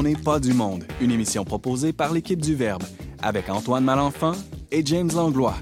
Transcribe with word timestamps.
On 0.00 0.04
n'est 0.04 0.16
pas 0.16 0.40
du 0.40 0.54
monde, 0.54 0.84
une 1.02 1.10
émission 1.10 1.44
proposée 1.44 1.92
par 1.92 2.14
l'équipe 2.14 2.40
du 2.40 2.54
Verbe, 2.54 2.84
avec 3.20 3.50
Antoine 3.50 3.84
Malenfant 3.84 4.32
et 4.72 4.80
James 4.82 5.10
Langlois. 5.14 5.56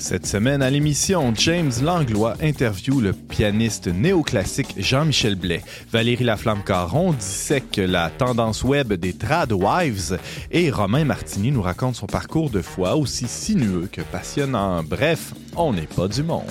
Cette 0.00 0.26
semaine 0.26 0.62
à 0.62 0.70
l'émission, 0.70 1.32
James 1.36 1.70
Langlois 1.80 2.34
interview 2.42 3.00
le 3.00 3.12
pianiste 3.12 3.86
néoclassique 3.86 4.74
Jean-Michel 4.78 5.36
Blais. 5.36 5.62
Valérie 5.92 6.24
Laflamme-Caron 6.24 7.12
dissèque 7.12 7.76
la 7.76 8.10
tendance 8.10 8.64
web 8.64 8.92
des 8.92 9.12
Tradwives 9.12 10.18
et 10.50 10.72
Romain 10.72 11.04
Martini 11.04 11.52
nous 11.52 11.62
raconte 11.62 11.94
son 11.94 12.06
parcours 12.06 12.50
de 12.50 12.62
foi 12.62 12.96
aussi 12.96 13.28
sinueux 13.28 13.88
que 13.92 14.00
passionnant. 14.00 14.82
Bref, 14.82 15.34
on 15.54 15.72
n'est 15.72 15.82
pas 15.82 16.08
du 16.08 16.24
monde. 16.24 16.42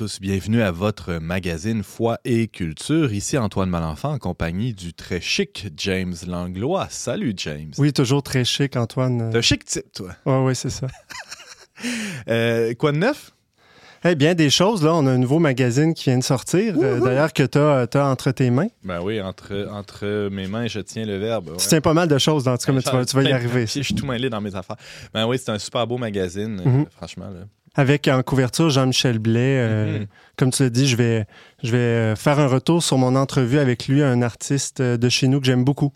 Tous, 0.00 0.18
bienvenue 0.18 0.62
à 0.62 0.70
votre 0.70 1.16
magazine 1.16 1.82
Foi 1.82 2.20
et 2.24 2.48
Culture. 2.48 3.12
Ici 3.12 3.36
Antoine 3.36 3.68
Malenfant 3.68 4.12
en 4.12 4.18
compagnie 4.18 4.72
du 4.72 4.94
très 4.94 5.20
chic 5.20 5.68
James 5.76 6.14
Langlois. 6.26 6.86
Salut 6.88 7.34
James. 7.36 7.72
Oui, 7.76 7.92
toujours 7.92 8.22
très 8.22 8.46
chic, 8.46 8.76
Antoine. 8.76 9.28
T'es 9.30 9.36
un 9.36 9.42
chic 9.42 9.62
type, 9.62 9.92
toi. 9.92 10.16
Oui, 10.24 10.36
oui, 10.46 10.56
c'est 10.56 10.70
ça. 10.70 10.86
Euh, 12.28 12.72
quoi 12.74 12.92
de 12.92 12.98
neuf? 12.98 13.32
Eh 14.04 14.14
bien, 14.14 14.34
des 14.34 14.48
choses, 14.48 14.82
là. 14.82 14.94
On 14.94 15.06
a 15.06 15.10
un 15.10 15.18
nouveau 15.18 15.38
magazine 15.38 15.92
qui 15.92 16.04
vient 16.04 16.18
de 16.18 16.24
sortir, 16.24 16.74
euh, 16.78 17.00
d'ailleurs, 17.00 17.32
que 17.34 17.42
tu 17.42 17.58
as, 17.58 18.06
entre 18.06 18.30
tes 18.30 18.48
mains. 18.48 18.68
Ben 18.82 19.00
oui, 19.02 19.20
entre, 19.20 19.68
entre 19.70 20.28
mes 20.30 20.46
mains, 20.46 20.66
je 20.66 20.80
tiens 20.80 21.04
le 21.04 21.18
verbe. 21.18 21.48
ouais. 21.50 21.56
Tu 21.56 21.68
tiens 21.68 21.80
pas 21.82 21.92
mal 21.94 22.08
de 22.08 22.16
choses, 22.16 22.44
dans 22.44 22.56
tout 22.56 22.66
cas, 22.66 22.72
Ben, 22.72 22.76
mais 22.76 22.82
tu 22.82 22.96
vas, 22.96 23.04
tu 23.04 23.16
vas 23.16 23.22
y 23.22 23.32
arriver. 23.32 23.66
Je 23.66 23.82
suis 23.82 23.94
tout 23.94 24.06
mêlé 24.06 24.30
dans 24.30 24.40
mes 24.40 24.54
affaires. 24.54 24.76
Ben 25.12 25.26
oui, 25.26 25.38
c'est 25.38 25.50
un 25.50 25.58
super 25.58 25.86
beau 25.86 25.98
magazine, 25.98 26.62
euh, 26.66 26.84
franchement. 26.96 27.28
Là. 27.28 27.46
Avec 27.76 28.08
en 28.08 28.22
couverture 28.22 28.68
Jean-Michel 28.70 29.18
Blais. 29.18 29.58
euh, 29.58 29.98
Mhm. 30.00 30.06
Comme 30.36 30.50
tu 30.50 30.62
l'as 30.64 30.70
dit, 30.70 30.88
je 30.88 30.96
vais, 30.96 31.26
je 31.62 31.70
vais 31.70 31.76
euh, 31.78 32.16
faire 32.16 32.38
un 32.40 32.46
retour 32.46 32.82
sur 32.82 32.98
mon 32.98 33.14
entrevue 33.14 33.58
avec 33.58 33.86
lui, 33.88 34.02
un 34.02 34.22
artiste 34.22 34.80
euh, 34.80 34.96
de 34.96 35.08
chez 35.08 35.28
nous 35.28 35.38
que 35.40 35.46
j'aime 35.46 35.64
beaucoup. 35.64 35.92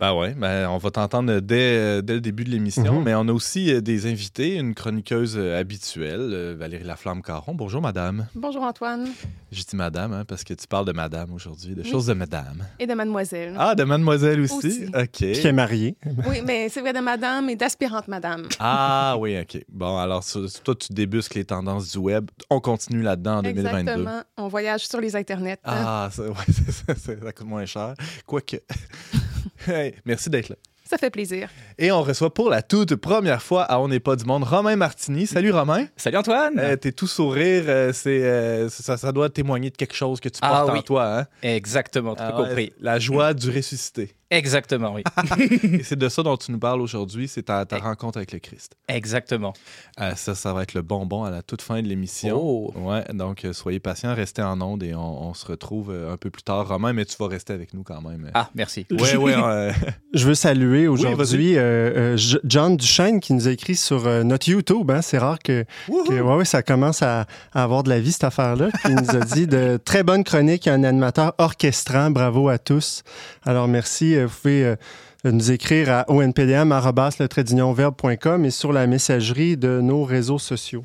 Ben 0.00 0.12
ouais, 0.14 0.34
ben 0.34 0.68
on 0.68 0.78
va 0.78 0.90
t'entendre 0.90 1.40
dès, 1.40 1.76
euh, 1.78 2.02
dès 2.02 2.14
le 2.14 2.20
début 2.20 2.44
de 2.44 2.50
l'émission, 2.50 2.98
Mhm. 2.98 3.04
mais 3.04 3.14
on 3.14 3.28
a 3.28 3.32
aussi 3.32 3.72
euh, 3.72 3.80
des 3.80 4.06
invités, 4.10 4.56
une 4.56 4.74
chroniqueuse 4.74 5.36
euh, 5.38 5.58
habituelle, 5.58 6.54
Valérie 6.58 6.84
Laflamme-Caron. 6.84 7.54
Bonjour 7.54 7.80
madame. 7.80 8.26
Bonjour 8.34 8.62
Antoine 8.62 9.08
J'ai 9.52 9.62
dit 9.64 9.76
madame 9.76 10.12
hein, 10.12 10.24
parce 10.26 10.44
que 10.44 10.54
tu 10.54 10.66
parles 10.66 10.84
de 10.86 10.92
madame 10.92 11.32
aujourd'hui, 11.32 11.74
de 11.74 11.82
Oui. 11.82 11.90
choses 11.90 12.06
de 12.06 12.14
madame. 12.14 12.64
et 12.78 12.86
de 12.86 12.94
mademoiselle. 12.94 13.54
Ah, 13.58 13.74
de 13.74 13.84
mademoiselle 13.84 14.40
aussi? 14.40 14.54
Aussi. 14.66 14.84
OK. 14.94 15.08
Qui 15.10 15.46
est 15.46 15.52
marié. 15.52 15.96
Oui, 16.28 16.42
mais 16.44 16.68
c'est 16.68 16.80
vrai 16.80 16.92
de 16.92 17.00
madame 17.00 17.48
et 17.48 17.56
d'aspirante 17.56 18.08
madame. 18.08 18.48
Ah 18.58 19.16
oui, 19.18 19.38
OK. 19.40 19.64
Bon, 19.68 19.96
alors 19.98 20.24
toi, 20.64 20.74
tu 20.74 20.92
débusques 20.92 21.34
les 21.34 21.44
tendances 21.44 21.92
du 21.92 21.98
web. 21.98 22.28
On 22.50 22.60
continue 22.60 23.02
là-dedans 23.02 23.38
en 23.38 23.42
2022. 23.42 23.78
Exactement. 23.78 24.22
On 24.36 24.48
voyage 24.48 24.86
sur 24.86 25.00
les 25.00 25.16
internets. 25.16 25.58
Ah, 25.64 26.08
ça, 26.12 26.22
ouais, 26.24 26.34
c'est 26.48 26.72
ça, 26.72 26.94
c'est- 26.96 27.22
ça 27.24 27.32
coûte 27.32 27.46
moins 27.46 27.64
cher. 27.66 27.94
Quoique. 28.26 28.56
Hey, 29.66 29.94
merci 30.04 30.30
d'être 30.30 30.48
là. 30.50 30.56
Ça 30.88 30.98
fait 30.98 31.10
plaisir. 31.10 31.48
Et 31.78 31.90
on 31.90 32.00
reçoit 32.02 32.32
pour 32.32 32.48
la 32.48 32.62
toute 32.62 32.94
première 32.94 33.42
fois 33.42 33.64
à 33.64 33.80
On 33.80 33.88
n'est 33.88 33.98
pas 33.98 34.14
du 34.14 34.24
monde 34.24 34.44
Romain 34.44 34.76
Martini. 34.76 35.26
Salut 35.26 35.50
Romain. 35.50 35.86
Salut 35.96 36.16
Antoine! 36.16 36.60
Euh, 36.60 36.76
T'es 36.76 36.92
tout 36.92 37.08
sourire. 37.08 37.64
euh, 37.66 37.92
c'est, 37.92 38.22
euh, 38.22 38.68
ça, 38.68 38.96
ça 38.96 39.10
doit 39.10 39.28
témoigner 39.28 39.70
de 39.70 39.76
quelque 39.76 39.96
chose 39.96 40.20
que 40.20 40.28
tu 40.28 40.38
Ah 40.42 40.62
portes 40.64 40.78
en 40.78 40.82
toi. 40.82 41.18
Hein? 41.18 41.26
Exactement, 41.42 42.14
tu 42.14 42.22
Ah 42.22 42.28
as 42.28 42.40
ouais, 42.40 42.46
compris. 42.48 42.72
La 42.78 43.00
joie 43.00 43.34
du 43.34 43.50
ressuscité. 43.50 44.14
Exactement, 44.30 44.92
oui. 44.94 45.02
Et 45.62 45.82
c'est 45.84 45.96
de 45.98 46.08
ça 46.08 46.22
dont 46.22 46.36
tu 46.36 46.50
nous 46.50 46.58
parles 46.58 46.80
aujourd'hui. 46.80 47.28
C'est 47.28 47.44
ta, 47.44 47.64
ta 47.64 47.78
Eh. 47.78 47.80
rencontre 47.80 48.18
avec 48.18 48.32
le 48.32 48.40
Christ. 48.40 48.72
Exactement. 48.88 49.52
Euh, 50.00 50.14
ça, 50.16 50.34
ça 50.34 50.52
va 50.52 50.62
être 50.64 50.74
le 50.74 50.82
bonbon 50.82 51.22
à 51.24 51.30
la 51.30 51.42
toute 51.42 51.62
fin 51.62 51.80
de 51.80 51.86
l'émission. 51.86 52.36
Oh. 52.36 52.72
Ouais, 52.76 53.04
donc 53.14 53.44
euh, 53.44 53.52
soyez 53.52 53.78
patients, 53.78 54.14
restez 54.14 54.42
en 54.42 54.60
onde 54.60 54.82
et 54.82 54.94
on, 54.94 55.28
on 55.28 55.34
se 55.34 55.46
retrouve 55.46 55.90
euh, 55.92 56.12
un 56.12 56.16
peu 56.16 56.30
plus 56.30 56.42
tard. 56.42 56.66
Romain, 56.66 56.92
mais 56.92 57.04
tu 57.04 57.16
vas 57.20 57.28
rester 57.28 57.52
avec 57.52 57.72
nous 57.72 57.84
quand 57.84 58.00
même. 58.02 58.30
Ah, 58.34 58.50
merci. 58.56 58.84
Ouais, 58.90 59.14
ouais. 59.16 59.34
euh, 59.36 59.72
Je 60.12 60.26
veux 60.26 60.34
saluer 60.34 60.88
aujourd'hui 60.88 61.56
euh, 61.56 62.16
euh, 62.16 62.38
John 62.44 62.76
Duchesne 62.76 63.20
qui 63.20 63.32
nous 63.32 63.46
a 63.46 63.52
écrit 63.52 63.76
sur 63.76 64.06
euh, 64.08 64.24
notre 64.24 64.48
YouTube. 64.48 64.90
hein. 64.90 65.02
C'est 65.02 65.18
rare 65.18 65.38
que, 65.38 65.64
que 65.86 66.20
ouais, 66.20 66.36
ouais, 66.36 66.44
ça 66.44 66.62
commence 66.64 67.00
à, 67.02 67.26
à 67.52 67.62
avoir 67.62 67.84
de 67.84 67.90
la 67.90 68.00
vie, 68.00 68.10
cette 68.12 68.24
affaire-là. 68.24 68.70
Il 68.88 68.96
nous 68.96 69.10
a 69.10 69.20
dit 69.20 69.46
de 69.46 69.78
très 69.84 70.02
bonnes 70.02 70.24
chroniques 70.24 70.66
et 70.66 70.70
un 70.70 70.82
animateur 70.82 71.32
orchestrant. 71.38 72.10
Bravo 72.10 72.48
à 72.48 72.58
tous. 72.58 73.04
Alors, 73.44 73.68
merci. 73.68 74.15
Euh, 74.16 74.26
Vous 74.26 74.34
pouvez 74.42 74.64
euh, 74.64 74.76
nous 75.24 75.50
écrire 75.50 75.90
à 75.90 76.04
onpdm.com 76.08 76.74
et 78.44 78.50
sur 78.50 78.72
la 78.72 78.86
messagerie 78.86 79.56
de 79.56 79.80
nos 79.80 80.04
réseaux 80.04 80.38
sociaux. 80.38 80.84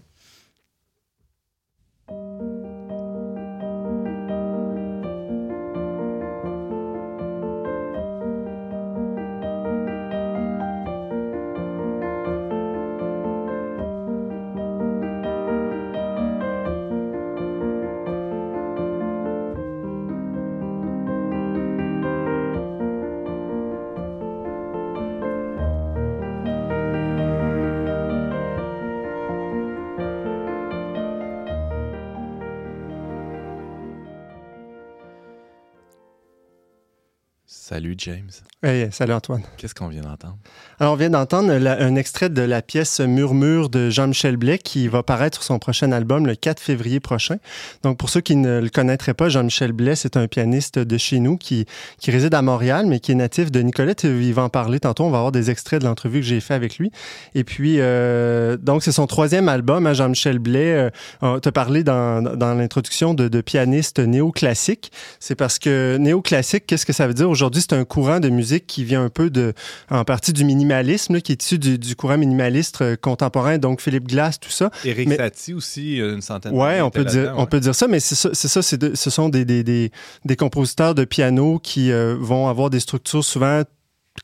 Salut 37.91 37.97
James. 37.97 38.31
Hey, 38.63 38.89
salut 38.91 39.13
Antoine. 39.13 39.41
Qu'est-ce 39.57 39.73
qu'on 39.73 39.87
vient 39.87 40.03
d'entendre? 40.03 40.37
Alors, 40.79 40.93
on 40.93 40.95
vient 40.95 41.09
d'entendre 41.09 41.51
un 41.51 41.95
extrait 41.95 42.29
de 42.29 42.43
la 42.43 42.61
pièce 42.61 42.99
Murmure 42.99 43.69
de 43.69 43.89
Jean-Michel 43.89 44.37
Blais 44.37 44.59
qui 44.59 44.87
va 44.87 45.01
paraître 45.01 45.37
sur 45.37 45.43
son 45.43 45.57
prochain 45.57 45.91
album 45.91 46.27
le 46.27 46.35
4 46.35 46.59
février 46.59 46.99
prochain. 46.99 47.37
Donc, 47.81 47.97
pour 47.97 48.11
ceux 48.11 48.21
qui 48.21 48.35
ne 48.35 48.59
le 48.59 48.69
connaîtraient 48.69 49.15
pas, 49.15 49.29
Jean-Michel 49.29 49.73
Blais, 49.73 49.95
c'est 49.95 50.15
un 50.15 50.27
pianiste 50.27 50.77
de 50.77 50.97
chez 50.97 51.19
nous 51.19 51.37
qui, 51.37 51.65
qui 51.99 52.11
réside 52.11 52.35
à 52.35 52.43
Montréal, 52.43 52.85
mais 52.85 52.99
qui 52.99 53.11
est 53.11 53.15
natif 53.15 53.51
de 53.51 53.61
Nicolette. 53.61 54.03
Il 54.03 54.33
va 54.33 54.43
en 54.43 54.49
parler 54.49 54.79
tantôt. 54.79 55.05
On 55.05 55.09
va 55.09 55.17
avoir 55.17 55.31
des 55.31 55.49
extraits 55.49 55.81
de 55.81 55.87
l'entrevue 55.87 56.19
que 56.19 56.25
j'ai 56.27 56.39
fait 56.39 56.53
avec 56.53 56.77
lui. 56.77 56.91
Et 57.33 57.43
puis, 57.43 57.77
euh, 57.79 58.57
donc, 58.57 58.83
c'est 58.83 58.91
son 58.91 59.07
troisième 59.07 59.49
album, 59.49 59.87
hein, 59.87 59.93
Jean-Michel 59.93 60.37
Blais. 60.37 60.73
Euh, 60.73 60.89
on 61.21 61.39
t'a 61.39 61.51
parlé 61.51 61.83
dans, 61.83 62.21
dans 62.21 62.53
l'introduction 62.53 63.15
de, 63.15 63.27
de 63.27 63.41
pianiste 63.41 63.97
néoclassique. 63.97 64.91
C'est 65.19 65.35
parce 65.35 65.57
que 65.57 65.97
néoclassique, 65.97 66.67
qu'est-ce 66.67 66.85
que 66.85 66.93
ça 66.93 67.07
veut 67.07 67.15
dire? 67.15 67.27
Aujourd'hui, 67.27 67.61
c'est 67.61 67.75
un 67.75 67.80
courant 67.85 68.19
de 68.19 68.29
musique 68.29 68.67
qui 68.67 68.83
vient 68.83 69.03
un 69.03 69.09
peu 69.09 69.29
de, 69.29 69.53
en 69.89 70.03
partie 70.03 70.33
du 70.33 70.43
minimalisme, 70.43 71.13
là, 71.13 71.21
qui 71.21 71.31
est 71.31 71.43
issu 71.43 71.57
du, 71.59 71.77
du 71.77 71.95
courant 71.95 72.17
minimaliste 72.17 72.81
euh, 72.81 72.95
contemporain, 72.95 73.57
donc 73.57 73.81
Philippe 73.81 74.07
Glass, 74.07 74.39
tout 74.39 74.49
ça. 74.49 74.71
Eric 74.85 75.07
Mais- 75.09 75.17
Satie 75.17 75.53
aussi, 75.53 75.97
une 75.97 76.21
centaine 76.21 76.53
Ouais, 76.53 76.67
d'années 76.69 76.81
on 76.81 76.89
peut 76.89 77.05
dire, 77.05 77.33
on 77.37 77.45
peut 77.45 77.59
dire 77.59 77.75
ça, 77.75 77.87
mais 77.87 77.99
c'est 77.99 78.15
ça, 78.15 78.29
c'est 78.33 78.47
ça, 78.47 78.61
c'est 78.61 78.77
de- 78.77 78.95
ce 78.95 79.09
sont 79.09 79.29
des, 79.29 79.45
des, 79.45 79.63
des, 79.63 79.91
des 80.25 80.35
compositeurs 80.35 80.95
de 80.95 81.05
piano 81.05 81.59
qui 81.61 81.91
euh, 81.91 82.15
vont 82.19 82.47
avoir 82.47 82.69
des 82.69 82.79
structures 82.79 83.23
souvent 83.23 83.63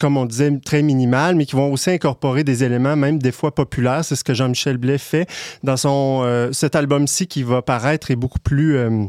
comme 0.01 0.17
on 0.17 0.25
disait, 0.25 0.51
très 0.65 0.81
minimales, 0.81 1.35
mais 1.35 1.45
qui 1.45 1.55
vont 1.55 1.71
aussi 1.71 1.89
incorporer 1.89 2.43
des 2.43 2.63
éléments, 2.65 2.97
même 2.97 3.19
des 3.19 3.31
fois 3.31 3.55
populaires. 3.55 4.03
C'est 4.03 4.17
ce 4.17 4.23
que 4.23 4.33
Jean-Michel 4.33 4.75
Blais 4.77 4.97
fait 4.97 5.27
dans 5.63 5.77
son 5.77 6.23
euh, 6.25 6.51
cet 6.51 6.75
album-ci 6.75 7.25
qui 7.27 7.41
va 7.41 7.61
paraître 7.61 8.11
est 8.11 8.17
beaucoup 8.17 8.37
plus 8.39 8.75
euh, 8.75 9.05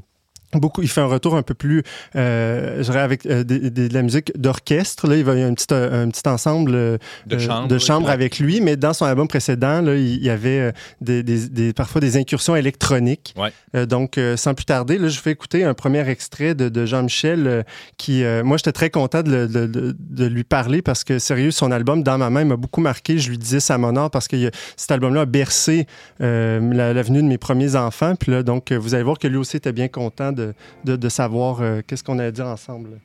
Beaucoup, 0.55 0.81
il 0.81 0.89
fait 0.89 1.03
un 1.03 1.06
retour 1.06 1.37
un 1.37 1.43
peu 1.43 1.53
plus, 1.53 1.83
euh, 2.17 2.79
je 2.79 2.85
dirais, 2.85 3.00
avec 3.00 3.27
euh, 3.27 3.45
de 3.45 3.93
la 3.93 4.00
musique 4.00 4.33
d'orchestre. 4.35 5.06
Là, 5.06 5.17
il 5.17 5.25
va 5.25 5.35
y 5.35 5.43
a 5.43 5.47
un 5.47 5.53
petit, 5.53 5.67
euh, 5.73 6.05
un 6.05 6.09
petit 6.09 6.27
ensemble 6.27 6.75
euh, 6.75 6.97
De 7.27 7.37
euh, 7.37 7.79
chambre, 7.79 8.06
de 8.06 8.11
avec 8.11 8.39
lui, 8.39 8.62
mais 8.62 8.77
dans 8.77 8.95
son 8.95 9.05
album 9.05 9.29
précédent, 9.29 9.83
là, 9.83 9.95
il 9.95 10.23
y 10.25 10.31
avait 10.31 10.73
des, 11.03 11.23
des- 11.23 11.49
des- 11.50 11.73
parfois 11.75 12.00
des 12.00 12.17
incursions 12.17 12.56
électroniques. 12.56 13.35
Ouais. 13.37 13.87
Donc, 13.87 14.19
sans 14.37 14.55
plus 14.55 14.65
tarder, 14.65 14.97
là, 14.97 15.09
je 15.09 15.21
vais 15.21 15.33
écouter 15.33 15.65
un 15.65 15.75
premier 15.75 16.09
extrait 16.09 16.55
de, 16.55 16.87
Jean-Michel 16.87 17.65
qui, 17.99 18.25
moi, 18.43 18.56
j'étais 18.56 18.73
très 18.73 18.89
content 18.89 19.23
de, 19.23 20.27
lui 20.27 20.45
parler 20.45 20.81
parce 20.81 21.05
que, 21.05 21.19
sérieux, 21.19 21.50
son 21.50 21.71
album, 21.71 22.03
Dans 22.03 22.17
ma 22.17 22.31
main, 22.31 22.45
m'a 22.45 22.56
beaucoup 22.56 22.81
marqué. 22.81 23.19
Je 23.19 23.29
lui 23.29 23.39
disais 23.39 23.61
ça 23.61 23.75
à 23.75 23.79
mon 23.79 23.97
art 23.97 24.11
parce 24.11 24.29
que 24.29 24.50
cet 24.77 24.91
album-là 24.93 25.23
a 25.23 25.27
bercé 25.27 25.87
euh, 26.23 26.61
la, 26.73 26.95
de 26.95 27.23
mes 27.23 27.39
premiers 27.39 27.77
enfants. 27.77 28.15
Puis 28.17 28.33
là, 28.33 28.43
donc, 28.43 28.73
vous 28.73 28.95
allez 28.95 29.05
voir 29.05 29.19
que 29.19 29.29
lui 29.29 29.37
aussi 29.37 29.59
était 29.59 29.73
bien 29.73 29.89
content 29.89 30.33
de, 30.38 31.08
savoir 31.08 31.62
euh, 31.62 31.81
qu'est-ce 31.87 32.05
qu'on 32.05 32.19
a 32.19 32.31
dit 32.31 32.43
ensemble. 32.43 33.00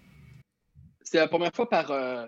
C'est 1.02 1.18
la 1.18 1.28
première 1.28 1.54
fois 1.54 1.70
par, 1.70 1.92
euh, 1.92 2.26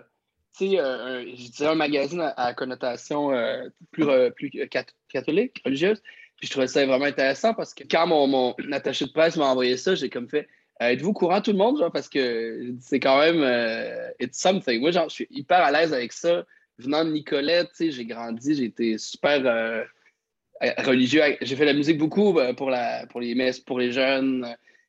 tu 0.56 0.70
sais, 0.70 0.80
euh, 0.80 1.24
je 1.34 1.64
un 1.64 1.74
magazine 1.74 2.32
à, 2.36 2.54
connotation 2.54 3.30
plus, 3.90 4.06
plus 4.36 4.50
cat- 4.68 4.84
catholique, 5.08 5.60
religieuse. 5.64 6.02
Puis 6.36 6.48
je 6.48 6.50
trouvais 6.50 6.68
ça 6.68 6.84
vraiment 6.84 7.06
intéressant 7.06 7.54
parce 7.54 7.72
que 7.72 7.84
quand 7.90 8.06
mon, 8.06 8.54
attaché 8.72 9.06
de 9.06 9.12
presse 9.12 9.36
m'a 9.36 9.46
envoyé 9.46 9.76
ça, 9.76 9.94
j'ai 9.94 10.10
comme 10.10 10.28
fait 10.28 10.48
Êtes-vous 10.78 11.14
courant 11.14 11.40
tout 11.40 11.52
le 11.52 11.56
monde, 11.56 11.78
genre, 11.78 11.90
parce 11.90 12.06
que 12.10 12.74
c'est 12.80 13.00
quand 13.00 13.18
même 13.18 13.42
it's 14.20 14.38
something. 14.38 14.78
Moi, 14.80 14.90
genre, 14.90 15.08
je 15.08 15.14
suis 15.14 15.26
hyper 15.30 15.62
à 15.62 15.72
l'aise 15.72 15.94
avec 15.94 16.12
ça. 16.12 16.44
Venant 16.78 17.02
de 17.02 17.12
Nicolette, 17.12 17.68
tu 17.68 17.86
sais, 17.86 17.90
j'ai 17.90 18.04
grandi, 18.04 18.54
j'ai 18.54 18.64
été 18.64 18.98
super 18.98 19.86
religieux. 20.78 21.22
J'ai 21.40 21.56
fait 21.56 21.64
la 21.64 21.72
musique 21.72 21.98
beaucoup 21.98 22.38
pour, 22.56 22.70
la, 22.70 23.06
pour 23.06 23.20
les 23.20 23.34
messes, 23.34 23.60
pour 23.60 23.78
les 23.78 23.92
jeunes, 23.92 24.46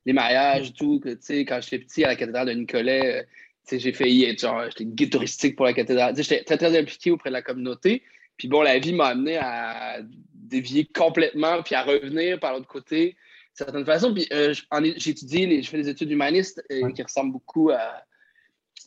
les 0.08 0.14
mariages, 0.14 0.74
tout. 0.74 1.00
Tu 1.04 1.18
sais, 1.20 1.46
quand 1.46 1.60
j'étais 1.62 1.80
petit 1.80 2.04
à 2.06 2.08
la 2.08 2.16
cathédrale 2.16 2.48
de 2.48 2.54
Nicolet, 2.54 3.28
tu 3.68 3.76
sais, 3.76 3.80
j'ai 3.80 3.92
failli 3.92 4.36
genre, 4.38 4.64
j'étais 4.70 4.86
guitaristique 4.86 5.58
pour 5.58 5.66
la 5.66 5.74
cathédrale. 5.74 6.16
J'étais 6.16 6.44
très, 6.44 6.58
très 6.58 6.76
impliqué 6.80 7.12
auprès 7.12 7.30
de 7.30 7.34
la 7.34 7.42
communauté. 7.42 8.04
Puis 8.38 8.48
bon, 8.48 8.62
la 8.62 8.80
vie 8.80 8.94
m'a 8.94 9.08
amené 9.08 9.38
à 9.38 10.00
dévier 10.34 10.86
complètement, 10.86 11.62
puis 11.62 11.76
à 11.76 11.84
revenir 11.84 12.40
par 12.40 12.54
l'autre 12.54 12.68
côté, 12.68 13.10
de 13.10 13.16
certaine 13.54 13.86
façon. 13.86 14.14
Puis 14.14 14.28
euh, 14.32 14.54
j'ai 14.96 15.12
étudié, 15.12 15.62
je 15.62 15.70
fais 15.70 15.78
des 15.78 15.90
études 15.90 16.12
humanistes 16.12 16.64
euh, 16.72 16.92
qui 16.92 17.04
ressemblent 17.04 17.34
beaucoup 17.34 17.70
à. 17.72 18.04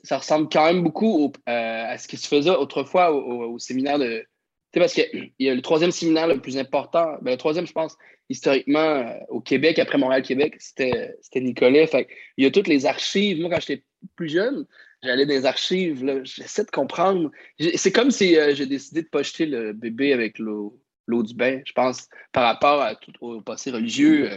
Ça 0.02 0.16
ressemble 0.16 0.49
quand 0.50 0.64
même 0.64 0.82
beaucoup 0.82 1.31
euh, 1.49 1.84
à 1.87 1.99
ce 1.99 2.08
qui 2.08 2.16
se 2.16 2.26
faisait 2.26 2.50
autrefois 2.50 3.12
au, 3.12 3.58
séminaire 3.58 3.99
de. 3.99 4.25
Sais, 4.72 4.81
parce 4.81 4.94
qu'il 4.94 5.32
y 5.38 5.49
a 5.49 5.55
le 5.55 5.62
troisième 5.62 5.90
séminaire 5.90 6.28
le 6.28 6.40
plus 6.40 6.56
important, 6.56 7.17
ben, 7.22 7.32
le 7.32 7.37
troisième, 7.37 7.67
je 7.67 7.72
pense, 7.72 7.96
historiquement, 8.28 9.05
au 9.28 9.40
Québec, 9.40 9.81
après 9.81 9.99
Montréal-Québec, 9.99 10.55
c'était 10.58 11.17
Nicolas. 11.34 11.87
Fait 11.88 12.06
il 12.37 12.44
y 12.44 12.46
a 12.46 12.50
toutes 12.50 12.69
les 12.69 12.87
archives. 12.87 13.40
Moi, 13.40 13.50
quand 13.50 13.61
j'étais 13.61 13.84
plus 14.14 14.28
jeune, 14.28 14.67
j'allais 15.02 15.26
dans 15.26 15.34
les 15.34 15.46
archives, 15.46 16.05
j'essaie 16.22 16.64
de 16.64 16.70
comprendre. 16.70 17.32
C'est 17.75 17.90
comme 17.90 18.12
si 18.12 18.37
j'ai 18.52 18.67
décidé 18.67 19.02
de 19.02 19.08
pas 19.08 19.25
jeter 19.25 19.46
le 19.46 19.72
bébé 19.72 20.12
avec 20.12 20.38
l'eau 20.38 20.81
du 21.08 21.34
bain, 21.34 21.61
je 21.64 21.73
pense, 21.73 22.08
par 22.32 22.44
rapport 22.44 22.81
à 22.81 22.94
tout, 22.94 23.12
au 23.20 23.40
passé 23.40 23.70
religieux 23.73 24.31
euh, 24.31 24.37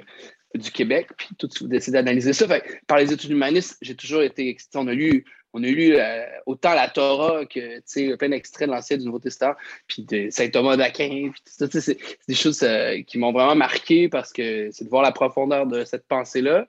du 0.56 0.71
Québec, 0.71 1.09
puis 1.18 1.29
tout 1.38 1.47
d'essayer 1.68 1.94
d'analyser 1.94 2.33
ça. 2.33 2.47
par 2.88 2.97
les 2.97 3.13
études 3.13 3.31
humanistes, 3.31 3.77
j'ai 3.81 3.95
toujours 3.95 4.24
été 4.24 4.57
On 4.75 4.88
a 4.88 4.94
lu, 4.94 5.25
on 5.53 5.63
a 5.63 5.67
lu 5.67 5.95
euh, 5.95 6.25
autant 6.45 6.73
la 6.73 6.89
Torah 6.89 7.45
que 7.45 8.15
plein 8.15 8.29
d'extraits 8.29 8.67
de 8.67 8.73
l'Ancien 8.73 8.97
du 8.97 9.05
Nouveau 9.05 9.19
Testament, 9.19 9.55
puis 9.88 10.03
de 10.03 10.29
Saint 10.31 10.50
Thomas 10.50 10.75
d'Aquin, 10.75 11.31
c'est 11.45 11.97
des 12.27 12.33
choses 12.33 12.63
euh, 12.63 13.01
qui 13.03 13.19
m'ont 13.19 13.31
vraiment 13.31 13.55
marqué 13.55 14.09
parce 14.09 14.33
que 14.33 14.69
c'est 14.71 14.85
de 14.85 14.89
voir 14.89 15.03
la 15.03 15.11
profondeur 15.11 15.67
de 15.67 15.85
cette 15.85 16.07
pensée-là. 16.07 16.67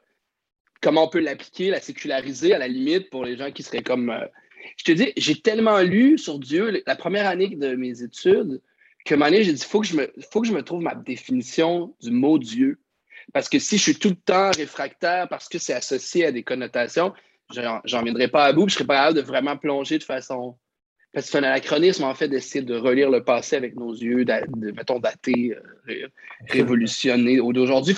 Comment 0.83 1.07
on 1.07 1.09
peut 1.09 1.21
l'appliquer, 1.21 1.71
la 1.71 1.81
séculariser 1.81 2.53
à 2.53 2.59
la 2.59 2.69
limite 2.69 3.09
pour 3.09 3.25
les 3.25 3.37
gens 3.37 3.51
qui 3.51 3.63
seraient 3.63 3.83
comme. 3.83 4.15
je 4.77 4.85
te 4.85 4.93
dis, 4.93 5.13
j'ai 5.17 5.41
tellement 5.41 5.81
lu 5.81 6.19
sur 6.19 6.39
Dieu, 6.39 6.83
la 6.87 6.97
première 6.97 7.27
année 7.27 7.49
de 7.49 7.75
mes 7.75 8.03
études, 8.03 8.61
que 9.07 9.15
un 9.15 9.31
j'ai 9.31 9.53
dit, 9.53 9.65
il 9.73 9.85
je 9.85 9.97
me, 9.97 10.13
faut 10.31 10.43
que 10.43 10.49
je 10.49 10.53
me 10.53 10.63
trouve 10.63 10.83
ma 10.83 10.95
définition 10.95 11.95
du 12.03 12.11
mot 12.11 12.39
Dieu. 12.39 12.79
Parce 13.33 13.49
que 13.49 13.59
si 13.59 13.79
je 13.79 13.83
suis 13.83 13.95
tout 13.95 14.11
le 14.11 14.17
temps 14.17 14.51
réfractaire 14.51 15.29
parce 15.29 15.49
que 15.49 15.59
c'est 15.59 15.73
associé 15.73 16.27
à 16.27 16.33
des 16.33 16.43
connotations, 16.43 17.15
j'en 17.51 18.03
viendrai 18.03 18.29
pas 18.29 18.45
à 18.45 18.53
bout, 18.53 18.69
je 18.69 18.73
je 18.73 18.75
serais 18.77 18.87
pas 18.87 18.97
capable 18.97 19.17
de 19.17 19.23
vraiment 19.23 19.57
plonger 19.57 19.99
de 19.99 20.05
façon. 20.05 20.57
Parce 21.13 21.27
que 21.27 21.33
c'est 21.33 21.39
un 21.39 21.45
anachronisme, 21.45 22.05
en 22.05 22.15
fait, 22.15 22.29
d'essayer 22.29 22.65
de 22.65 22.75
relire 22.75 23.09
le 23.09 23.23
passé 23.23 23.55
avec 23.55 23.77
nos 23.77 23.93
yeux, 23.93 24.25
de, 24.25 24.73
mettons, 24.73 24.99
dater, 24.99 25.57
euh, 25.89 26.09
révolutionner 26.49 27.37
d'aujourd'hui. 27.37 27.95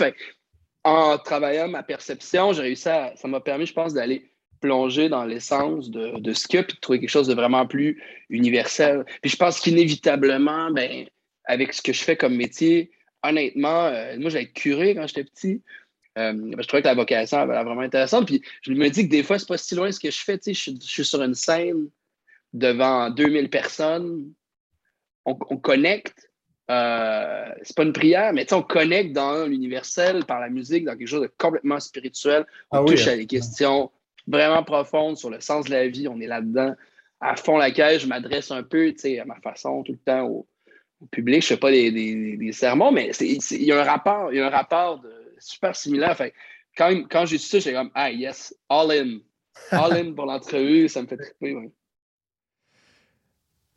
En 0.84 1.16
travaillant 1.16 1.68
ma 1.68 1.82
perception, 1.82 2.52
j'ai 2.52 2.62
réussi 2.62 2.88
à. 2.88 3.14
Ça 3.16 3.26
m'a 3.26 3.40
permis, 3.40 3.66
je 3.66 3.72
pense, 3.72 3.94
d'aller 3.94 4.30
plonger 4.60 5.08
dans 5.08 5.24
l'essence 5.24 5.90
de, 5.90 6.18
de 6.18 6.32
ce 6.32 6.46
qu'il 6.46 6.58
y 6.58 6.60
a, 6.60 6.64
puis 6.64 6.74
de 6.74 6.80
trouver 6.80 7.00
quelque 7.00 7.10
chose 7.10 7.28
de 7.28 7.34
vraiment 7.34 7.66
plus 7.66 8.02
universel. 8.28 9.04
Puis 9.22 9.30
je 9.30 9.36
pense 9.36 9.60
qu'inévitablement, 9.60 10.70
ben, 10.70 11.06
avec 11.44 11.72
ce 11.72 11.80
que 11.80 11.92
je 11.92 12.02
fais 12.02 12.16
comme 12.16 12.36
métier, 12.36 12.90
honnêtement, 13.22 13.86
euh, 13.86 14.16
moi, 14.18 14.30
j'allais 14.30 14.44
être 14.44 14.52
curé 14.52 14.94
quand 14.94 15.06
j'étais 15.06 15.24
petit. 15.24 15.62
Euh, 16.16 16.32
ben, 16.32 16.56
je 16.58 16.66
trouvais 16.66 16.82
que 16.82 16.88
la 16.88 16.94
vocation 16.94 17.38
avait 17.38 17.52
vraiment 17.62 17.80
intéressante. 17.80 18.26
Puis 18.26 18.42
je 18.62 18.72
me 18.72 18.88
dis 18.88 19.04
que 19.04 19.10
des 19.10 19.22
fois, 19.22 19.38
c'est 19.38 19.48
pas 19.48 19.58
si 19.58 19.74
loin 19.74 19.90
ce 19.92 20.00
que 20.00 20.10
je 20.10 20.18
fais. 20.18 20.38
Je, 20.46 20.52
je 20.52 20.86
suis 20.86 21.04
sur 21.04 21.22
une 21.22 21.34
scène 21.34 21.88
devant 22.52 23.10
2000 23.10 23.50
personnes. 23.50 24.32
On, 25.24 25.34
connecte. 25.34 26.30
Euh, 26.70 27.48
c'est 27.62 27.76
pas 27.76 27.82
une 27.82 27.92
prière, 27.92 28.32
mais 28.32 28.52
on 28.52 28.62
connecte 28.62 29.12
dans 29.12 29.44
l'universel 29.44 30.24
par 30.24 30.40
la 30.40 30.48
musique, 30.48 30.84
dans 30.84 30.96
quelque 30.96 31.08
chose 31.08 31.22
de 31.22 31.32
complètement 31.36 31.80
spirituel. 31.80 32.46
On 32.70 32.78
ah 32.78 32.84
touche 32.84 33.08
à 33.08 33.12
hein. 33.12 33.16
des 33.16 33.26
questions 33.26 33.90
vraiment 34.28 34.62
profonde 34.62 35.18
sur 35.18 35.30
le 35.30 35.40
sens 35.40 35.66
de 35.66 35.72
la 35.72 35.88
vie. 35.88 36.06
On 36.06 36.20
est 36.20 36.28
là-dedans 36.28 36.74
à 37.20 37.34
fond 37.34 37.56
laquelle 37.56 37.98
je 37.98 38.06
m'adresse 38.06 38.52
un 38.52 38.62
peu, 38.62 38.92
tu 38.92 38.98
sais, 38.98 39.18
à 39.18 39.24
ma 39.24 39.40
façon 39.40 39.82
tout 39.82 39.92
le 39.92 39.98
temps 39.98 40.26
au, 40.26 40.46
public. 41.10 41.42
Je 41.42 41.46
ne 41.46 41.56
fais 41.56 41.60
pas 41.60 41.70
des, 41.70 42.50
sermons, 42.52 42.90
mais 42.90 43.10
il 43.20 43.64
y 43.64 43.72
a 43.72 43.80
un 43.80 43.84
rapport, 43.84 44.32
il 44.32 44.38
y 44.38 44.40
a 44.40 44.46
un 44.46 44.50
rapport 44.50 45.00
de, 45.00 45.10
super 45.38 45.74
similaire. 45.74 46.16
Fait, 46.16 46.34
quand, 46.76 46.90
quand 47.08 47.26
j'ai 47.26 47.38
su 47.38 47.48
ça, 47.48 47.58
j'ai 47.58 47.72
comme 47.72 47.90
Ah 47.94 48.10
yes, 48.10 48.54
all 48.68 48.90
in. 48.90 49.20
All 49.70 49.92
in 49.92 50.14
pour 50.14 50.26
l'entrevue, 50.26 50.88
ça 50.88 51.02
me 51.02 51.06
fait 51.06 51.16
triper. 51.16 51.54
Ouais. 51.54 51.70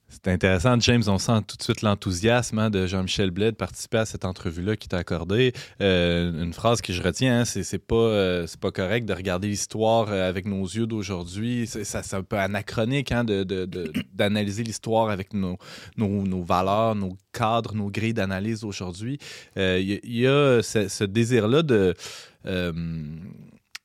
C'est 0.10 0.28
intéressant, 0.28 0.80
James. 0.80 1.04
On 1.08 1.20
sent 1.20 1.42
tout 1.48 1.56
de 1.56 1.62
suite 1.62 1.84
l'enthousiasme 1.84 2.58
hein, 2.58 2.70
de 2.72 2.88
Jean-Michel 2.88 3.30
Blais 3.30 3.52
de 3.52 3.56
participer 3.56 4.00
à 4.00 4.06
cette 4.06 4.26
entrevue-là 4.26 4.76
qui 4.76 4.88
t'a 4.88 4.98
accordé. 4.98 5.54
Euh, 5.82 6.44
une 6.44 6.52
phrase 6.52 6.82
que 6.82 6.92
je 6.92 7.04
retiens, 7.04 7.42
hein, 7.42 7.46
c'est 7.46 7.78
pas, 7.78 7.96
euh, 7.96 8.48
pas 8.60 8.72
correct 8.72 9.06
de 9.06 9.14
regarder 9.14 9.48
l'histoire 9.48 10.08
euh, 10.10 10.28
avec 10.28 10.46
nos 10.46 10.64
yeux 10.64 10.88
d'aujourd'hui. 10.88 11.68
C'est 11.68 12.14
un 12.14 12.24
peu 12.24 12.38
anachronique 12.38 13.12
hein, 13.12 13.24
d'analyser 13.24 14.64
l'histoire 14.64 15.12
avec 15.12 15.34
nos, 15.34 15.58
nos, 15.96 16.42
valeurs, 16.42 16.96
nos 16.96 17.16
cadres, 17.32 17.76
nos 17.76 17.92
grilles 17.92 18.16
d'analyse 18.16 18.64
aujourd'hui. 18.64 19.20
Il 19.56 20.00
y, 20.04 20.28
a 20.28 20.62
ce 20.64 21.04
désir-là 21.04 21.62
de 21.62 21.94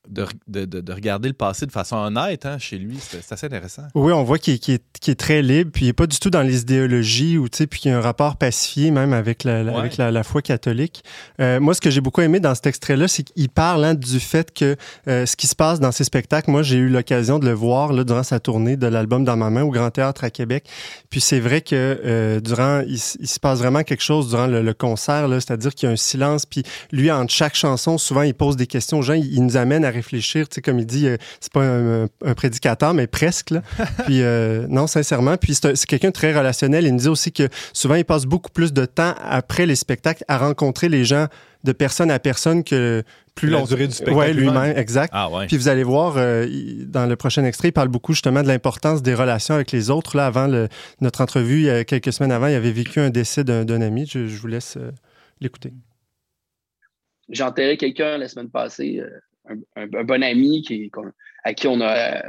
de, 0.07 0.25
de, 0.47 0.65
de, 0.65 0.93
regarder 0.93 1.27
le 1.27 1.33
passé 1.33 1.65
de 1.65 1.71
façon 1.71 1.95
honnête 1.95 2.45
hein, 2.45 2.57
chez 2.59 2.77
lui. 2.77 2.97
C'est 2.99 3.31
assez 3.31 3.45
intéressant. 3.45 3.83
Oui, 3.95 4.11
on 4.13 4.23
voit 4.23 4.37
qu'il 4.37 4.53
est, 4.53 5.09
est, 5.09 5.15
très 5.15 5.41
libre, 5.41 5.71
puis 5.73 5.85
il 5.85 5.87
n'est 5.87 5.93
pas 5.93 6.07
du 6.07 6.19
tout 6.19 6.29
dans 6.29 6.41
les 6.41 6.61
idéologies, 6.61 7.37
ou, 7.37 7.47
puis 7.49 7.79
qu'il 7.79 7.91
y 7.91 7.93
a 7.93 7.97
un 7.97 8.01
rapport 8.01 8.37
pacifié 8.37 8.91
même 8.91 9.13
avec 9.13 9.43
la, 9.43 9.59
avec 9.77 9.97
la, 9.97 10.23
foi 10.23 10.41
catholique. 10.41 11.03
Euh, 11.39 11.59
moi, 11.59 11.73
ce 11.73 11.81
que 11.81 11.89
j'ai 11.89 12.01
beaucoup 12.01 12.21
aimé 12.21 12.39
dans 12.39 12.55
cet 12.55 12.67
extrait-là, 12.67 13.07
c'est 13.07 13.23
qu'il 13.23 13.49
parle 13.49 13.85
hein, 13.85 13.93
du 13.93 14.19
fait 14.19 14.53
que 14.53 14.75
euh, 15.07 15.25
ce 15.25 15.35
qui 15.35 15.47
se 15.47 15.55
passe 15.55 15.79
dans 15.79 15.91
ces 15.91 16.03
spectacles, 16.03 16.51
moi, 16.51 16.63
j'ai 16.63 16.77
eu 16.77 16.89
l'occasion 16.89 17.39
de 17.39 17.45
le 17.45 17.53
voir 17.53 17.93
là, 17.93 18.03
durant 18.03 18.23
sa 18.23 18.39
tournée 18.39 18.77
de 18.77 18.87
l'album 18.87 19.23
Dans 19.23 19.37
ma 19.37 19.49
main 19.49 19.63
au 19.63 19.71
Grand 19.71 19.91
Théâtre 19.91 20.23
à 20.23 20.29
Québec. 20.29 20.67
Puis 21.09 21.21
c'est 21.21 21.39
vrai 21.39 21.61
que 21.61 21.75
euh, 21.75 22.39
durant, 22.39 22.81
il, 22.87 22.99
se 22.99 23.39
passe 23.39 23.59
vraiment 23.59 23.83
quelque 23.83 24.03
chose 24.03 24.29
durant 24.29 24.47
le, 24.47 24.73
concert, 24.73 25.27
c'est-à-dire 25.29 25.73
qu'il 25.73 25.87
y 25.87 25.89
a 25.89 25.93
un 25.93 25.97
silence, 25.97 26.45
puis 26.45 26.63
lui, 26.91 27.09
entre 27.11 27.31
chaque 27.31 27.55
chanson, 27.55 27.97
souvent, 27.97 28.23
il 28.23 28.33
pose 28.33 28.57
des 28.57 28.67
questions 28.67 28.99
aux 28.99 29.01
gens, 29.01 29.13
il, 29.13 29.31
il 29.31 29.43
nous 29.43 29.57
amène 29.57 29.85
à 29.85 29.91
réfléchir. 29.95 30.47
Tu 30.47 30.55
sais, 30.55 30.61
comme 30.61 30.79
il 30.79 30.85
dit, 30.85 31.07
euh, 31.07 31.17
c'est 31.39 31.51
pas 31.51 31.63
un, 31.63 32.07
prédicateur, 32.35 32.93
mais 32.93 33.07
presque. 33.07 33.49
Là. 33.49 33.61
puis 34.05 34.21
euh, 34.21 34.67
non, 34.69 34.87
sincèrement. 34.87 35.37
Puis 35.37 35.55
c'est 35.55 35.85
quelqu'un 35.85 36.09
de 36.09 36.13
très 36.13 36.35
relationnel. 36.35 36.85
Il 36.85 36.93
me 36.93 36.99
dit 36.99 37.07
aussi 37.07 37.31
que 37.31 37.49
souvent, 37.73 37.95
il 37.95 38.05
passe 38.05 38.25
beaucoup 38.25 38.51
plus 38.51 38.73
de 38.73 38.85
temps 38.85 39.15
après 39.23 39.65
les 39.65 39.75
spectacles 39.75 40.23
à 40.27 40.37
rencontrer 40.37 40.89
les 40.89 41.05
gens 41.05 41.27
de 41.63 41.71
personne 41.71 42.11
à 42.11 42.19
personne 42.19 42.63
que 42.63 43.03
plus 43.33 43.49
longtemps. 43.49 43.63
La 43.63 43.69
durée 43.69 43.87
du 43.87 43.93
spectacle. 43.93 44.17
Oui, 44.17 44.33
lui-même, 44.33 44.77
exact. 44.77 45.11
Ah, 45.13 45.29
ouais. 45.29 45.47
Puis 45.47 45.57
vous 45.57 45.67
allez 45.67 45.83
voir, 45.83 46.15
euh, 46.17 46.47
dans 46.85 47.05
le 47.07 47.15
prochain 47.15 47.43
extrait, 47.43 47.69
il 47.69 47.73
parle 47.73 47.89
beaucoup 47.89 48.13
justement 48.13 48.43
de 48.43 48.47
l'importance 48.47 49.01
des 49.01 49.13
relations 49.13 49.55
avec 49.55 49.71
les 49.71 49.89
autres. 49.89 50.15
Là, 50.15 50.27
avant 50.27 50.47
notre 51.01 51.21
entrevue, 51.21 51.61
il 51.61 51.65
y 51.65 51.69
a 51.69 51.83
quelques 51.83 52.13
semaines 52.13 52.31
avant, 52.31 52.47
il 52.47 52.55
avait 52.55 52.71
vécu 52.71 52.99
un 52.99 53.09
décès 53.09 53.43
d'un 53.43 53.81
ami. 53.81 54.05
Je, 54.05 54.19
vous 54.19 54.47
laisse 54.47 54.77
l'écouter. 55.41 55.73
J'ai 57.29 57.43
enterré 57.43 57.77
quelqu'un 57.77 58.17
la 58.17 58.27
semaine 58.27 58.49
passée 58.49 59.01
un, 59.75 60.03
bon 60.03 60.23
ami 60.23 60.61
qui, 60.63 60.91
à 61.43 61.53
qui 61.53 61.67
on 61.67 61.81
a 61.81 62.23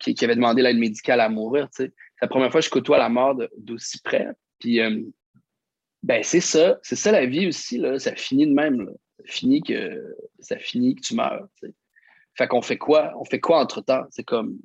qui, 0.00 0.24
avait 0.24 0.34
demandé 0.34 0.62
l'aide 0.62 0.78
médicale 0.78 1.20
à 1.20 1.28
mourir. 1.28 1.68
C'est 1.72 1.92
la 2.20 2.28
première 2.28 2.50
fois 2.50 2.60
que 2.60 2.66
je 2.66 2.70
côtoie 2.70 2.98
la 2.98 3.08
mort 3.08 3.36
d'aussi 3.56 4.00
près. 4.02 4.28
Puis 4.58 4.80
euh, 4.80 5.02
ben 6.02 6.22
c'est 6.22 6.40
ça, 6.40 6.78
c'est 6.82 6.96
ça 6.96 7.12
la 7.12 7.26
vie 7.26 7.46
aussi, 7.48 7.78
là. 7.78 7.98
Ça 7.98 8.14
finit 8.14 8.46
de 8.46 8.52
même. 8.52 8.90
Ça 9.18 9.24
finit 9.26 9.62
que 9.62 10.16
ça 10.40 10.58
finit 10.58 10.96
que 10.96 11.00
tu 11.00 11.14
meurs. 11.14 11.46
Fait 12.36 12.48
qu'on 12.48 12.62
fait 12.62 12.78
quoi? 12.78 13.12
On 13.18 13.24
fait 13.24 13.40
quoi 13.40 13.60
entre-temps? 13.60 14.04
C'est 14.10 14.24
comme. 14.24 14.58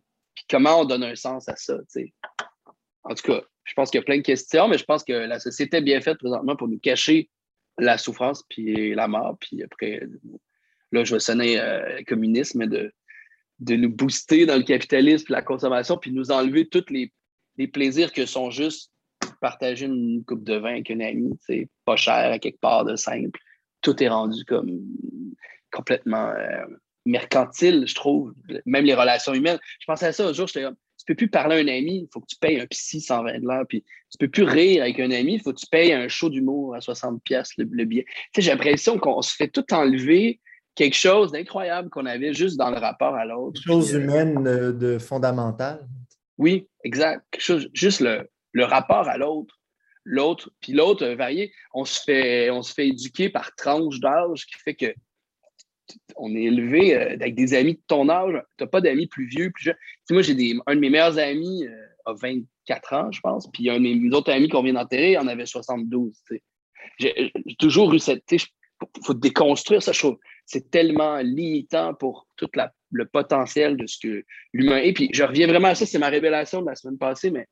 comment 0.50 0.82
on 0.82 0.86
donne 0.86 1.04
un 1.04 1.16
sens 1.16 1.48
à 1.48 1.56
ça? 1.56 1.78
En 3.04 3.16
tout 3.16 3.32
cas, 3.32 3.42
je 3.64 3.74
pense 3.74 3.92
qu'il 3.92 4.00
y 4.00 4.02
a 4.02 4.06
plein 4.06 4.18
de 4.18 4.24
questions, 4.24 4.68
mais 4.68 4.78
je 4.78 4.86
pense 4.86 5.04
que 5.04 5.14
la 5.14 5.40
société 5.40 5.78
est 5.78 5.82
bien 5.82 6.02
faite 6.02 6.18
présentement 6.18 6.56
pour 6.56 6.68
nous 6.68 6.80
cacher 6.80 7.30
la 7.78 7.98
souffrance 7.98 8.44
puis 8.50 8.94
la 8.94 9.08
mort, 9.08 9.38
puis 9.40 9.64
après 9.64 10.02
là, 10.92 11.04
je 11.04 11.16
vais 11.16 11.20
sonner 11.20 11.60
euh, 11.60 12.02
communisme, 12.08 12.66
de, 12.66 12.92
de 13.60 13.76
nous 13.76 13.90
booster 13.90 14.46
dans 14.46 14.56
le 14.56 14.64
capitalisme, 14.64 15.28
la 15.30 15.42
consommation, 15.42 15.98
puis 15.98 16.12
nous 16.12 16.32
enlever 16.32 16.68
tous 16.68 16.86
les, 16.90 17.12
plaisirs 17.74 18.14
que 18.14 18.26
sont 18.26 18.52
juste 18.52 18.90
partager 19.42 19.86
une 19.86 20.24
coupe 20.26 20.46
de 20.46 20.56
vin 20.56 20.72
avec 20.72 20.90
un 20.92 21.02
ami, 21.02 21.38
c'est 21.46 21.68
pas 21.84 21.98
cher 21.98 22.32
à 22.32 22.40
quelque 22.40 22.60
part 22.62 22.86
de 22.86 22.96
simple. 22.96 23.38
Tout 23.82 24.02
est 24.02 24.08
rendu 24.08 24.46
comme 24.46 24.80
complètement 25.70 26.30
euh, 26.30 26.66
mercantile, 27.06 27.84
je 27.86 27.96
trouve. 27.96 28.34
Même 28.66 28.86
les 28.86 28.94
relations 28.94 29.34
humaines. 29.34 29.60
Je 29.82 29.86
pensais 29.88 30.06
à 30.06 30.14
ça 30.14 30.26
un 30.26 30.32
jour, 30.32 30.48
j'étais 30.48 30.64
comme, 30.64 30.78
c'est 30.96 31.06
peux 31.06 31.16
plus 31.16 31.30
parler 31.30 31.58
à 31.58 31.60
un 31.60 31.68
ami, 31.68 32.04
il 32.04 32.08
faut 32.14 32.22
que 32.22 32.28
tu 32.28 32.38
payes 32.38 32.62
un 32.62 32.68
psy 32.68 33.02
120 33.02 33.40
dollars. 33.40 33.66
Puis 33.68 33.84
tu 34.10 34.18
peux 34.18 34.30
plus 34.30 34.44
rire 34.44 34.84
avec 34.84 34.98
un 35.02 35.12
ami, 35.12 35.36
il 35.36 35.42
faut 35.42 35.52
que 35.52 35.60
tu 35.60 35.68
payes 35.68 35.92
un 35.92 36.08
show 36.08 36.30
d'humour 36.30 36.76
à 36.76 36.82
60 36.82 37.22
pièces 37.24 37.52
le, 37.58 37.68
le 37.70 37.84
billet. 37.84 38.06
Tu 38.06 38.14
sais, 38.36 38.42
j'ai 38.44 38.52
l'impression 38.52 38.98
qu'on 38.98 39.22
se 39.22 39.36
fait 39.36 39.50
tout 39.50 39.74
enlever 39.74 40.40
quelque 40.80 40.96
chose 40.96 41.34
d'incroyable 41.34 41.90
qu'on 41.90 42.06
avait 42.06 42.34
juste 42.34 42.58
dans 42.58 42.70
le 42.70 42.78
rapport 42.78 43.14
à 43.14 43.26
l'autre. 43.26 43.60
Quelque 43.60 43.74
chose 43.74 43.94
euh, 43.94 44.00
humaine 44.00 44.48
euh, 44.48 44.72
de 44.72 44.98
fondamental. 44.98 45.86
Oui, 46.38 46.70
exact. 46.86 47.26
Quelque 47.32 47.44
chose, 47.44 47.70
juste 47.74 48.00
le, 48.00 48.30
le 48.54 48.64
rapport 48.64 49.10
à 49.10 49.18
l'autre. 49.18 49.60
L'autre, 50.06 50.50
puis 50.62 50.72
l'autre 50.72 51.06
varié. 51.06 51.52
On 51.74 51.84
se 51.84 52.02
fait, 52.02 52.50
on 52.50 52.64
se 52.64 52.74
fait 52.74 52.88
éduquer 52.88 53.30
par 53.30 53.54
tranche 53.56 54.00
d'âge 54.00 54.46
qui 54.46 54.58
fait 54.58 54.76
que 54.76 54.96
on 56.16 56.34
est 56.34 56.44
élevé 56.44 56.96
euh, 56.96 57.14
avec 57.16 57.36
des 57.36 57.54
amis 57.54 57.74
de 57.74 57.82
ton 57.86 58.08
âge. 58.08 58.42
Tu 58.58 58.64
n'as 58.64 58.70
pas 58.70 58.80
d'amis 58.80 59.08
plus 59.08 59.28
vieux, 59.28 59.52
plus 59.52 59.66
jeunes. 59.66 59.76
Tu 59.76 60.02
sais, 60.06 60.14
moi, 60.14 60.22
j'ai 60.22 60.36
des, 60.36 60.58
un 60.66 60.76
de 60.76 60.80
mes 60.80 60.90
meilleurs 60.90 61.18
amis 61.18 61.68
euh, 61.68 61.88
a 62.06 62.14
24 62.14 62.94
ans, 62.94 63.12
je 63.12 63.20
pense, 63.20 63.52
puis 63.52 63.70
un 63.70 63.82
de 63.82 63.84
mes 63.84 64.16
autres 64.16 64.32
amis 64.32 64.48
qu'on 64.48 64.64
vient 64.64 64.74
d'enterrer 64.74 65.18
en 65.18 65.28
avait 65.28 65.46
72. 65.46 66.14
tu 66.26 66.36
sais. 66.36 66.44
J'ai 67.00 67.34
toujours 67.58 67.94
eu 67.94 68.00
cette. 68.00 68.24
Il 68.32 68.40
faut, 68.40 68.90
faut 69.04 69.14
déconstruire 69.14 69.84
ça, 69.84 69.92
je 69.92 70.00
trouve. 70.00 70.18
C'est 70.52 70.72
tellement 70.72 71.18
limitant 71.18 71.94
pour 71.94 72.28
tout 72.36 72.50
le 72.92 73.06
potentiel 73.06 73.78
de 73.78 73.86
ce 73.86 74.00
que 74.02 74.26
l'humain 74.52 74.78
est. 74.78 74.94
Puis 74.94 75.12
je 75.14 75.24
reviens 75.24 75.46
vraiment 75.46 75.68
à 75.68 75.76
ça, 75.76 75.86
c'est 75.86 76.00
ma 76.00 76.10
révélation 76.10 76.62
de 76.62 76.66
la 76.66 76.76
semaine 76.76 76.98
passée, 76.98 77.30
mais 77.30 77.46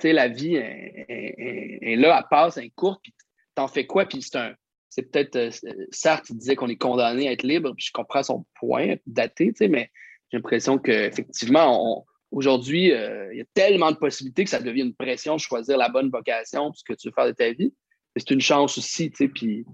tu 0.00 0.08
sais, 0.08 0.12
la 0.12 0.26
vie 0.26 0.56
est, 0.56 1.94
là, 1.96 2.18
elle 2.18 2.28
passe, 2.28 2.56
elle 2.56 2.64
est 2.64 2.74
courte, 2.74 3.00
puis 3.00 3.14
t'en 3.54 3.68
fais 3.68 3.86
quoi? 3.86 4.06
Puis 4.06 4.22
c'est 4.22 4.36
un. 4.36 4.54
C'est 4.88 5.02
peut-être. 5.02 5.36
euh, 5.36 5.50
Sartre 5.92 6.34
disait 6.34 6.56
qu'on 6.56 6.68
est 6.68 6.76
condamné 6.76 7.28
à 7.28 7.32
être 7.32 7.44
libre, 7.44 7.72
puis 7.76 7.86
je 7.86 7.92
comprends 7.92 8.24
son 8.24 8.44
point 8.58 8.96
daté, 9.06 9.52
tu 9.52 9.58
sais, 9.58 9.68
mais 9.68 9.92
j'ai 10.32 10.38
l'impression 10.38 10.78
qu'effectivement, 10.78 12.04
aujourd'hui, 12.32 12.90
euh, 12.90 13.32
il 13.32 13.38
y 13.38 13.40
a 13.40 13.46
tellement 13.54 13.92
de 13.92 13.98
possibilités 13.98 14.42
que 14.42 14.50
ça 14.50 14.60
devient 14.60 14.82
une 14.82 14.96
pression 14.96 15.36
de 15.36 15.40
choisir 15.40 15.76
la 15.78 15.88
bonne 15.88 16.10
vocation, 16.10 16.72
ce 16.74 16.82
que 16.82 16.92
tu 16.92 17.06
veux 17.06 17.14
faire 17.14 17.26
de 17.26 17.32
ta 17.32 17.52
vie. 17.52 17.72
C'est 18.16 18.32
une 18.32 18.40
chance 18.40 18.78
aussi, 18.78 19.10
tu 19.10 19.16
sais, 19.16 19.28
puis 19.28 19.64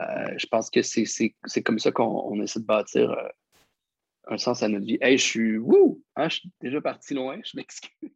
euh, 0.00 0.34
je 0.36 0.46
pense 0.46 0.70
que 0.70 0.82
c'est- 0.82 1.04
c'est 1.06 1.34
c'est 1.46 1.62
comme 1.62 1.78
ça 1.78 1.90
qu'on 1.92 2.04
on 2.30 2.40
essaie 2.42 2.60
de 2.60 2.64
bâtir 2.66 3.10
euh, 3.10 3.28
un 4.28 4.38
sens 4.38 4.62
à 4.62 4.68
notre 4.68 4.84
vie. 4.86 4.98
Hey, 5.00 5.16
je 5.18 5.22
suis. 5.24 5.58
Wouh! 5.58 6.02
Hein, 6.16 6.28
je 6.28 6.36
suis 6.36 6.50
déjà 6.60 6.80
parti 6.80 7.14
loin, 7.14 7.36
je 7.44 7.52
m'excuse. 7.56 8.10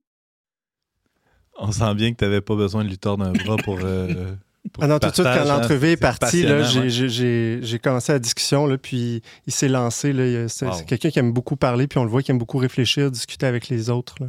On 1.58 1.70
sent 1.70 1.94
bien 1.94 2.12
que 2.12 2.16
tu 2.18 2.24
n'avais 2.24 2.40
pas 2.40 2.56
besoin 2.56 2.82
de 2.84 2.88
lui 2.88 2.98
tordre 2.98 3.24
un 3.24 3.32
bras 3.32 3.56
pour. 3.58 3.78
euh, 3.82 4.34
pour 4.72 4.84
Ah 4.84 4.86
non, 4.86 4.98
tout 4.98 5.08
de 5.08 5.12
suite, 5.14 5.24
quand 5.26 5.30
hein. 5.32 5.44
l'entrevue 5.44 5.88
est 5.88 5.96
partie, 5.96 6.42
j'ai- 7.62 7.78
commencé 7.78 8.12
la 8.12 8.18
discussion, 8.18 8.66
là, 8.66 8.78
puis 8.78 9.20
il 9.46 9.52
s'est 9.52 9.68
lancé. 9.68 10.12
C'est 10.48 10.66
Wow. 10.66 10.82
quelqu'un 10.86 11.10
qui 11.10 11.18
aime 11.18 11.32
beaucoup 11.32 11.56
parler, 11.56 11.86
puis 11.88 11.98
on 11.98 12.04
le 12.04 12.10
voit 12.10 12.22
qui 12.22 12.30
aime 12.30 12.38
beaucoup 12.38 12.58
réfléchir, 12.58 13.10
discuter 13.10 13.44
avec 13.46 13.68
les 13.68 13.90
autres. 13.90 14.14
là. 14.20 14.28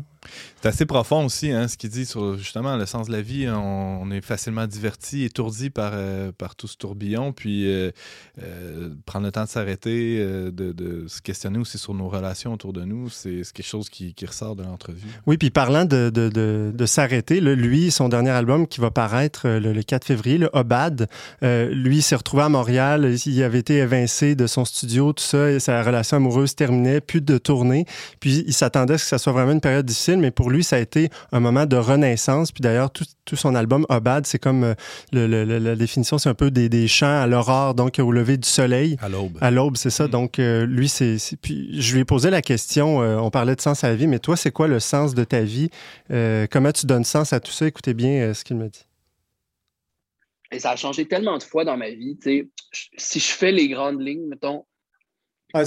C'est 0.62 0.70
assez 0.70 0.86
profond 0.86 1.25
aussi, 1.25 1.51
hein, 1.51 1.68
ce 1.68 1.75
qu'il 1.75 1.89
dit 1.89 2.06
sur 2.06 2.38
justement 2.38 2.77
le 2.77 2.86
sens 2.86 3.08
de 3.08 3.12
la 3.12 3.22
vie. 3.22 3.48
On, 3.50 4.10
est 4.12 4.22
facilement 4.22 4.65
diverti, 4.65 5.24
étourdi 5.24 5.70
par, 5.70 5.92
euh, 5.94 6.32
par 6.32 6.56
tout 6.56 6.68
ce 6.68 6.77
tourbillon. 6.77 7.34
Puis 7.34 7.68
euh, 7.68 7.92
euh, 8.42 8.89
prendre 9.06 9.25
le 9.25 9.32
temps 9.32 9.44
de 9.44 9.50
s'arrêter, 9.50 10.20
de, 10.51 11.06
se 11.08 11.22
questionner 11.22 11.60
aussi 11.60 11.77
sur 11.77 11.94
nos 11.94 12.08
relations 12.08 12.53
autour 12.53 12.72
de 12.72 12.84
nous, 12.84 13.10
c'est 13.10 13.42
quelque 13.53 13.65
chose 13.65 13.89
qui, 13.89 14.15
ressort 14.25 14.56
de 14.56 14.63
l'entrevue. 14.63 15.08
Oui, 15.25 15.38
puis 15.38 15.50
parlant 15.50 15.84
de, 15.84 16.10
de, 16.10 16.30
de, 16.30 16.86
s'arrêter, 16.86 17.42
lui, 17.42 17.92
son 17.92 18.08
dernier 18.08 18.30
album 18.30 18.68
qui 18.68 18.80
va 18.80 18.89
paraître 18.89 19.50
le, 19.50 19.74
le 19.74 19.84
4 19.84 20.06
février, 20.06 20.38
le 20.38 20.50
Obad, 20.53 21.10
lui 21.42 22.01
s'est 22.01 22.15
retrouvé 22.15 22.44
à 22.44 22.50
Montréal, 22.50 23.15
il 23.25 23.44
avait 23.44 23.60
été 23.60 23.77
évincé 23.80 24.36
de 24.36 24.48
son 24.48 24.63
studio, 24.63 25.12
tout 25.12 25.24
ça, 25.24 25.60
sa 25.60 25.84
relation 25.84 26.18
amoureuse 26.18 26.56
terminait, 26.56 27.01
plus 27.01 27.22
de 27.22 27.38
tournée, 27.38 27.86
puis 28.22 28.46
il 28.48 28.53
s'attendait 28.53 28.94
à 28.94 28.98
ce 28.98 29.03
que 29.03 29.10
ça 29.10 29.18
soit 29.18 29.34
vraiment 29.34 29.51
une 29.51 29.62
période 29.62 29.86
difficile, 29.86 30.12
mais 30.20 30.32
pour 30.32 30.50
lui, 30.50 30.63
ça 30.63 30.75
a 30.77 30.79
été 30.79 31.10
un 31.32 31.39
moment 31.39 31.65
de 31.65 31.75
renaissance, 31.75 32.51
puis 32.51 32.62
d'ailleurs, 32.62 32.91
tout, 32.91 33.05
tout 33.25 33.36
son 33.36 33.55
album 33.55 33.86
Obad, 33.89 34.25
c'est 34.25 34.39
comme 34.39 34.63
euh, 34.63 34.74
le- 35.12 35.27
le- 35.27 35.46
le- 35.46 35.60
la 35.60 35.75
définition, 35.75 36.17
c'est 36.17 36.29
un 36.29 36.34
peu 36.34 36.51
des, 36.51 36.70
des 36.70 36.88
chants 36.88 37.22
à 37.22 37.27
l'aurore, 37.27 37.74
donc 37.75 38.00
au 38.00 38.12
lever 38.12 38.38
du 38.38 38.48
soleil. 38.48 38.98
À 39.01 39.10
l'aube. 39.10 39.38
À 39.41 39.51
l'aube, 39.51 39.77
c'est 39.77 39.89
ça. 39.89 40.05
Mm. 40.08 40.12
Donc, 40.12 40.39
euh, 40.39 40.65
lui, 40.65 40.89
c'est. 40.89 41.17
Puis, 41.41 41.79
je 41.82 41.93
lui 41.93 42.01
ai 42.01 42.05
posé 42.05 42.29
la 42.29 42.41
question. 42.41 43.01
euh, 43.01 43.17
on 43.17 43.29
parlait 43.29 43.55
de 43.55 43.62
sens 43.62 43.84
à 43.84 43.89
la 43.89 43.96
vie, 43.96 44.08
mais 44.08 44.20
toi, 44.20 44.36
c'est 44.38 44.51
quoi 44.51 44.67
le 44.67 44.79
sens 44.79 45.13
de 45.15 45.24
ta 45.24 45.41
vie? 45.41 45.70
Euh, 46.12 46.48
Comment 46.51 46.72
tu 46.72 46.86
donnes 46.86 47.03
sens 47.05 47.34
à 47.34 47.39
tout 47.39 47.51
ça? 47.51 47.65
Écoutez 47.67 47.93
bien 47.93 48.10
euh, 48.22 48.34
ce 48.34 48.43
qu'il 48.43 48.58
me 48.58 48.67
dit. 48.70 48.86
Et 50.51 50.60
ça 50.60 50.72
a 50.72 50.75
changé 50.75 51.08
tellement 51.08 51.38
de 51.39 51.43
fois 51.43 51.65
dans 51.65 51.77
ma 51.77 51.89
vie. 51.89 52.17
Si 52.98 53.20
je 53.20 53.25
fais 53.32 53.51
les 53.51 53.67
grandes 53.70 54.00
lignes, 54.00 54.27
mettons, 54.27 54.65
Ah, 55.55 55.62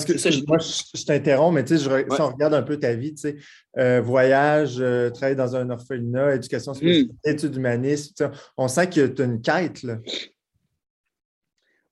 moi, 0.49 0.59
je, 0.59 0.99
je 0.99 1.05
t'interromps, 1.05 1.55
mais 1.55 1.65
tu 1.65 1.79
sais, 1.79 1.85
si 1.85 2.21
on 2.21 2.27
regarde 2.31 2.55
un 2.55 2.63
peu 2.63 2.77
ta 2.77 2.95
vie, 2.95 3.15
tu 3.15 3.21
sais, 3.21 3.37
euh, 3.79 4.01
voyage, 4.01 4.79
euh, 4.81 5.11
travail 5.11 5.37
dans 5.37 5.55
un 5.55 5.71
orphelinat, 5.71 6.35
éducation 6.35 6.75
spéciale, 6.75 7.07
études 7.25 7.55
humanistes, 7.55 8.17
tu 8.17 8.25
sais, 8.25 8.31
on 8.57 8.67
sent 8.67 8.89
que 8.91 9.07
tu 9.07 9.23
as 9.23 9.25
une 9.25 9.41
quête. 9.41 9.85
Là. 9.85 9.99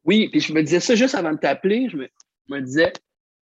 Oui, 0.05 0.29
puis 0.29 0.41
je 0.41 0.53
me 0.53 0.63
disais 0.63 0.81
ça 0.81 0.95
juste 0.97 1.15
avant 1.15 1.33
de 1.33 1.39
t'appeler. 1.39 1.89
Je 1.89 1.97
me, 1.97 2.09
je 2.49 2.55
me 2.55 2.61
disais, 2.61 2.93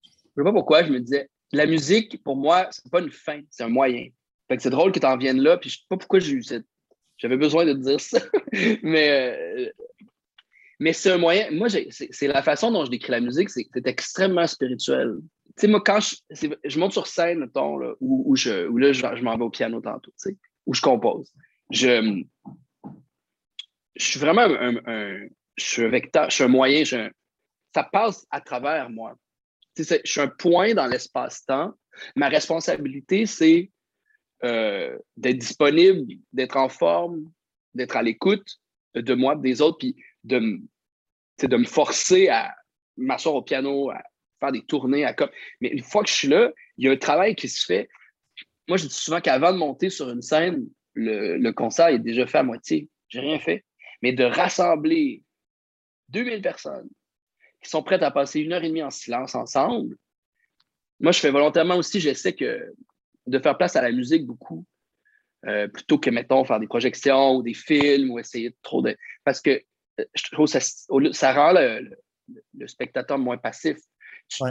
je 0.04 0.10
sais 0.10 0.44
pas 0.44 0.52
pourquoi, 0.52 0.84
je 0.84 0.92
me 0.92 1.00
disais, 1.00 1.28
la 1.52 1.66
musique, 1.66 2.22
pour 2.22 2.36
moi, 2.36 2.68
c'est 2.70 2.90
pas 2.90 3.00
une 3.00 3.10
fin, 3.10 3.40
c'est 3.50 3.64
un 3.64 3.68
moyen. 3.68 4.06
Fait 4.48 4.56
que 4.56 4.62
c'est 4.62 4.70
drôle 4.70 4.92
que 4.92 4.98
tu 5.00 5.06
en 5.06 5.16
viennes 5.16 5.40
là, 5.40 5.56
puis 5.56 5.70
je 5.70 5.76
sais 5.78 5.84
pas 5.88 5.96
pourquoi 5.96 6.18
j'ai 6.18 6.32
eu 6.32 6.42
cette- 6.42 6.66
j'avais 7.16 7.36
besoin 7.36 7.64
de 7.64 7.72
te 7.72 7.78
dire 7.78 8.00
ça. 8.00 8.18
mais 8.82 9.66
euh, 9.66 9.70
mais 10.82 10.92
c'est 10.92 11.12
un 11.12 11.18
moyen. 11.18 11.48
Moi, 11.52 11.68
c'est 11.70 12.26
la 12.26 12.42
façon 12.42 12.72
dont 12.72 12.84
je 12.84 12.90
décris 12.90 13.12
la 13.12 13.20
musique, 13.20 13.50
c'est 13.50 13.86
extrêmement 13.86 14.48
spirituel. 14.48 15.14
Tu 15.20 15.52
sais, 15.58 15.68
moi, 15.68 15.80
quand 15.80 16.00
je, 16.00 16.48
je 16.64 16.78
monte 16.80 16.92
sur 16.92 17.06
scène, 17.06 17.38
mettons, 17.38 17.76
là, 17.76 17.94
où, 18.00 18.24
où, 18.26 18.34
je, 18.34 18.66
où 18.66 18.78
là, 18.78 18.92
je, 18.92 19.00
je 19.00 19.22
m'en 19.22 19.36
vais 19.36 19.44
au 19.44 19.50
piano 19.50 19.80
tantôt, 19.80 20.10
tu 20.10 20.30
sais, 20.30 20.36
où 20.66 20.74
je 20.74 20.80
compose. 20.80 21.32
Je, 21.70 22.24
je 23.94 24.04
suis 24.04 24.18
vraiment 24.18 24.42
un, 24.42 25.18
je 25.56 25.64
suis 25.64 25.88
vecteur, 25.88 26.28
je 26.30 26.34
suis 26.34 26.44
un 26.44 26.48
moyen, 26.48 26.82
je 26.82 27.08
ça 27.72 27.84
passe 27.84 28.26
à 28.32 28.40
travers 28.40 28.90
moi. 28.90 29.14
Tu 29.76 29.84
sais, 29.84 30.02
je 30.04 30.10
suis 30.10 30.20
un 30.20 30.28
point 30.28 30.74
dans 30.74 30.88
l'espace-temps. 30.88 31.74
Ma 32.16 32.28
responsabilité, 32.28 33.26
c'est 33.26 33.70
euh, 34.42 34.98
d'être 35.16 35.38
disponible, 35.38 36.12
d'être 36.32 36.56
en 36.56 36.68
forme, 36.68 37.30
d'être 37.72 37.96
à 37.96 38.02
l'écoute 38.02 38.58
de 38.96 39.14
moi, 39.14 39.36
des 39.36 39.62
autres, 39.62 39.78
puis 39.78 39.96
de, 40.24 40.60
de 41.48 41.56
me 41.56 41.64
forcer 41.64 42.28
à 42.28 42.54
m'asseoir 42.96 43.34
au 43.34 43.42
piano, 43.42 43.90
à 43.90 44.02
faire 44.40 44.52
des 44.52 44.62
tournées, 44.62 45.04
à 45.04 45.14
comme. 45.14 45.30
Mais 45.60 45.68
une 45.68 45.82
fois 45.82 46.02
que 46.02 46.08
je 46.08 46.14
suis 46.14 46.28
là, 46.28 46.50
il 46.76 46.86
y 46.86 46.88
a 46.88 46.92
un 46.92 46.96
travail 46.96 47.34
qui 47.34 47.48
se 47.48 47.64
fait. 47.64 47.88
Moi, 48.68 48.76
je 48.76 48.86
dis 48.86 48.94
souvent 48.94 49.20
qu'avant 49.20 49.52
de 49.52 49.58
monter 49.58 49.90
sur 49.90 50.08
une 50.10 50.22
scène, 50.22 50.66
le, 50.94 51.36
le 51.36 51.52
concert 51.52 51.88
est 51.88 51.98
déjà 51.98 52.26
fait 52.26 52.38
à 52.38 52.42
moitié. 52.42 52.88
J'ai 53.08 53.20
rien 53.20 53.38
fait. 53.38 53.64
Mais 54.02 54.12
de 54.12 54.24
rassembler 54.24 55.22
2000 56.08 56.42
personnes 56.42 56.88
qui 57.62 57.70
sont 57.70 57.82
prêtes 57.82 58.02
à 58.02 58.10
passer 58.10 58.40
une 58.40 58.52
heure 58.52 58.64
et 58.64 58.68
demie 58.68 58.82
en 58.82 58.90
silence 58.90 59.34
ensemble, 59.34 59.96
moi, 61.02 61.10
je 61.10 61.18
fais 61.18 61.30
volontairement 61.30 61.76
aussi, 61.76 61.98
j'essaie 62.00 62.32
que 62.32 62.72
de 63.26 63.38
faire 63.40 63.58
place 63.58 63.74
à 63.74 63.82
la 63.82 63.90
musique 63.90 64.24
beaucoup, 64.24 64.64
euh, 65.46 65.66
plutôt 65.66 65.98
que, 65.98 66.10
mettons, 66.10 66.44
faire 66.44 66.60
des 66.60 66.68
projections 66.68 67.36
ou 67.36 67.42
des 67.42 67.54
films 67.54 68.12
ou 68.12 68.20
essayer 68.20 68.50
de 68.50 68.56
trop 68.62 68.82
de. 68.82 68.96
Parce 69.24 69.40
que 69.40 69.60
je 69.98 70.22
trouve 70.32 70.50
que 70.50 70.58
ça, 70.58 70.60
ça 71.12 71.32
rend 71.32 71.52
le, 71.52 71.80
le- 71.80 71.96
le 72.58 72.68
spectateur 72.68 73.18
moins 73.18 73.36
passif. 73.38 73.76
Tu, 74.28 74.42
Ouais. 74.42 74.50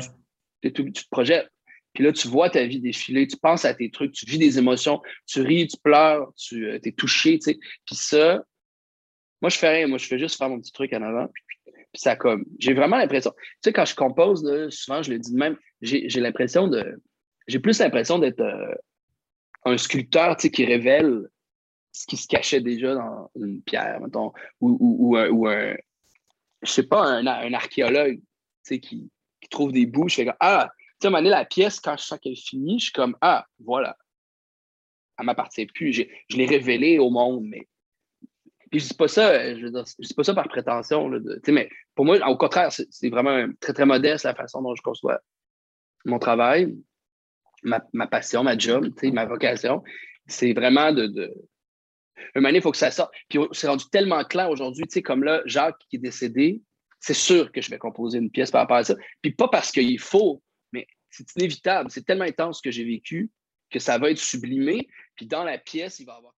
tu- 0.62 0.74
tu- 0.74 0.92
tu 0.92 1.04
te 1.04 1.10
projettes. 1.10 1.50
Puis 1.94 2.04
là, 2.04 2.14
tu 2.14 2.28
vois 2.28 2.50
ta 2.50 2.64
vie 2.66 2.80
défiler, 2.80 3.28
tu 3.28 3.36
penses 3.38 3.66
à 3.66 3.74
tes 3.74 3.90
trucs, 3.92 4.14
tu 4.14 4.26
vis 4.26 4.38
des 4.38 4.58
émotions, 4.58 5.02
tu 5.26 5.42
ris, 5.42 5.68
tu 5.68 5.78
pleures, 5.84 6.32
tu 6.38 6.74
es 6.74 6.92
touché, 6.94 7.38
tu 7.40 7.52
sais. 7.52 7.60
Puis 7.86 7.96
ça, 7.96 8.44
moi, 9.42 9.50
je 9.50 9.58
fais 9.58 9.70
rien. 9.70 9.88
Moi, 9.88 9.98
je 9.98 10.06
fais 10.08 10.20
juste 10.20 10.38
faire 10.38 10.50
mon 10.50 10.60
petit 10.62 10.72
truc 10.72 10.94
en 10.94 11.02
avant. 11.02 11.28
Puis, 11.28 11.46
puis 11.66 12.02
ça 12.02 12.16
comme. 12.16 12.46
J'ai 12.60 12.74
vraiment 12.74 12.98
l'impression. 12.98 13.32
Tu 13.32 13.42
sais, 13.66 13.74
quand 13.74 13.86
je 13.86 13.96
compose, 13.96 14.44
là, 14.46 14.70
souvent, 14.70 15.02
je 15.04 15.12
le 15.12 15.20
dis 15.20 15.34
de 15.34 15.38
même, 15.38 15.58
j'ai 15.82 16.08
j'ai 16.08 16.22
l'impression 16.22 16.68
de. 16.68 17.02
J'ai 17.48 17.60
plus 17.60 17.80
l'impression 17.80 18.20
d'être 18.20 18.40
euh, 18.40 18.74
un 19.66 19.78
sculpteur, 19.78 20.38
tu 20.38 20.44
sais, 20.44 20.52
qui 20.52 20.64
révèle 20.66 21.28
ce 21.92 22.06
qui 22.06 22.18
se 22.18 22.28
cachait 22.28 22.62
déjà 22.62 22.96
dans 22.96 23.30
une 23.36 23.62
pierre, 23.62 24.00
ou, 24.60 25.16
un, 25.18 25.30
ou 25.30 25.48
un- 25.48 25.76
je 26.62 26.72
sais 26.72 26.84
pas, 26.84 27.04
un, 27.04 27.54
archéologue, 27.54 28.22
qui, 28.64 28.80
qui 28.80 29.50
trouve 29.50 29.72
des 29.72 29.86
bouts. 29.86 30.08
Je 30.08 30.16
fais 30.16 30.26
comme, 30.26 30.36
ah, 30.40 30.72
tu 31.00 31.10
sais, 31.10 31.16
à 31.16 31.22
la 31.22 31.46
pièce, 31.46 31.80
quand 31.80 31.98
je 31.98 32.04
sens 32.04 32.20
qu'elle 32.20 32.34
est 32.34 32.48
finie, 32.48 32.80
je 32.80 32.86
suis 32.86 32.94
comme, 32.94 33.18
ah, 33.22 33.46
voilà. 33.60 33.98
Elle 35.18 35.26
m'appartient 35.26 35.66
plus. 35.66 35.94
Je 35.94 36.38
l'ai 36.38 36.46
révélée 36.46 37.00
au 37.00 37.10
monde, 37.10 37.46
mais. 37.46 37.68
Puis 38.70 38.80
je 38.80 38.88
dis 38.88 38.94
pas 38.94 39.10
ça, 39.10 39.32
euh, 39.32 39.58
je 39.60 39.68
dis 40.00 40.14
pas 40.14 40.24
ça 40.24 40.34
par 40.34 40.48
prétention, 40.48 41.12
mais 41.50 41.70
pour 41.94 42.06
moi, 42.06 42.18
au 42.30 42.38
contraire, 42.38 42.72
c'est 42.72 43.10
vraiment 43.10 43.46
très, 43.60 43.74
très 43.74 43.86
modeste 43.86 44.24
la 44.24 44.34
façon 44.34 44.62
dont 44.62 44.74
je 44.76 44.82
conçois 44.82 45.20
mon 46.06 46.20
travail, 46.20 46.74
ma, 47.64 48.08
passion, 48.08 48.44
ma 48.44 48.58
job, 48.58 48.88
ma 49.12 49.26
vocation. 49.26 49.84
C'est 50.26 50.54
vraiment 50.54 50.94
de... 50.94 51.34
Un 52.36 52.42
moment 52.42 52.54
il 52.54 52.62
faut 52.62 52.72
que 52.72 52.78
ça 52.78 52.92
sorte. 52.92 53.14
Puis 53.30 53.40
c'est 53.52 53.68
rendu 53.68 53.86
tellement 53.92 54.24
clair 54.24 54.50
aujourd'hui, 54.50 54.86
tu 54.86 54.94
sais, 54.94 55.02
comme 55.02 55.24
là, 55.24 55.42
Jacques 55.46 55.80
qui 55.90 55.98
est 55.98 56.00
décédé, 56.00 56.62
c'est 57.00 57.14
sûr 57.14 57.52
que 57.52 57.62
je 57.62 57.70
vais 57.70 57.78
composer 57.78 58.20
une 58.20 58.30
pièce 58.30 58.52
par 58.52 58.62
rapport 58.62 58.78
à 58.78 58.84
ça. 58.84 58.96
Puis 59.22 59.32
pas 59.32 59.48
parce 59.48 59.72
qu'il 59.72 60.00
faut, 60.00 60.42
mais 60.72 60.88
c'est 61.10 61.26
inévitable. 61.36 61.90
C'est 61.92 62.06
tellement 62.06 62.26
intense 62.26 62.58
ce 62.58 62.62
que 62.62 62.72
j'ai 62.72 62.84
vécu 62.84 63.32
que 63.72 63.80
ça 63.80 63.98
va 63.98 64.12
être 64.12 64.20
sublimé. 64.20 64.88
Puis 65.16 65.26
dans 65.26 65.44
la 65.44 65.58
pièce, 65.58 66.00
il 66.00 66.06
va 66.06 66.14
y 66.14 66.18
avoir 66.18 66.34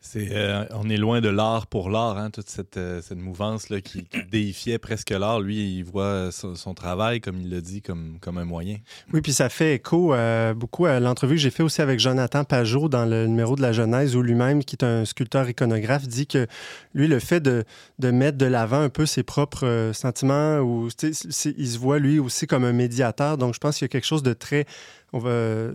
c'est, 0.00 0.28
euh, 0.30 0.64
on 0.70 0.88
est 0.88 0.96
loin 0.96 1.20
de 1.20 1.28
l'art 1.28 1.66
pour 1.66 1.90
l'art, 1.90 2.18
hein, 2.18 2.30
toute 2.30 2.48
cette, 2.48 2.76
euh, 2.76 3.02
cette 3.02 3.18
mouvance-là 3.18 3.80
qui, 3.80 4.04
qui, 4.04 4.22
déifiait 4.30 4.78
presque 4.78 5.10
l'art. 5.10 5.40
Lui, 5.40 5.78
il 5.78 5.82
voit 5.82 6.30
son, 6.30 6.54
son 6.54 6.72
travail, 6.72 7.20
comme 7.20 7.40
il 7.40 7.50
l'a 7.50 7.60
dit, 7.60 7.82
comme, 7.82 8.18
comme 8.20 8.38
un 8.38 8.44
moyen. 8.44 8.76
Oui, 9.12 9.22
puis 9.22 9.32
ça 9.32 9.48
fait 9.48 9.74
écho 9.74 10.14
euh, 10.14 10.54
beaucoup 10.54 10.86
à 10.86 11.00
l'entrevue 11.00 11.34
que 11.34 11.40
j'ai 11.40 11.50
fait 11.50 11.64
aussi 11.64 11.82
avec 11.82 11.98
Jonathan 11.98 12.44
Pajot 12.44 12.88
dans 12.88 13.06
le 13.06 13.26
numéro 13.26 13.56
de 13.56 13.62
la 13.62 13.72
Genèse, 13.72 14.14
où 14.14 14.22
lui-même, 14.22 14.62
qui 14.62 14.76
est 14.76 14.84
un 14.84 15.04
sculpteur 15.04 15.48
iconographe, 15.48 16.06
dit 16.06 16.28
que 16.28 16.46
lui, 16.94 17.08
le 17.08 17.18
fait 17.18 17.40
de, 17.40 17.64
de 17.98 18.10
mettre 18.12 18.38
de 18.38 18.46
l'avant 18.46 18.80
un 18.80 18.90
peu 18.90 19.04
ses 19.04 19.24
propres 19.24 19.90
sentiments, 19.94 20.60
ou, 20.60 20.88
il 21.02 21.14
se 21.68 21.78
voit 21.78 21.98
lui 21.98 22.20
aussi 22.20 22.46
comme 22.46 22.62
un 22.62 22.72
médiateur. 22.72 23.36
Donc, 23.36 23.54
je 23.54 23.58
pense 23.58 23.76
qu'il 23.76 23.84
y 23.84 23.86
a 23.86 23.88
quelque 23.88 24.06
chose 24.06 24.22
de 24.22 24.32
très 24.32 24.64
on 25.12 25.18
va, 25.18 25.70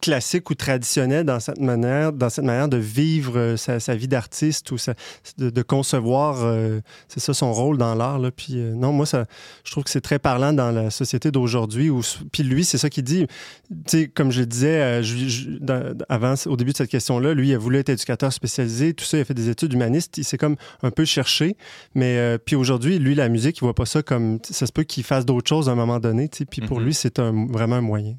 classique 0.00 0.50
ou 0.50 0.54
traditionnel 0.54 1.24
dans 1.24 1.40
cette 1.40 1.60
manière, 1.60 2.12
dans 2.12 2.28
cette 2.28 2.44
manière 2.44 2.68
de 2.68 2.76
vivre 2.76 3.38
euh, 3.38 3.56
sa, 3.56 3.80
sa 3.80 3.94
vie 3.94 4.08
d'artiste 4.08 4.70
ou 4.70 4.78
sa, 4.78 4.94
de, 5.38 5.48
de, 5.50 5.62
concevoir, 5.62 6.44
euh, 6.44 6.80
c'est 7.08 7.20
ça 7.20 7.32
son 7.32 7.52
rôle 7.52 7.78
dans 7.78 7.94
l'art. 7.94 8.20
Puis 8.36 8.54
euh, 8.56 8.74
non, 8.74 8.92
moi, 8.92 9.06
ça, 9.06 9.24
je 9.64 9.70
trouve 9.70 9.84
que 9.84 9.90
c'est 9.90 10.00
très 10.02 10.18
parlant 10.18 10.52
dans 10.52 10.70
la 10.70 10.90
société 10.90 11.30
d'aujourd'hui. 11.30 11.90
Puis 12.32 12.42
lui, 12.42 12.64
c'est 12.64 12.78
ça 12.78 12.90
qu'il 12.90 13.04
dit. 13.04 13.26
Tu 13.70 13.76
sais, 13.86 14.08
comme 14.08 14.30
je 14.30 14.40
le 14.40 14.46
disais 14.46 15.02
je, 15.02 15.28
je, 15.28 15.48
dans, 15.58 15.96
avant, 16.08 16.34
au 16.46 16.56
début 16.56 16.72
de 16.72 16.76
cette 16.76 16.90
question-là, 16.90 17.32
lui, 17.32 17.48
il 17.48 17.54
a 17.54 17.58
voulu 17.58 17.78
être 17.78 17.88
éducateur 17.88 18.32
spécialisé, 18.32 18.92
tout 18.92 19.04
ça, 19.04 19.16
il 19.16 19.20
a 19.20 19.24
fait 19.24 19.34
des 19.34 19.48
études 19.48 19.72
humanistes, 19.72 20.18
il 20.18 20.24
s'est 20.24 20.38
comme 20.38 20.56
un 20.82 20.90
peu 20.90 21.04
cherché. 21.04 21.56
Mais 21.94 22.38
puis 22.44 22.56
aujourd'hui, 22.56 22.98
lui, 22.98 23.14
la 23.14 23.28
musique, 23.28 23.58
il 23.58 23.60
voit 23.60 23.74
pas 23.74 23.86
ça 23.86 24.02
comme, 24.02 24.38
ça 24.42 24.66
se 24.66 24.72
peut 24.72 24.82
qu'il 24.82 25.04
fasse 25.04 25.24
d'autres 25.24 25.48
choses 25.48 25.68
à 25.68 25.72
un 25.72 25.76
moment 25.76 26.00
donné. 26.00 26.28
Puis 26.28 26.60
pour 26.62 26.78
mm 26.78 26.82
-hmm. 26.82 26.84
lui, 26.84 26.94
c'est 26.94 27.18
un, 27.18 27.46
vraiment 27.46 27.76
un 27.76 27.80
moyen. 27.80 28.16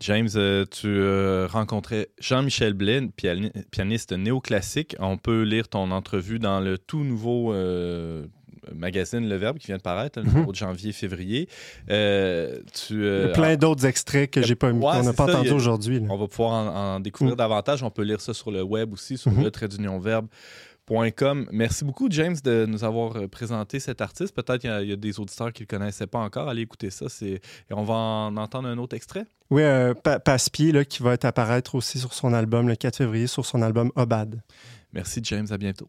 James, 0.00 0.28
euh, 0.34 0.66
tu 0.70 0.88
euh, 0.88 1.46
rencontrais 1.50 2.08
Jean-Michel 2.18 2.74
Blais, 2.74 3.08
pian 3.16 3.48
pianiste 3.70 4.12
néoclassique. 4.12 4.96
On 4.98 5.16
peut 5.16 5.42
lire 5.42 5.68
ton 5.68 5.90
entrevue 5.90 6.38
dans 6.38 6.60
le 6.60 6.76
tout 6.76 7.04
nouveau 7.04 7.54
euh, 7.54 8.26
magazine 8.74 9.28
Le 9.28 9.36
Verbe 9.36 9.58
qui 9.58 9.68
vient 9.68 9.76
de 9.76 9.82
paraître, 9.82 10.20
le 10.20 10.26
numéro 10.26 10.52
de 10.52 10.56
janvier-février. 10.56 11.48
Euh, 11.90 12.60
tu, 12.74 13.08
a 13.08 13.28
plein 13.28 13.56
d'autres 13.56 13.86
extraits 13.86 14.30
que 14.30 14.42
j'ai 14.42 14.56
pas 14.56 14.72
mis, 14.72 14.84
ouais, 14.84 14.92
qu'on 14.92 15.04
n'a 15.04 15.12
pas 15.12 15.24
entendu 15.24 15.52
aujourd'hui. 15.52 16.02
On 16.08 16.16
va 16.16 16.26
pouvoir 16.26 16.52
en, 16.52 16.96
en 16.96 17.00
découvrir 17.00 17.34
mmh. 17.34 17.38
davantage. 17.38 17.82
On 17.82 17.90
peut 17.90 18.02
lire 18.02 18.20
ça 18.20 18.34
sur 18.34 18.50
le 18.50 18.62
web 18.62 18.92
aussi, 18.92 19.16
sur 19.16 19.30
mmh. 19.30 19.42
le 19.42 19.50
trait 19.50 19.68
d'union 19.68 19.98
verbe. 19.98 20.26
Com. 20.86 21.46
Merci 21.50 21.84
beaucoup, 21.84 22.08
James, 22.10 22.36
de 22.44 22.66
nous 22.66 22.84
avoir 22.84 23.28
présenté 23.30 23.80
cet 23.80 24.00
artiste. 24.02 24.34
Peut-être 24.34 24.60
qu'il 24.60 24.70
y, 24.82 24.88
y, 24.88 24.92
a 24.92 24.96
des 24.96 25.18
auditeurs 25.18 25.52
qui 25.52 25.62
ne 25.62 25.66
le 25.70 25.78
connaissaient 25.78 26.06
pas 26.06 26.18
encore. 26.18 26.48
Allez 26.48 26.62
écouter 26.62 26.90
ça. 26.90 27.06
Et 27.22 27.40
on 27.70 27.84
va 27.84 27.94
en 27.94 28.36
entendre 28.36 28.68
un 28.68 28.76
autre 28.76 28.94
extrait. 28.94 29.24
Oui, 29.50 29.62
euh, 29.62 29.94
pa 29.94 30.18
là, 30.18 30.84
qui 30.84 31.02
va 31.02 31.14
être 31.14 31.24
apparaître 31.24 31.74
aussi 31.74 31.98
sur 31.98 32.12
son 32.12 32.32
album 32.34 32.68
le 32.68 32.76
4 32.76 32.96
février, 32.96 33.26
sur 33.26 33.46
son 33.46 33.62
album 33.62 33.92
Obad. 33.96 34.42
Merci, 34.92 35.20
James. 35.22 35.46
À 35.50 35.58
bientôt. 35.58 35.88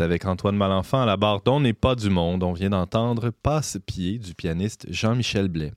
Avec 0.00 0.24
Antoine 0.24 0.56
Malenfant 0.56 1.02
à 1.02 1.06
la 1.06 1.16
barre 1.16 1.42
d'On 1.42 1.60
n'est 1.60 1.72
pas 1.72 1.94
du 1.94 2.10
monde. 2.10 2.42
On 2.42 2.52
vient 2.52 2.70
d'entendre 2.70 3.30
Passe-pied 3.30 4.18
du 4.18 4.34
pianiste 4.34 4.86
Jean-Michel 4.90 5.48
Blais. 5.48 5.72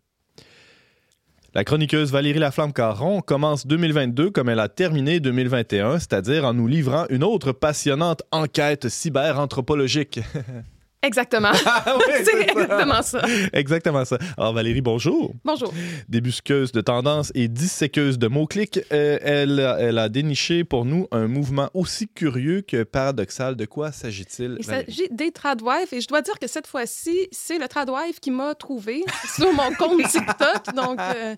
La 1.54 1.64
chroniqueuse 1.64 2.12
Valérie 2.12 2.40
Laflamme-Caron 2.40 3.22
commence 3.22 3.68
2022 3.68 4.30
comme 4.32 4.48
elle 4.48 4.60
a 4.60 4.70
terminé 4.70 5.20
2021, 5.20 6.00
c'est-à-dire 6.00 6.46
en 6.46 6.54
nous 6.54 6.68
livrant 6.68 7.06
une 7.10 7.24
autre 7.24 7.52
passionnante 7.52 8.24
enquête 8.32 8.88
cyber-anthropologique. 8.88 10.22
Exactement. 11.04 11.52
Ah 11.66 11.98
oui, 11.98 12.14
c'est 12.24 12.42
exactement 12.42 13.02
ça. 13.02 13.22
Exactement 13.54 14.06
ça. 14.06 14.20
Alors 14.38 14.54
Valérie, 14.54 14.82
bonjour. 14.82 15.34
Bonjour. 15.44 15.74
Débusqueuse 16.08 16.72
de 16.72 16.82
tendances 16.82 17.32
et 17.34 17.48
disséqueuse 17.48 18.20
de 18.20 18.28
mots-clics, 18.28 18.82
euh, 18.92 19.18
elle, 19.22 19.60
elle 19.80 19.98
a 19.98 20.10
déniché 20.10 20.64
pour 20.64 20.86
nous 20.86 21.08
un 21.12 21.28
mouvement 21.28 21.70
aussi 21.74 22.08
curieux 22.08 22.62
que 22.62 22.84
paradoxal. 22.84 23.56
De 23.56 23.66
quoi 23.66 23.92
s'agit-il? 23.92 24.58
Il 24.60 24.66
s'agit 24.66 25.08
des 25.10 25.32
Tradwives 25.32 25.92
et 25.92 26.02
je 26.02 26.08
dois 26.08 26.22
dire 26.22 26.38
que 26.38 26.46
cette 26.48 26.68
fois-ci, 26.68 27.28
c'est 27.32 27.58
le 27.58 27.68
Tradwife 27.68 28.20
qui 28.20 28.30
m'a 28.30 28.54
trouvé 28.54 29.04
sur 29.36 29.52
mon 29.54 29.74
compte 29.74 30.04
TikTok. 30.04 30.76
Donc, 30.76 31.00
euh, 31.16 31.36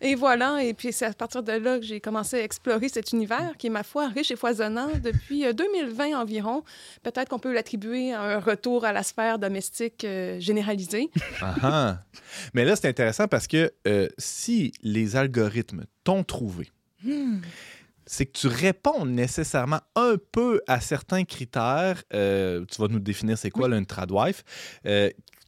et 0.00 0.16
voilà. 0.16 0.64
Et 0.64 0.74
puis, 0.74 0.92
c'est 0.92 1.06
à 1.06 1.12
partir 1.12 1.44
de 1.44 1.52
là 1.52 1.78
que 1.78 1.84
j'ai 1.84 2.00
commencé 2.00 2.36
à 2.36 2.42
explorer 2.42 2.88
cet 2.88 3.12
univers 3.12 3.52
qui 3.58 3.68
est, 3.68 3.70
ma 3.70 3.84
foi, 3.84 4.08
riche 4.08 4.32
et 4.32 4.36
foisonnant 4.36 4.88
depuis 5.04 5.46
euh, 5.46 5.52
2020 5.52 6.18
environ. 6.20 6.64
Peut-être 7.04 7.28
qu'on 7.28 7.38
peut 7.38 7.52
l'attribuer 7.52 8.12
à 8.12 8.22
un 8.22 8.40
retour 8.40 8.84
à 8.84 8.92
la 8.92 9.03
sphère 9.04 9.38
domestique 9.38 10.04
euh, 10.04 10.40
généralisée. 10.40 11.10
Ah, 11.40 11.54
ah. 11.62 11.98
Mais 12.54 12.64
là, 12.64 12.74
c'est 12.74 12.88
intéressant 12.88 13.28
parce 13.28 13.46
que 13.46 13.72
euh, 13.86 14.08
si 14.18 14.72
les 14.82 15.14
algorithmes 15.14 15.84
t'ont 16.02 16.24
trouvé, 16.24 16.70
c'est 18.06 18.26
que 18.26 18.32
tu 18.32 18.48
réponds 18.48 19.06
nécessairement 19.06 19.80
un 19.94 20.16
peu 20.32 20.60
à 20.66 20.80
certains 20.80 21.24
critères. 21.24 22.02
Euh, 22.12 22.64
tu 22.70 22.80
vas 22.80 22.88
nous 22.88 22.98
définir 22.98 23.38
c'est 23.38 23.50
quoi 23.50 23.68
là, 23.68 23.76
une 23.76 23.86
tradwife. 23.86 24.42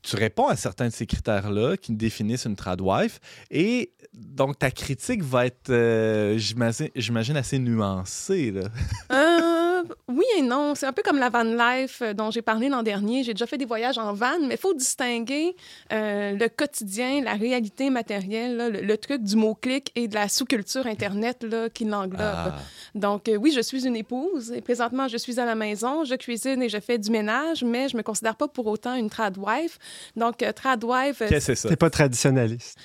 Tu 0.06 0.14
réponds 0.14 0.46
à 0.46 0.54
certains 0.54 0.86
de 0.86 0.92
ces 0.92 1.04
critères-là 1.04 1.76
qui 1.76 1.92
définissent 1.92 2.44
une 2.44 2.54
tradwife. 2.54 3.18
Et 3.50 3.92
donc, 4.14 4.58
ta 4.58 4.70
critique 4.70 5.22
va 5.22 5.46
être, 5.46 5.70
euh, 5.70 6.38
j'imagine, 6.38 6.88
j'imagine, 6.94 7.36
assez 7.36 7.58
nuancée. 7.58 8.52
Là. 8.52 8.68
Oui 10.08 10.24
et 10.38 10.42
non. 10.42 10.74
C'est 10.74 10.86
un 10.86 10.92
peu 10.92 11.02
comme 11.02 11.18
la 11.18 11.28
van 11.28 11.44
life 11.44 12.00
euh, 12.02 12.14
dont 12.14 12.30
j'ai 12.30 12.42
parlé 12.42 12.68
l'an 12.68 12.82
dernier. 12.82 13.22
J'ai 13.22 13.34
déjà 13.34 13.46
fait 13.46 13.58
des 13.58 13.64
voyages 13.64 13.98
en 13.98 14.12
van, 14.12 14.38
mais 14.42 14.54
il 14.54 14.60
faut 14.60 14.74
distinguer 14.74 15.56
euh, 15.92 16.32
le 16.32 16.48
quotidien, 16.48 17.22
la 17.22 17.34
réalité 17.34 17.90
matérielle, 17.90 18.56
là, 18.56 18.68
le, 18.68 18.80
le 18.80 18.98
truc 18.98 19.22
du 19.22 19.36
mot-clic 19.36 19.92
et 19.94 20.08
de 20.08 20.14
la 20.14 20.28
sous-culture 20.28 20.86
Internet 20.86 21.42
là, 21.42 21.68
qui 21.68 21.84
l'englobe. 21.84 22.20
Ah. 22.20 22.56
Donc, 22.94 23.28
euh, 23.28 23.36
oui, 23.36 23.52
je 23.54 23.60
suis 23.60 23.86
une 23.86 23.96
épouse 23.96 24.52
et 24.52 24.60
présentement, 24.60 25.08
je 25.08 25.16
suis 25.16 25.38
à 25.40 25.44
la 25.44 25.54
maison, 25.54 26.04
je 26.04 26.14
cuisine 26.14 26.62
et 26.62 26.68
je 26.68 26.78
fais 26.78 26.98
du 26.98 27.10
ménage, 27.10 27.64
mais 27.64 27.88
je 27.88 27.96
me 27.96 28.02
considère 28.02 28.36
pas 28.36 28.48
pour 28.48 28.66
autant 28.66 28.94
une 28.94 29.10
tradwife. 29.10 29.78
Donc, 30.16 30.42
euh, 30.42 30.52
tradwife, 30.52 31.18
Qu'est-ce 31.18 31.30
que 31.30 31.40
c'est 31.40 31.54
ça? 31.54 31.68
T'es 31.68 31.76
pas 31.76 31.90
traditionnaliste. 31.90 32.78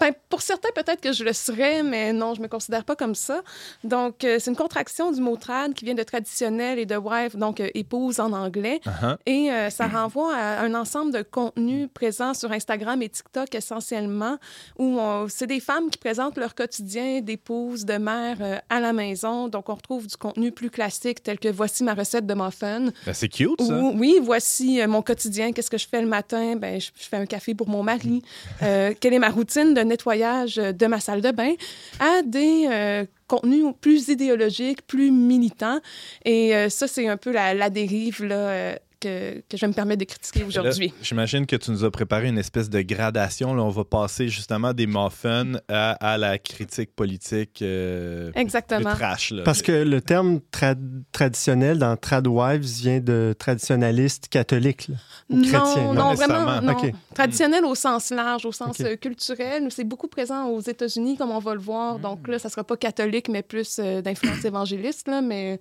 Ben, 0.00 0.12
pour 0.28 0.42
certains, 0.42 0.70
peut-être 0.74 1.00
que 1.00 1.12
je 1.12 1.24
le 1.24 1.32
serais, 1.32 1.82
mais 1.82 2.12
non, 2.12 2.34
je 2.34 2.40
me 2.40 2.48
considère 2.48 2.84
pas 2.84 2.96
comme 2.96 3.14
ça. 3.14 3.42
Donc, 3.84 4.24
euh, 4.24 4.38
c'est 4.40 4.50
une 4.50 4.56
contraction 4.56 5.12
du 5.12 5.20
mot 5.20 5.36
trad 5.36 5.74
qui 5.74 5.84
vient 5.84 5.94
de 5.94 6.02
traditionnel 6.02 6.78
et 6.78 6.86
de 6.86 6.96
wife, 6.96 7.36
donc 7.36 7.60
euh, 7.60 7.68
épouse 7.74 8.20
en 8.20 8.32
anglais. 8.32 8.80
Uh-huh. 8.86 9.16
Et 9.26 9.52
euh, 9.52 9.70
ça 9.70 9.86
renvoie 9.86 10.34
à 10.34 10.62
un 10.62 10.74
ensemble 10.74 11.12
de 11.12 11.22
contenus 11.22 11.88
présents 11.92 12.34
sur 12.34 12.52
Instagram 12.52 13.00
et 13.02 13.08
TikTok 13.08 13.54
essentiellement, 13.54 14.38
où 14.78 14.98
c'est 15.28 15.46
des 15.46 15.60
femmes 15.60 15.90
qui 15.90 15.98
présentent 15.98 16.38
leur 16.38 16.54
quotidien 16.54 17.20
d'épouse, 17.20 17.84
de 17.84 17.98
mère 17.98 18.38
euh, 18.40 18.58
à 18.68 18.80
la 18.80 18.92
maison. 18.92 19.48
Donc, 19.48 19.68
on 19.68 19.74
retrouve 19.74 20.06
du 20.06 20.16
contenu 20.16 20.52
plus 20.52 20.70
classique, 20.70 21.22
tel 21.22 21.38
que 21.38 21.48
voici 21.48 21.84
ma 21.84 21.94
recette 21.94 22.26
de 22.26 22.34
muffin. 22.34 22.86
Ben, 23.06 23.14
c'est 23.14 23.28
cute, 23.28 23.60
ça. 23.60 23.74
Ou, 23.74 23.92
oui, 23.98 24.18
voici 24.22 24.80
mon 24.86 25.02
quotidien. 25.02 25.52
Qu'est-ce 25.52 25.70
que 25.70 25.78
je 25.78 25.86
fais 25.88 26.00
le 26.00 26.08
matin? 26.08 26.56
Ben, 26.56 26.80
je, 26.80 26.90
je 26.98 27.08
fais 27.08 27.16
un 27.16 27.26
café 27.26 27.54
pour 27.54 27.68
mon 27.68 27.82
mari. 27.82 28.22
Euh, 28.62 28.94
quelle 28.98 29.14
est 29.14 29.18
ma 29.18 29.30
routine 29.30 29.74
de 29.74 29.81
nettoyage 29.84 30.56
de 30.56 30.86
ma 30.86 31.00
salle 31.00 31.20
de 31.20 31.30
bain? 31.30 31.54
À 32.00 32.22
des 32.22 32.66
euh, 32.70 33.04
contenus 33.26 33.66
plus 33.80 34.08
idéologiques, 34.08 34.86
plus 34.86 35.10
militants. 35.10 35.80
Et 36.24 36.54
euh, 36.54 36.68
ça, 36.68 36.86
c'est 36.88 37.08
un 37.08 37.16
peu 37.16 37.32
la, 37.32 37.54
la 37.54 37.70
dérive 37.70 38.24
là, 38.24 38.34
euh, 38.34 38.74
que, 39.02 39.40
que 39.48 39.56
je 39.56 39.66
me 39.66 39.72
permets 39.72 39.96
de 39.96 40.04
critiquer 40.04 40.44
aujourd'hui. 40.44 40.92
J'imagine 41.02 41.46
que 41.46 41.56
tu 41.56 41.70
nous 41.70 41.84
as 41.84 41.90
préparé 41.90 42.28
une 42.28 42.38
espèce 42.38 42.70
de 42.70 42.80
gradation. 42.82 43.54
Là, 43.54 43.62
on 43.62 43.68
va 43.70 43.84
passer 43.84 44.28
justement 44.28 44.72
des 44.72 44.86
muffins 44.86 45.52
à, 45.68 45.92
à 46.12 46.18
la 46.18 46.38
critique 46.38 46.94
politique 46.94 47.60
euh, 47.62 48.30
plus 48.30 48.40
Exactement. 48.40 48.94
trash. 48.94 49.30
Là. 49.32 49.42
Parce 49.44 49.62
que 49.62 49.72
le 49.72 50.00
terme 50.00 50.40
trad- 50.52 51.02
traditionnel 51.12 51.78
dans 51.78 51.96
tradwives 51.96 52.62
vient 52.64 53.00
de 53.00 53.34
traditionnaliste 53.38 54.28
catholique. 54.28 54.88
là, 54.88 54.94
ou 55.30 55.36
Non, 55.36 55.42
chrétien. 55.42 55.82
non, 55.84 55.94
non? 55.94 56.14
vraiment, 56.14 56.60
non. 56.62 56.76
Traditionnel 57.14 57.64
au 57.64 57.74
sens 57.74 58.10
large, 58.10 58.46
au 58.46 58.52
sens 58.52 58.78
OK. 58.80 58.86
euh, 58.86 58.96
culturel. 58.96 59.66
C'est 59.70 59.84
beaucoup 59.84 60.08
présent 60.08 60.46
aux 60.48 60.60
États-Unis, 60.60 61.16
comme 61.16 61.30
on 61.30 61.38
va 61.38 61.54
le 61.54 61.60
voir. 61.60 61.98
Donc 61.98 62.28
là, 62.28 62.38
ça 62.38 62.48
sera 62.48 62.64
pas 62.64 62.76
catholique, 62.76 63.28
mais 63.28 63.42
plus 63.42 63.78
euh, 63.78 64.00
d'influence 64.02 64.44
évangéliste, 64.44 65.08
là, 65.08 65.20
mais 65.22 65.58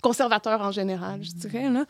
conservateur 0.00 0.60
en 0.60 0.70
général, 0.70 1.20
je 1.22 1.30
dirais. 1.32 1.68
Là. 1.68 1.84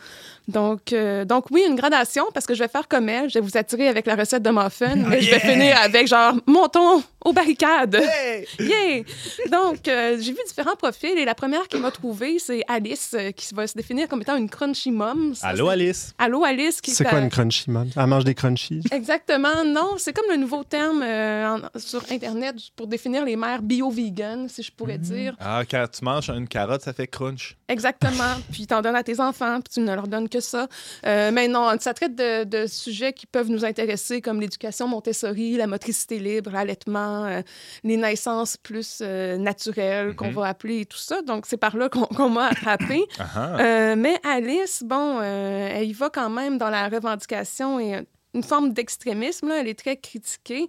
Donc, 0.46 0.92
euh, 0.92 1.24
donc 1.24 1.46
oui, 1.50 1.64
une 1.68 1.76
gradation, 1.76 2.24
parce 2.32 2.46
que 2.46 2.54
je 2.54 2.60
vais 2.60 2.68
faire 2.68 2.88
comme 2.88 3.08
elle. 3.08 3.28
Je 3.28 3.34
vais 3.34 3.40
vous 3.40 3.56
attirer 3.56 3.88
avec 3.88 4.06
la 4.06 4.16
recette 4.16 4.42
de 4.42 4.50
muffin, 4.50 4.96
mais 4.96 5.20
je 5.22 5.30
vais 5.30 5.40
finir 5.40 5.76
avec 5.82 6.06
genre 6.06 6.34
«montons 6.46 7.02
aux 7.28 7.32
barricades 7.32 8.00
Yeah! 8.58 9.02
Donc, 9.50 9.86
euh, 9.88 10.16
j'ai 10.20 10.32
vu 10.32 10.38
différents 10.46 10.76
profils 10.76 11.16
et 11.18 11.24
la 11.24 11.34
première 11.34 11.68
qui 11.68 11.76
m'a 11.78 11.90
trouvé, 11.90 12.38
c'est 12.38 12.62
Alice, 12.68 13.14
euh, 13.14 13.30
qui 13.32 13.54
va 13.54 13.66
se 13.66 13.74
définir 13.74 14.08
comme 14.08 14.22
étant 14.22 14.36
une 14.36 14.48
crunchy 14.48 14.90
mom. 14.90 15.34
Ça, 15.34 15.48
Allô, 15.48 15.68
Alice? 15.68 16.12
Allô, 16.18 16.44
Alice. 16.44 16.80
qui 16.80 16.90
C'est 16.90 17.04
est 17.04 17.08
quoi 17.08 17.18
une 17.20 17.28
crunchy, 17.28 17.70
man? 17.70 17.90
Elle 17.96 18.06
mange 18.06 18.24
des 18.24 18.34
crunchies? 18.34 18.82
Exactement, 18.90 19.64
non. 19.64 19.94
C'est 19.98 20.12
comme 20.12 20.30
le 20.30 20.36
nouveau 20.36 20.64
terme 20.64 21.02
euh, 21.02 21.56
en- 21.56 21.78
sur 21.78 22.02
Internet 22.10 22.56
pour 22.76 22.86
définir 22.86 23.24
les 23.24 23.36
mères 23.36 23.62
bio-vegan, 23.62 24.48
si 24.48 24.62
je 24.62 24.72
pourrais 24.72 24.98
dire. 24.98 25.36
Ah, 25.40 25.62
quand 25.70 25.86
tu 25.90 26.04
manges 26.04 26.30
une 26.30 26.48
carotte, 26.48 26.82
ça 26.82 26.92
fait 26.92 27.06
crunch. 27.06 27.56
Exactement. 27.68 28.34
puis 28.52 28.66
t'en 28.66 28.80
donnes 28.82 28.96
à 28.96 29.02
tes 29.02 29.20
enfants, 29.20 29.60
puis 29.60 29.74
tu 29.74 29.80
ne 29.80 29.94
leur 29.94 30.08
donnes 30.08 30.28
que 30.28 30.40
ça. 30.40 30.66
Euh, 31.06 31.30
mais 31.32 31.48
non, 31.48 31.68
ça 31.80 31.94
traite 31.94 32.14
de, 32.14 32.44
de 32.44 32.66
sujets 32.66 33.12
qui 33.12 33.26
peuvent 33.26 33.50
nous 33.50 33.64
intéresser, 33.64 34.20
comme 34.20 34.40
l'éducation 34.40 34.88
Montessori, 34.88 35.56
la 35.56 35.66
motricité 35.66 36.18
libre, 36.18 36.50
l'allaitement, 36.52 37.17
euh, 37.24 37.42
les 37.84 37.96
naissances 37.96 38.56
plus 38.56 38.98
euh, 39.02 39.36
naturelles, 39.36 40.14
qu'on 40.16 40.28
Mhm. 40.28 40.34
va 40.34 40.46
appeler 40.46 40.80
et 40.80 40.86
tout 40.86 40.98
ça. 40.98 41.22
Donc, 41.22 41.46
c'est 41.46 41.56
par 41.56 41.76
là 41.76 41.88
qu'on 41.88 42.28
m'a 42.28 42.46
attrapé. 42.46 43.02
Ah, 43.18 43.26
ah. 43.34 43.60
Euh, 43.60 43.96
mais 43.96 44.16
Alice, 44.24 44.82
bon, 44.84 45.20
elle 45.20 45.88
y 45.88 45.92
va 45.92 46.10
quand 46.10 46.30
même 46.30 46.58
dans 46.58 46.70
la 46.70 46.88
revendication 46.88 47.80
et 47.80 48.06
une 48.34 48.42
forme 48.42 48.72
d'extrémisme. 48.72 49.48
là. 49.48 49.60
Elle 49.60 49.68
est 49.68 49.78
très 49.78 49.96
critiquée. 49.96 50.68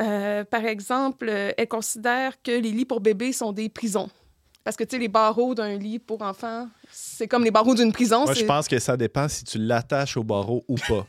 Euh, 0.00 0.44
par 0.44 0.64
exemple, 0.64 1.28
elle 1.56 1.68
considère 1.68 2.40
que 2.42 2.50
les 2.52 2.70
lits 2.70 2.84
pour 2.84 3.00
bébés 3.00 3.32
sont 3.32 3.52
des 3.52 3.68
prisons. 3.68 4.08
Parce 4.64 4.76
que, 4.76 4.84
tu 4.84 4.94
sais, 4.94 5.00
les 5.00 5.08
barreaux 5.08 5.56
d'un 5.56 5.76
lit 5.76 5.98
pour 5.98 6.22
enfants, 6.22 6.68
c'est 6.92 7.26
comme 7.26 7.42
les 7.42 7.50
barreaux 7.50 7.74
d'une 7.74 7.92
prison. 7.92 8.24
Moi, 8.24 8.34
je 8.34 8.44
pense 8.44 8.68
que 8.68 8.78
ça 8.78 8.96
dépend 8.96 9.26
si 9.28 9.42
tu 9.42 9.58
l'attaches 9.58 10.16
au 10.16 10.22
barreau 10.22 10.64
ou 10.68 10.76
pas. 10.76 11.04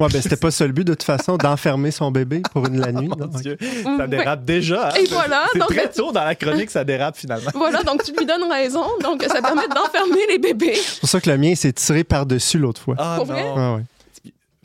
Ouais, 0.00 0.08
ben 0.12 0.20
c'était 0.22 0.36
pas 0.36 0.50
ça 0.50 0.66
le 0.66 0.72
but, 0.72 0.84
de 0.84 0.92
toute 0.94 1.02
façon, 1.02 1.36
d'enfermer 1.36 1.90
son 1.90 2.10
bébé 2.10 2.42
pour 2.52 2.66
une 2.66 2.80
la 2.80 2.92
nuit. 2.92 3.08
Mon 3.08 3.16
non? 3.16 3.26
Dieu, 3.40 3.56
ça 3.98 4.06
dérape 4.06 4.44
déjà. 4.44 4.88
hein? 4.90 4.94
Et 5.00 5.06
voilà, 5.06 5.46
C'est 5.52 5.58
donc- 5.58 5.68
très 5.68 5.88
tôt 5.90 6.12
dans 6.12 6.24
la 6.24 6.34
chronique, 6.34 6.70
ça 6.70 6.84
dérape 6.84 7.16
finalement. 7.16 7.50
Voilà, 7.54 7.82
donc 7.82 8.02
tu 8.04 8.12
lui 8.12 8.26
donnes 8.26 8.44
raison. 8.50 8.84
Donc, 9.02 9.22
ça 9.22 9.40
permet 9.40 9.68
d'enfermer 9.68 10.20
les 10.28 10.38
bébés. 10.38 10.74
C'est 10.74 11.00
pour 11.00 11.08
ça 11.08 11.20
que 11.20 11.30
le 11.30 11.38
mien 11.38 11.54
s'est 11.54 11.72
tiré 11.72 12.04
par-dessus 12.04 12.58
l'autre 12.58 12.80
fois. 12.82 12.94
Ah 12.98 13.14
Pour 13.16 13.26
vrai? 13.26 13.42
Ouais, 13.42 13.82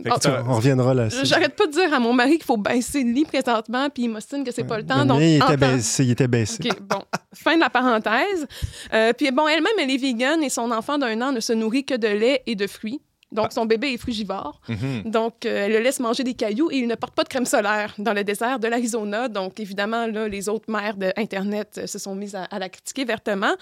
Ah, 0.10 0.16
ça- 0.20 0.44
On 0.48 0.56
reviendra 0.56 0.96
là. 0.96 1.10
J'arrête 1.24 1.56
pas 1.56 1.68
de 1.68 1.72
dire 1.74 1.94
à 1.94 2.00
mon 2.00 2.12
mari 2.12 2.38
qu'il 2.38 2.46
faut 2.46 2.58
baisser 2.58 3.04
le 3.04 3.12
lit 3.12 3.26
présentement, 3.26 3.88
puis 3.94 4.04
il 4.04 4.10
m'ostine 4.10 4.44
que 4.44 4.52
c'est 4.52 4.64
pas 4.64 4.78
le 4.80 4.86
temps. 4.86 5.02
Le 5.02 5.06
donc, 5.06 5.20
mien, 5.20 5.26
il 5.28 5.36
était 5.44 5.58
baissé. 5.58 6.04
Il 6.06 6.12
était 6.12 6.28
baissé. 6.28 6.58
OK, 6.66 6.82
bon. 6.82 7.02
Fin 7.36 7.56
de 7.56 7.60
la 7.60 7.70
parenthèse. 7.70 8.48
Euh, 8.94 9.14
puis 9.14 9.30
bon, 9.32 9.48
elle-même, 9.48 9.72
elle 9.80 9.92
est 9.92 9.98
vegan 9.98 10.42
et 10.42 10.50
son 10.50 10.72
enfant 10.72 10.98
d'un 10.98 11.22
an 11.22 11.32
ne 11.32 11.40
se 11.40 11.54
nourrit 11.54 11.86
que 11.86 11.94
de 11.96 12.08
lait 12.08 12.42
et 12.48 12.56
de 12.56 12.66
fruits. 12.66 13.00
Donc, 13.32 13.54
son 13.54 13.66
bébé 13.66 13.94
est 13.94 13.98
frugivore. 13.98 14.60
Mhm. 14.68 15.04
Donc, 15.06 15.46
euh, 15.46 15.66
elle 15.66 15.72
le 15.72 15.80
laisse 15.80 16.00
manger 16.02 16.24
des 16.24 16.34
cailloux 16.34 16.70
et 16.72 16.78
il 16.78 16.88
ne 16.88 16.96
porte 16.96 17.16
pas 17.16 17.24
de 17.24 17.30
crème 17.30 17.46
solaire 17.46 17.94
dans 17.98 18.14
le 18.14 18.24
désert 18.24 18.60
de 18.60 18.68
l'Arizona. 18.68 19.28
Donc, 19.30 19.60
évidemment, 19.60 20.06
là, 20.08 20.28
les 20.28 20.50
autres 20.50 20.70
mères 20.70 20.98
d'Internet 20.98 21.78
euh, 21.78 21.88
se 21.88 21.98
sont 21.98 22.14
mises 22.14 22.36
à, 22.36 22.44
à 22.44 22.60
la 22.60 22.68
critiquer 22.70 23.06
vertement. 23.06 23.54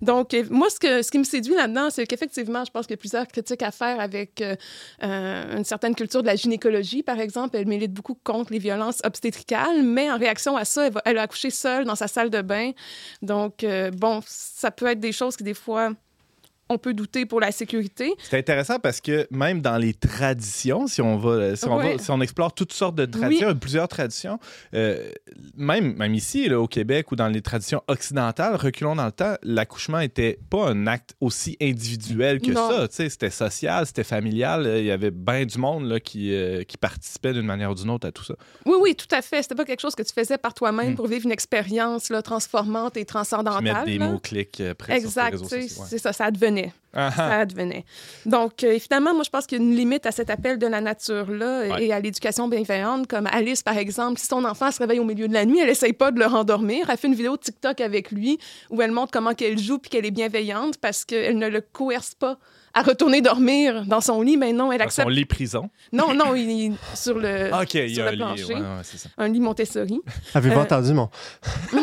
Donc, 0.00 0.32
euh, 0.32 0.44
moi, 0.50 0.68
ce, 0.70 0.80
que, 0.80 1.02
ce 1.02 1.10
qui 1.10 1.18
me 1.18 1.24
séduit 1.24 1.54
là-dedans, 1.54 1.90
c'est 1.90 2.06
qu'effectivement, 2.06 2.64
je 2.64 2.70
pense 2.70 2.86
qu'il 2.86 2.94
y 2.94 2.98
a 2.98 3.02
plusieurs 3.04 3.26
critiques 3.26 3.62
à 3.62 3.70
faire 3.70 4.00
avec 4.00 4.40
euh, 4.40 4.56
une 5.56 5.64
certaine 5.64 5.94
culture 5.94 6.22
de 6.22 6.26
la 6.26 6.36
gynécologie, 6.36 7.02
par 7.02 7.20
exemple. 7.20 7.56
Elle 7.58 7.66
milite 7.68 7.92
beaucoup 7.92 8.18
contre 8.24 8.52
les 8.52 8.58
violences 8.58 9.00
obstétricales, 9.04 9.82
mais 9.82 10.10
en 10.10 10.16
réaction 10.16 10.56
à 10.56 10.64
ça, 10.64 10.86
elle, 10.86 10.92
va- 10.92 11.02
elle 11.04 11.18
a 11.18 11.22
accouché 11.22 11.50
seule 11.50 11.84
dans 11.84 11.94
sa 11.94 12.08
salle 12.08 12.30
de 12.30 12.40
bain. 12.42 12.70
Donc, 13.22 13.66
bon, 13.96 14.20
ça 14.26 14.70
peut 14.70 14.86
être 14.86 15.00
des 15.00 15.12
choses 15.12 15.36
qui, 15.36 15.44
des 15.44 15.54
fois, 15.54 15.90
on 16.70 16.78
peut 16.78 16.94
douter 16.94 17.26
pour 17.26 17.40
la 17.40 17.52
sécurité. 17.52 18.14
C'est 18.22 18.38
intéressant 18.38 18.78
parce 18.78 19.00
que 19.00 19.26
même 19.30 19.60
dans 19.60 19.76
les 19.76 19.92
traditions, 19.92 20.86
si 20.86 21.02
on 21.02 21.18
va, 21.18 21.56
si 21.56 21.66
on, 21.66 21.76
Ouais. 21.76 21.96
va- 21.96 22.02
si 22.02 22.10
on 22.10 22.20
explore 22.20 22.54
toutes 22.54 22.72
sortes 22.72 22.94
de 22.94 23.04
traditions, 23.06 23.54
plusieurs 23.56 23.88
traditions, 23.88 24.38
euh, 24.74 25.10
même, 25.56 25.94
même 25.96 26.14
ici, 26.14 26.48
là, 26.48 26.60
au 26.60 26.66
Québec 26.68 27.10
ou 27.12 27.16
dans 27.16 27.28
les 27.28 27.42
traditions 27.42 27.82
occidentales, 27.88 28.54
reculons 28.56 28.94
dans 28.96 29.06
le 29.06 29.12
temps, 29.12 29.34
l'accouchement 29.42 29.98
était 30.00 30.38
pas 30.48 30.68
un 30.70 30.86
acte 30.86 31.14
aussi 31.20 31.56
individuel 31.60 32.40
que 32.40 32.52
Non. 32.52 32.70
ça. 32.70 32.86
C'était 32.90 33.30
social, 33.30 33.86
c'était 33.86 34.04
familial. 34.04 34.66
euh, 34.66 34.78
Il 34.78 34.86
y 34.86 34.90
avait 34.92 35.10
bien 35.10 35.44
du 35.44 35.58
monde 35.58 35.84
là, 35.88 35.98
qui, 36.00 36.32
euh, 36.34 36.62
qui 36.62 36.76
participait 36.76 37.32
d'une 37.32 37.46
manière 37.46 37.70
ou 37.70 37.74
d'une 37.74 37.90
autre 37.90 38.06
à 38.06 38.12
tout 38.12 38.24
ça. 38.24 38.34
Oui, 38.64 38.76
oui, 38.80 38.94
tout 38.94 39.12
à 39.14 39.22
fait. 39.22 39.42
C'était 39.42 39.54
pas 39.56 39.64
quelque 39.64 39.80
chose 39.80 39.94
que 39.96 40.02
tu 40.02 40.12
faisais 40.12 40.38
par 40.38 40.54
toi-même 40.54 40.92
Mm. 40.92 40.96
pour 40.96 41.06
vivre 41.08 41.26
une 41.26 41.32
expérience 41.32 42.10
là, 42.10 42.22
transformante 42.22 42.96
et 42.96 43.04
transcendantale. 43.04 43.62
mettent 43.64 43.84
des 43.86 43.98
mots-clics 43.98 44.58
les 44.58 44.94
Exact, 44.94 45.38
ouais. 45.50 45.66
c'est 45.68 45.98
ça, 45.98 46.12
ça 46.12 46.26
advenait. 46.26 46.59
Ah, 46.92 47.08
ah. 47.12 47.16
Ça 47.16 47.38
advenait. 47.38 47.84
Donc, 48.26 48.64
euh, 48.64 48.78
finalement, 48.80 49.14
moi, 49.14 49.22
je 49.24 49.30
pense 49.30 49.46
qu'il 49.46 49.58
y 49.58 49.60
a 49.60 49.64
une 49.64 49.76
limite 49.76 50.06
à 50.06 50.10
cet 50.10 50.28
appel 50.28 50.58
de 50.58 50.66
la 50.66 50.80
nature-là 50.80 51.68
Ouais. 51.68 51.84
et 51.86 51.92
à 51.92 52.00
l'éducation 52.00 52.48
bienveillante. 52.48 53.06
Comme 53.06 53.28
Alice, 53.28 53.62
par 53.62 53.76
exemple, 53.78 54.18
si 54.18 54.26
son 54.26 54.44
enfant 54.44 54.70
se 54.72 54.78
réveille 54.80 54.98
au 54.98 55.04
milieu 55.04 55.28
de 55.28 55.32
la 55.34 55.44
nuit, 55.44 55.60
elle 55.60 55.68
essaye 55.68 55.92
pas 55.92 56.10
de 56.10 56.18
le 56.18 56.26
rendormir. 56.26 56.90
Elle 56.90 56.96
fait 56.96 57.06
une 57.06 57.14
vidéo 57.14 57.36
TikTok 57.36 57.80
avec 57.80 58.10
lui 58.10 58.38
où 58.70 58.82
elle 58.82 58.90
montre 58.90 59.12
comment 59.12 59.34
qu'elle 59.34 59.58
joue 59.58 59.78
puis 59.78 59.88
qu'elle 59.90 60.04
est 60.06 60.10
bienveillante 60.10 60.78
parce 60.78 61.04
qu'elle 61.04 61.38
ne 61.38 61.48
le 61.48 61.60
coerce 61.60 62.14
pas 62.16 62.38
à 62.74 62.82
retourner 62.82 63.20
dormir 63.20 63.84
dans 63.86 64.00
son 64.00 64.22
lit. 64.22 64.36
Mais 64.36 64.52
non, 64.52 64.70
elle 64.72 64.78
Dans 64.78 64.84
accepte. 64.84 65.06
son 65.06 65.10
lit 65.10 65.24
prison? 65.24 65.70
Non, 65.92 66.14
non, 66.14 66.34
il 66.34 66.66
est 66.66 66.72
sur 66.96 67.18
le, 67.18 67.50
OK, 67.62 67.74
il 67.74 67.94
y 67.96 68.00
a 68.00 68.04
le 68.04 68.08
un 68.08 68.12
lit. 68.12 68.18
plancher. 68.18 68.44
ouais, 68.54 68.60
ouais, 68.60 68.66
c'est 68.82 68.98
ça. 68.98 69.08
un 69.18 69.28
lit 69.28 69.40
Montessori. 69.40 70.00
Avez-vous 70.34 70.58
Euh, 70.58 70.62
entendu 70.62 70.92
mon... 70.92 71.08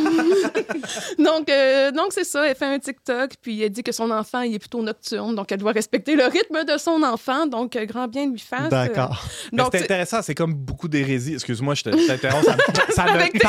donc, 1.20 1.50
euh, 1.50 1.92
donc 1.92 2.08
c'est 2.12 2.24
ça. 2.24 2.48
Elle 2.48 2.56
fait 2.56 2.66
un 2.66 2.80
TikTok, 2.80 3.32
puis 3.42 3.62
elle 3.62 3.70
dit 3.72 3.84
que 3.84 3.92
son 3.92 4.12
enfant 4.12 4.42
il 4.42 4.54
est 4.56 4.60
plutôt 4.60 4.82
nocturne, 4.82 5.36
donc 5.36 5.52
elle 5.52 5.60
doit 5.60 5.72
respecter 5.72 6.16
le 6.16 6.24
rythme 6.26 6.64
de 6.66 6.78
son 6.78 7.02
enfant. 7.04 7.48
Donc, 7.48 7.76
euh, 7.76 7.86
grand 7.86 8.08
bien 8.08 8.30
lui 8.30 8.40
fasse. 8.40 8.70
D'accord. 8.70 9.24
Mais 9.52 9.58
Donc, 9.64 9.70
c'est 9.72 9.84
intéressant, 9.84 10.22
c'est 10.22 10.36
comme 10.36 10.54
beaucoup 10.54 10.88
d'hérésies. 10.88 11.34
Excuse-moi, 11.34 11.76
je 11.76 11.84
te- 11.84 11.98
je 11.98 12.08
t'interromps, 12.08 12.46
ça, 12.46 12.56
me- 12.56 12.92
ça 12.94 13.06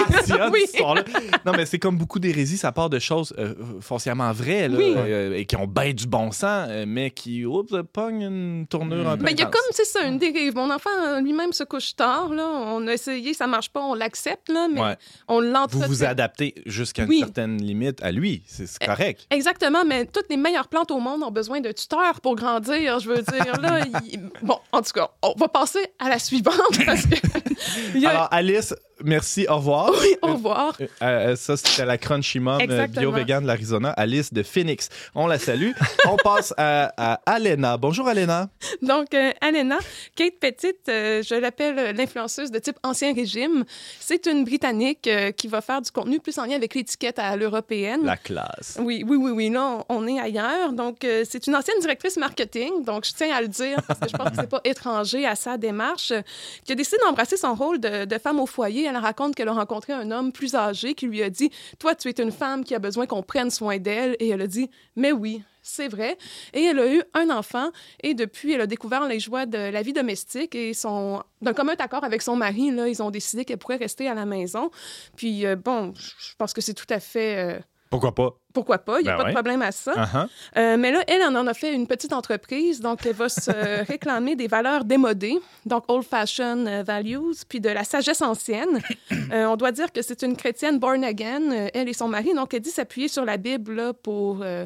passionne, 0.08 0.50
Oui. 0.52 0.60
cette 0.66 0.74
histoire-là. 0.74 1.02
Non, 1.46 1.52
mais 1.56 1.66
c'est 1.66 1.78
comme 1.78 1.96
beaucoup 1.96 2.18
d'hérésies, 2.18 2.56
ça 2.58 2.72
part 2.72 2.90
de 2.90 2.98
choses 2.98 3.34
euh, 3.38 3.54
foncièrement 3.80 4.32
vraies, 4.32 4.68
là, 4.68 4.76
Oui. 4.78 4.94
euh, 4.96 5.34
et 5.36 5.44
qui 5.46 5.56
ont 5.56 5.66
bien 5.66 5.92
du 5.92 6.06
bon 6.06 6.30
sens, 6.32 6.66
euh, 6.70 6.84
mais 6.86 7.10
qui, 7.10 7.27
oups, 7.46 7.72
pognent 7.92 8.22
une 8.22 8.66
tournure 8.68 9.08
un 9.08 9.16
peu 9.16 9.24
Ben, 9.24 9.30
il 9.32 9.38
y 9.38 9.42
a 9.42 9.46
comme, 9.46 9.60
c'est 9.72 9.84
ça, 9.84 10.02
une 10.04 10.18
dérive. 10.18 10.54
Mon 10.56 10.70
enfant 10.70 10.90
euh, 11.06 11.20
lui-même 11.20 11.52
se 11.52 11.64
couche 11.64 11.94
tard. 11.96 12.32
Là. 12.32 12.46
On 12.46 12.86
a 12.86 12.92
essayé, 12.92 13.34
ça 13.34 13.46
marche 13.46 13.70
pas, 13.70 13.80
on 13.80 13.94
l'accepte, 13.94 14.48
là, 14.48 14.68
mais 14.68 14.80
Ouais. 14.80 14.96
on 15.28 15.36
Vous 15.36 15.40
l'entretient. 15.42 15.86
vous 15.86 16.04
adaptez 16.04 16.54
jusqu'à 16.66 17.02
une 17.04 17.08
Oui. 17.10 17.18
certaine 17.20 17.60
limite 17.62 18.02
à 18.02 18.10
lui, 18.12 18.42
c'est 18.46 18.66
c'est 18.66 18.84
correct. 18.84 19.26
Exactement, 19.30 19.84
mais 19.84 20.06
toutes 20.06 20.26
les 20.30 20.36
meilleures 20.36 20.68
plantes 20.68 20.90
au 20.90 20.98
monde 21.00 21.22
ont 21.22 21.30
besoin 21.30 21.60
de 21.60 21.72
tuteurs 21.72 22.20
pour 22.20 22.36
grandir. 22.36 22.98
Je 23.00 23.08
veux 23.08 23.22
dire, 23.22 23.60
là, 23.60 23.80
il- 24.12 24.20
bon, 24.42 24.58
en 24.72 24.82
tout 24.82 24.92
cas, 24.92 25.10
on 25.22 25.34
va 25.36 25.48
passer 25.48 25.84
à 25.98 26.08
la 26.08 26.18
suivante 26.18 26.54
parce 26.86 27.06
que. 27.06 27.16
il 27.94 28.00
y 28.00 28.06
a- 28.06 28.10
Alors, 28.10 28.28
Alice, 28.30 28.74
merci, 29.04 29.46
au 29.48 29.56
revoir. 29.56 29.90
Oui, 30.00 30.16
au 30.22 30.32
revoir. 30.34 30.76
Euh, 30.80 30.86
euh, 31.02 31.36
ça, 31.36 31.56
c'était 31.56 31.84
la 31.84 31.98
Crunchy 31.98 32.40
Mom 32.40 32.58
euh, 32.60 32.64
Exactement. 32.64 33.00
bio-vegan 33.12 33.42
de 33.42 33.46
l'Arizona, 33.46 33.90
Alice 33.90 34.32
de 34.32 34.42
Phoenix. 34.42 34.88
On 35.14 35.26
la 35.26 35.38
salue. 35.38 35.72
On 36.06 36.16
passe 36.22 36.54
à, 36.56 36.92
à 36.96 37.20
Alena. 37.26 37.76
Bonjour, 37.76 38.08
Alena. 38.08 38.48
Donc, 38.82 39.14
euh, 39.14 39.30
Alena, 39.40 39.78
Kate 40.14 40.34
Petite, 40.40 40.88
euh, 40.88 41.22
je 41.22 41.34
l'appelle 41.34 41.78
euh, 41.78 41.92
l'influenceuse 41.92 42.50
de 42.50 42.58
type 42.58 42.76
ancien 42.82 43.12
régime. 43.14 43.64
C'est 44.00 44.26
une 44.26 44.44
Britannique 44.44 45.06
euh, 45.06 45.30
qui 45.32 45.48
va 45.48 45.60
faire 45.60 45.82
du 45.82 45.90
contenu 45.90 46.20
plus 46.20 46.38
en 46.38 46.44
lien 46.44 46.56
avec 46.56 46.74
l'étiquette 46.74 47.18
à 47.18 47.36
l'européenne. 47.36 48.04
La 48.04 48.16
classe. 48.16 48.78
Oui, 48.80 49.04
oui, 49.06 49.16
oui, 49.16 49.30
oui. 49.32 49.50
Là, 49.50 49.84
on 49.88 49.98
on 49.98 50.06
est 50.06 50.20
ailleurs. 50.20 50.72
Donc, 50.72 51.04
euh, 51.04 51.24
c'est 51.28 51.46
une 51.48 51.56
ancienne 51.56 51.80
directrice 51.80 52.16
marketing. 52.16 52.84
Donc, 52.84 53.04
je 53.04 53.12
tiens 53.12 53.34
à 53.34 53.40
le 53.40 53.48
dire 53.48 53.82
parce 53.86 53.98
que 53.98 54.08
je 54.08 54.16
pense 54.16 54.30
que 54.30 54.36
c'est 54.36 54.48
pas 54.48 54.60
étranger 54.64 55.26
à 55.26 55.34
sa 55.34 55.56
démarche. 55.56 56.12
euh, 56.12 56.22
Qui 56.64 56.72
a 56.72 56.74
décidé 56.76 56.98
d'embrasser 57.04 57.36
son 57.36 57.54
rôle 57.54 57.80
de, 57.80 58.04
de 58.04 58.18
femme 58.18 58.38
au 58.38 58.46
foyer. 58.46 58.87
Elle 58.88 58.96
raconte 58.96 59.34
qu'elle 59.34 59.48
a 59.48 59.52
rencontré 59.52 59.92
un 59.92 60.10
homme 60.10 60.32
plus 60.32 60.54
âgé 60.54 60.94
qui 60.94 61.06
lui 61.06 61.22
a 61.22 61.30
dit 61.30 61.50
Toi, 61.78 61.94
tu 61.94 62.08
es 62.08 62.22
une 62.22 62.32
femme 62.32 62.64
qui 62.64 62.74
a 62.74 62.78
besoin 62.78 63.06
qu'on 63.06 63.22
prenne 63.22 63.50
soin 63.50 63.78
d'elle. 63.78 64.16
Et 64.18 64.28
elle 64.28 64.42
a 64.42 64.46
dit 64.46 64.70
Mais 64.96 65.12
oui. 65.12 65.42
C'est 65.60 65.88
vrai. 65.88 66.16
Et 66.54 66.62
elle 66.62 66.78
a 66.78 66.94
eu 66.94 67.02
un 67.12 67.28
enfant 67.28 67.70
et 68.02 68.14
depuis, 68.14 68.52
elle 68.54 68.62
a 68.62 68.66
découvert 68.66 69.06
les 69.06 69.20
joies 69.20 69.44
de 69.44 69.58
la 69.58 69.82
vie 69.82 69.92
domestique 69.92 70.54
et 70.54 70.72
son, 70.72 71.22
d'un 71.42 71.52
commun 71.52 71.74
accord 71.78 72.04
avec 72.04 72.22
son 72.22 72.36
mari, 72.36 72.70
là, 72.70 72.88
ils 72.88 73.02
ont 73.02 73.10
décidé 73.10 73.44
qu'elle 73.44 73.58
pourrait 73.58 73.76
rester 73.76 74.08
à 74.08 74.14
la 74.14 74.24
maison. 74.24 74.70
Puis, 75.14 75.44
euh, 75.44 75.56
bon, 75.56 75.92
je 75.94 76.34
pense 76.38 76.54
que 76.54 76.62
c'est 76.62 76.72
tout 76.72 76.86
à 76.88 77.00
fait... 77.00 77.56
euh, 77.56 77.60
Pourquoi 77.90 78.14
pas? 78.14 78.34
pourquoi 78.58 78.78
pas? 78.78 79.00
Il 79.00 79.04
n'y 79.04 79.08
a 79.08 79.12
Ben 79.12 79.18
pas 79.18 79.24
ouais. 79.24 79.30
de 79.30 79.34
problème 79.34 79.62
à 79.62 79.70
ça. 79.70 79.92
Uh-huh. 79.92 80.28
Euh, 80.56 80.76
mais 80.76 80.90
là, 80.90 81.04
elle, 81.06 81.22
elle 81.22 81.36
en 81.36 81.46
a 81.46 81.54
fait 81.54 81.72
une 81.72 81.86
petite 81.86 82.12
entreprise, 82.12 82.80
donc 82.80 83.06
elle 83.06 83.14
va 83.14 83.28
se 83.28 83.50
réclamer 83.86 84.34
des 84.34 84.48
valeurs 84.48 84.84
démodées, 84.84 85.38
donc 85.64 85.84
old-fashioned 85.86 86.66
euh, 86.66 86.82
values, 86.82 87.36
puis 87.48 87.60
de 87.60 87.68
la 87.68 87.84
sagesse 87.84 88.22
ancienne. 88.22 88.80
Euh, 89.30 89.44
on 89.44 89.56
doit 89.56 89.72
dire 89.72 89.92
que 89.92 90.00
c'est 90.00 90.22
une 90.22 90.36
chrétienne 90.36 90.78
born 90.78 91.04
again, 91.04 91.68
elle 91.74 91.88
et 91.88 91.92
son 91.92 92.08
mari, 92.08 92.32
donc 92.34 92.54
elle 92.54 92.60
dit 92.60 92.70
s'appuyer 92.70 93.08
sur 93.08 93.26
la 93.26 93.36
Bible 93.36 93.74
là, 93.74 93.92
pour, 93.92 94.38
euh, 94.42 94.64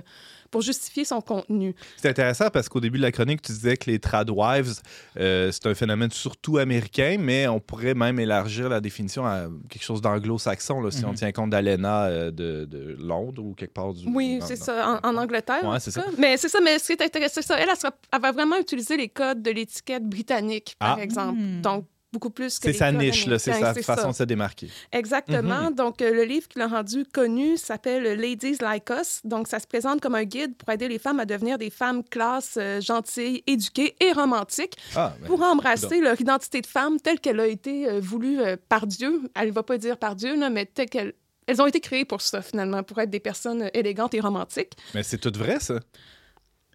pour 0.53 0.61
justifier 0.63 1.05
son 1.05 1.21
contenu. 1.21 1.75
C'est 1.97 2.11
intéressant 2.11 2.49
parce 2.51 2.69
qu'au 2.69 2.79
début 2.79 2.99
de 2.99 3.03
la 3.03 3.11
chronique, 3.11 3.43
tu 3.43 3.51
disais 3.51 3.77
que 3.77 3.91
les 3.91 3.99
tradwives, 3.99 4.75
euh, 5.19 5.51
c'est 5.51 5.67
un 5.67 5.75
phénomène 5.75 6.11
surtout 6.13 6.59
américain, 6.59 7.17
mais 7.19 7.49
on 7.49 7.59
pourrait 7.59 7.95
même 7.95 8.21
élargir 8.21 8.69
la 8.69 8.81
définition 8.81 9.27
à 9.27 9.47
quelque 9.69 9.83
chose 9.83 10.01
d'anglo-saxon, 10.01 10.89
si 10.91 11.05
on 11.05 11.09
Mhm. 11.09 11.15
tient 11.17 11.33
compte 11.33 11.51
d'Alena 11.51 12.05
euh, 12.05 12.31
de, 12.31 12.67
de 12.67 12.97
Londres 13.01 13.43
ou 13.43 13.55
quelque 13.55 13.73
part 13.75 13.93
du 13.95 14.07
Oui, 14.09 14.39
c'est 14.47 14.57
ça, 14.57 15.01
en, 15.03 15.09
en 15.09 15.17
Angleterre. 15.17 15.65
Ouais, 15.65 15.81
c'est 15.81 15.91
ça. 15.91 16.05
Mais 16.19 16.37
c'est 16.37 16.49
ça, 16.51 16.61
mais 16.63 16.79
ce 16.79 16.87
qui 16.87 16.93
est 16.93 17.03
intéressant, 17.03 17.33
c'est 17.37 17.47
ça. 17.47 17.59
Elle, 17.59 17.69
elle, 17.71 17.77
sera- 17.77 17.97
elle 18.13 18.21
va 18.21 18.31
vraiment 18.31 18.59
utiliser 18.59 18.97
les 18.97 19.09
codes 19.09 19.43
de 19.43 19.51
l'étiquette 19.51 20.05
britannique, 20.07 20.77
par 20.79 20.99
Ah. 20.99 21.03
exemple. 21.03 21.39
Hmm. 21.41 21.63
Donc, 21.63 21.87
beaucoup 22.13 22.31
plus 22.31 22.59
que 22.59 22.71
C'est 22.71 22.79
sa 22.79 22.93
niche, 22.93 23.25
c'est 23.39 23.53
sa 23.53 23.75
ça. 23.75 23.83
façon 23.83 24.11
de 24.11 24.15
se 24.15 24.23
démarquer. 24.25 24.69
Exactement. 24.93 25.71
Mhm. 25.71 25.75
Donc, 25.75 26.03
euh, 26.03 26.13
le 26.13 26.25
livre 26.25 26.47
qui 26.49 26.59
l'a 26.59 26.67
rendu 26.69 27.05
connu 27.05 27.57
s'appelle 27.57 28.03
Ladies 28.21 28.57
Like 28.61 28.91
Us. 28.91 29.21
Donc, 29.25 29.49
ça 29.49 29.59
se 29.59 29.67
présente 29.67 30.01
comme 30.01 30.15
un 30.15 30.25
guide 30.25 30.55
pour 30.57 30.69
aider 30.71 30.89
les 30.89 30.99
femmes 30.99 31.21
à 31.21 31.25
devenir 31.25 31.59
des 31.59 31.71
femmes 31.71 32.05
classes, 32.05 32.57
euh, 32.59 32.81
gentilles, 32.81 33.43
éduquées 33.47 33.95
et 34.01 34.13
romantiques 34.13 34.75
Ah, 34.95 35.15
ben, 35.21 35.27
pour 35.27 35.43
embrasser 35.43 36.01
leur 36.01 36.21
identité 36.21 36.61
de 36.61 36.67
femme 36.67 37.01
telle 37.01 37.19
qu'elle 37.21 37.41
a 37.41 37.47
été 37.47 37.89
euh, 37.89 38.01
voulue 38.01 38.41
euh, 38.41 38.57
par 38.69 38.87
Dieu. 38.87 39.23
Elle 39.35 39.49
ne 39.49 39.53
va 39.53 39.63
pas 39.63 39.79
dire 39.79 39.97
par 39.97 40.15
Dieu, 40.17 40.39
là, 40.39 40.51
mais 40.51 40.67
telle 40.67 40.89
qu'elle. 40.91 41.15
Elles 41.49 41.61
ont 41.61 41.67
été 41.67 41.81
créées 41.81 42.05
pour 42.05 42.21
ça, 42.21 42.41
finalement, 42.41 42.85
pour 42.85 42.99
être 43.01 43.11
des 43.11 43.19
personnes 43.21 43.69
élégantes 43.75 44.15
et 44.15 44.21
romantiques. 44.21 44.75
mais 44.95 45.03
c'est 45.03 45.19
tout 45.19 45.33
vrai, 45.37 45.59
ça. 45.59 45.81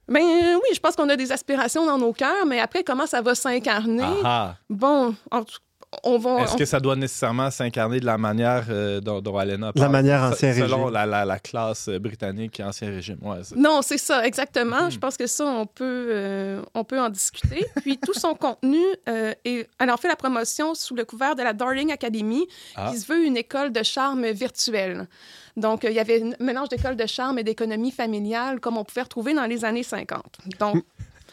Ben 0.09 0.21
euh, 0.23 0.55
oui, 0.55 0.69
je 0.73 0.79
pense 0.79 0.95
qu'on 0.95 1.09
a 1.09 1.15
des 1.17 1.31
aspirations 1.31 1.85
dans 1.85 1.97
nos 1.97 2.13
cœurs, 2.13 2.45
mais 2.45 2.59
après, 2.59 2.83
comment 2.83 3.05
ça 3.05 3.21
va 3.21 3.35
s'incarner? 3.35 4.03
Ah, 4.23 4.51
ah. 4.51 4.55
Bon, 4.69 5.13
en 5.31 5.43
tout- 5.43 5.57
on 6.03 6.17
va. 6.17 6.41
Est-ce 6.43 6.53
on- 6.53 6.57
que 6.57 6.65
ça 6.65 6.79
doit 6.79 6.95
nécessairement 6.95 7.49
s'incarner 7.51 7.99
de 7.99 8.05
la 8.05 8.17
manière 8.17 8.65
euh, 8.69 8.99
dont, 9.01 9.21
dont 9.21 9.37
Alena 9.37 9.67
La 9.67 9.73
parle? 9.73 9.91
manière 9.91 10.27
Se- 10.29 10.33
ancien 10.33 10.53
Selon 10.53 10.77
régime. 10.85 10.93
la, 10.93 11.05
la, 11.05 11.25
la 11.25 11.39
classe 11.39 11.87
euh, 11.89 11.99
britannique 11.99 12.59
et 12.59 12.63
ancien 12.63 12.89
régime. 12.89 13.17
Ouais. 13.21 13.37
Non, 13.55 13.81
c'est 13.81 13.97
ça, 13.97 14.25
exactement. 14.25 14.83
Mhm. 14.85 14.91
Je 14.91 14.99
pense 14.99 15.17
que 15.17 15.27
ça, 15.27 15.45
on 15.45 15.65
peut, 15.65 16.07
euh, 16.11 16.61
on 16.73 16.83
peut 16.83 16.99
en 16.99 17.09
discuter. 17.09 17.65
Puis 17.81 17.97
tout 17.97 18.13
son 18.13 18.33
contenu, 18.35 18.81
euh, 19.09 19.33
est... 19.45 19.67
elle 19.79 19.91
en 19.91 19.97
fait 19.97 20.07
la 20.07 20.15
promotion 20.15 20.73
sous 20.75 20.95
le 20.95 21.05
couvert 21.05 21.35
de 21.35 21.43
la 21.43 21.53
Darling 21.53 21.91
Academy, 21.91 22.47
Ah. 22.75 22.89
qui 22.91 22.99
se 22.99 23.07
veut 23.11 23.25
une 23.25 23.37
école 23.37 23.71
de 23.71 23.83
charme 23.83 24.25
virtuelle. 24.31 25.07
Donc, 25.55 25.85
euh, 25.85 25.89
il 25.89 25.95
y 25.95 25.99
avait 25.99 26.21
un 26.21 26.31
mélange 26.43 26.69
d'école 26.69 26.95
de 26.95 27.05
charme 27.07 27.39
et 27.39 27.43
d'économie 27.43 27.89
familiale, 27.91 28.59
comme 28.59 28.77
on 28.77 28.83
pouvait 28.83 29.01
retrouver 29.01 29.33
dans 29.33 29.45
les 29.45 29.65
années 29.65 29.81
50. 29.83 30.23
Donc, 30.59 30.83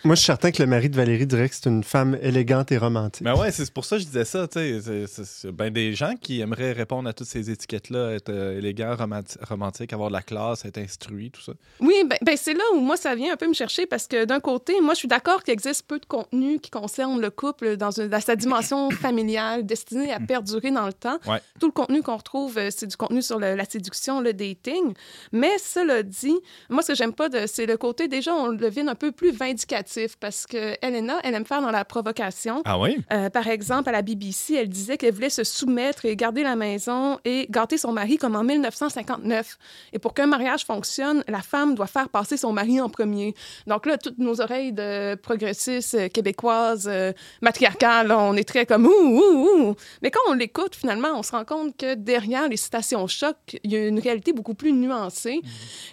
Moi, 0.05 0.17
je 0.17 0.21
suis 0.21 0.27
certain 0.27 0.51
que 0.51 0.63
le 0.63 0.69
mari 0.69 0.91
de 0.91 0.97
Valérie 0.97 1.27
dirait 1.27 1.49
que 1.49 1.55
c'est 1.55 1.65
une 1.67 1.83
femme 1.83 2.19
élégante 2.21 2.71
et 2.73 2.77
romantique. 2.77 3.23
Mais 3.25 3.33
ouais, 3.33 3.51
c'est 3.51 3.73
pour 3.73 3.87
ça 3.87 3.97
que 3.97 4.03
je 4.03 4.07
disais 4.07 4.27
ça. 4.27 4.47
tu 4.47 4.59
sais, 4.83 5.51
ben 5.51 5.71
des 5.73 5.95
gens 5.95 6.15
qui 6.21 6.41
aimeraient 6.41 6.73
répondre 6.73 7.09
à 7.09 7.15
toutes 7.15 7.27
ces 7.27 7.51
étiquettes-là, 7.51 8.11
être 8.13 8.29
euh, 8.29 8.59
élégant, 8.59 8.95
romanti- 8.95 9.39
romantique, 9.49 9.95
avoir 9.95 10.11
de 10.11 10.13
la 10.15 10.21
classe, 10.21 10.67
être 10.67 10.77
instruit, 10.77 11.31
tout 11.31 11.41
ça. 11.41 11.53
Oui, 11.81 11.95
ben, 12.07 12.19
ben, 12.21 12.37
c'est 12.37 12.53
là 12.53 12.63
où 12.75 12.81
moi, 12.81 12.99
ça 12.99 13.15
vient 13.15 13.33
un 13.33 13.37
peu 13.37 13.49
me 13.49 13.55
chercher 13.55 13.87
parce 13.87 14.07
que 14.07 14.27
d'un 14.27 14.41
côté, 14.41 14.79
moi, 14.83 14.93
je 14.93 14.99
suis 14.99 15.09
d'accord 15.09 15.43
qu'il 15.43 15.55
existe 15.55 15.87
peu 15.87 15.99
de 15.99 16.05
contenu 16.05 16.59
qui 16.59 16.71
concerne 16.71 17.19
le 17.19 17.31
couple 17.31 17.79
dans, 17.79 17.91
une- 17.99 18.09
dans 18.09 18.21
sa 18.21 18.37
dimension 18.37 18.91
familiale, 18.91 19.65
destiné 19.65 20.13
à 20.13 20.21
perdurer 20.21 20.71
dans 20.71 20.87
le 20.87 20.93
temps. 20.93 21.19
Ouais. 21.27 21.41
Tout 21.61 21.69
le 21.69 21.73
contenu 21.73 22.03
qu'on 22.03 22.19
retrouve, 22.19 22.59
euh, 22.59 22.69
c'est 22.71 22.87
du 22.89 22.97
contenu 22.99 23.23
sur 23.23 23.39
le- 23.39 23.55
la 23.55 23.65
séduction, 23.65 24.21
le 24.21 24.35
dating. 24.35 24.93
Mais 25.33 25.57
cela 25.59 26.03
dit, 26.03 26.35
moi, 26.69 26.83
ce 26.83 26.89
que 26.89 26.95
j'aime 26.95 27.15
pas, 27.15 27.29
c'est 27.47 27.65
le 27.65 27.79
côté, 27.79 28.07
déjà, 28.07 28.35
on 28.35 28.49
le 28.49 28.59
devine 28.59 28.91
un 28.91 28.95
peu 28.95 29.11
plus 29.11 29.31
vindicatif 29.31 29.94
créatif 29.95 30.17
parce 30.17 30.47
que 30.47 30.77
Elena, 30.83 31.19
elle 31.25 31.35
aime 31.35 31.45
faire 31.45 31.61
dans 31.61 31.71
la 31.71 31.85
provocation. 31.85 32.63
Ah 32.65 32.79
oui? 32.79 32.99
Euh, 33.13 33.31
par 33.31 33.47
exemple, 33.49 33.89
à 33.89 33.93
la 33.93 34.03
BBC, 34.03 34.55
elle 34.55 34.69
disait 34.69 34.97
qu'elle 34.97 35.15
voulait 35.15 35.31
se 35.31 35.45
soumettre 35.45 36.05
et 36.05 36.17
garder 36.17 36.43
la 36.43 36.57
maison 36.57 37.19
et 37.25 37.47
gâter 37.51 37.79
son 37.79 37.93
mari 37.93 38.17
comme 38.17 38.37
en 38.37 38.45
1959. 38.45 39.59
Et 39.93 39.99
pour 39.99 40.15
qu'un 40.15 40.27
mariage 40.27 40.65
fonctionne, 40.65 41.25
la 41.29 41.41
femme 41.41 41.75
doit 41.75 41.87
faire 41.87 42.09
passer 42.09 42.37
son 42.37 42.53
mari 42.53 42.81
en 42.81 42.89
premier. 42.89 43.35
Donc 43.67 43.87
là, 43.87 43.99
toutes 43.99 44.19
nos 44.19 44.41
oreilles 44.41 44.73
de 44.73 45.15
progressistes 45.17 45.95
euh, 45.95 46.09
québécoises, 46.09 46.89
euh, 46.91 47.13
matriarcales, 47.43 48.13
on 48.13 48.35
est 48.35 48.49
très 48.49 48.67
comme 48.67 48.87
ouh, 48.87 48.91
ouh, 48.91 49.49
ouh. 49.69 49.75
Mais 50.03 50.11
quand 50.11 50.21
on 50.29 50.35
l'écoute, 50.35 50.75
finalement, 50.75 51.09
on 51.17 51.23
se 51.23 51.33
rend 51.33 51.45
compte 51.45 51.77
que 51.77 51.95
derrière 51.95 52.49
les 52.49 52.57
citations 52.57 53.07
choc, 53.07 53.37
il 53.63 53.73
y 53.73 53.77
a 53.77 53.87
une 53.87 53.99
réalité 53.99 54.33
beaucoup 54.33 54.55
plus 54.55 54.73
nuancée. 54.73 55.41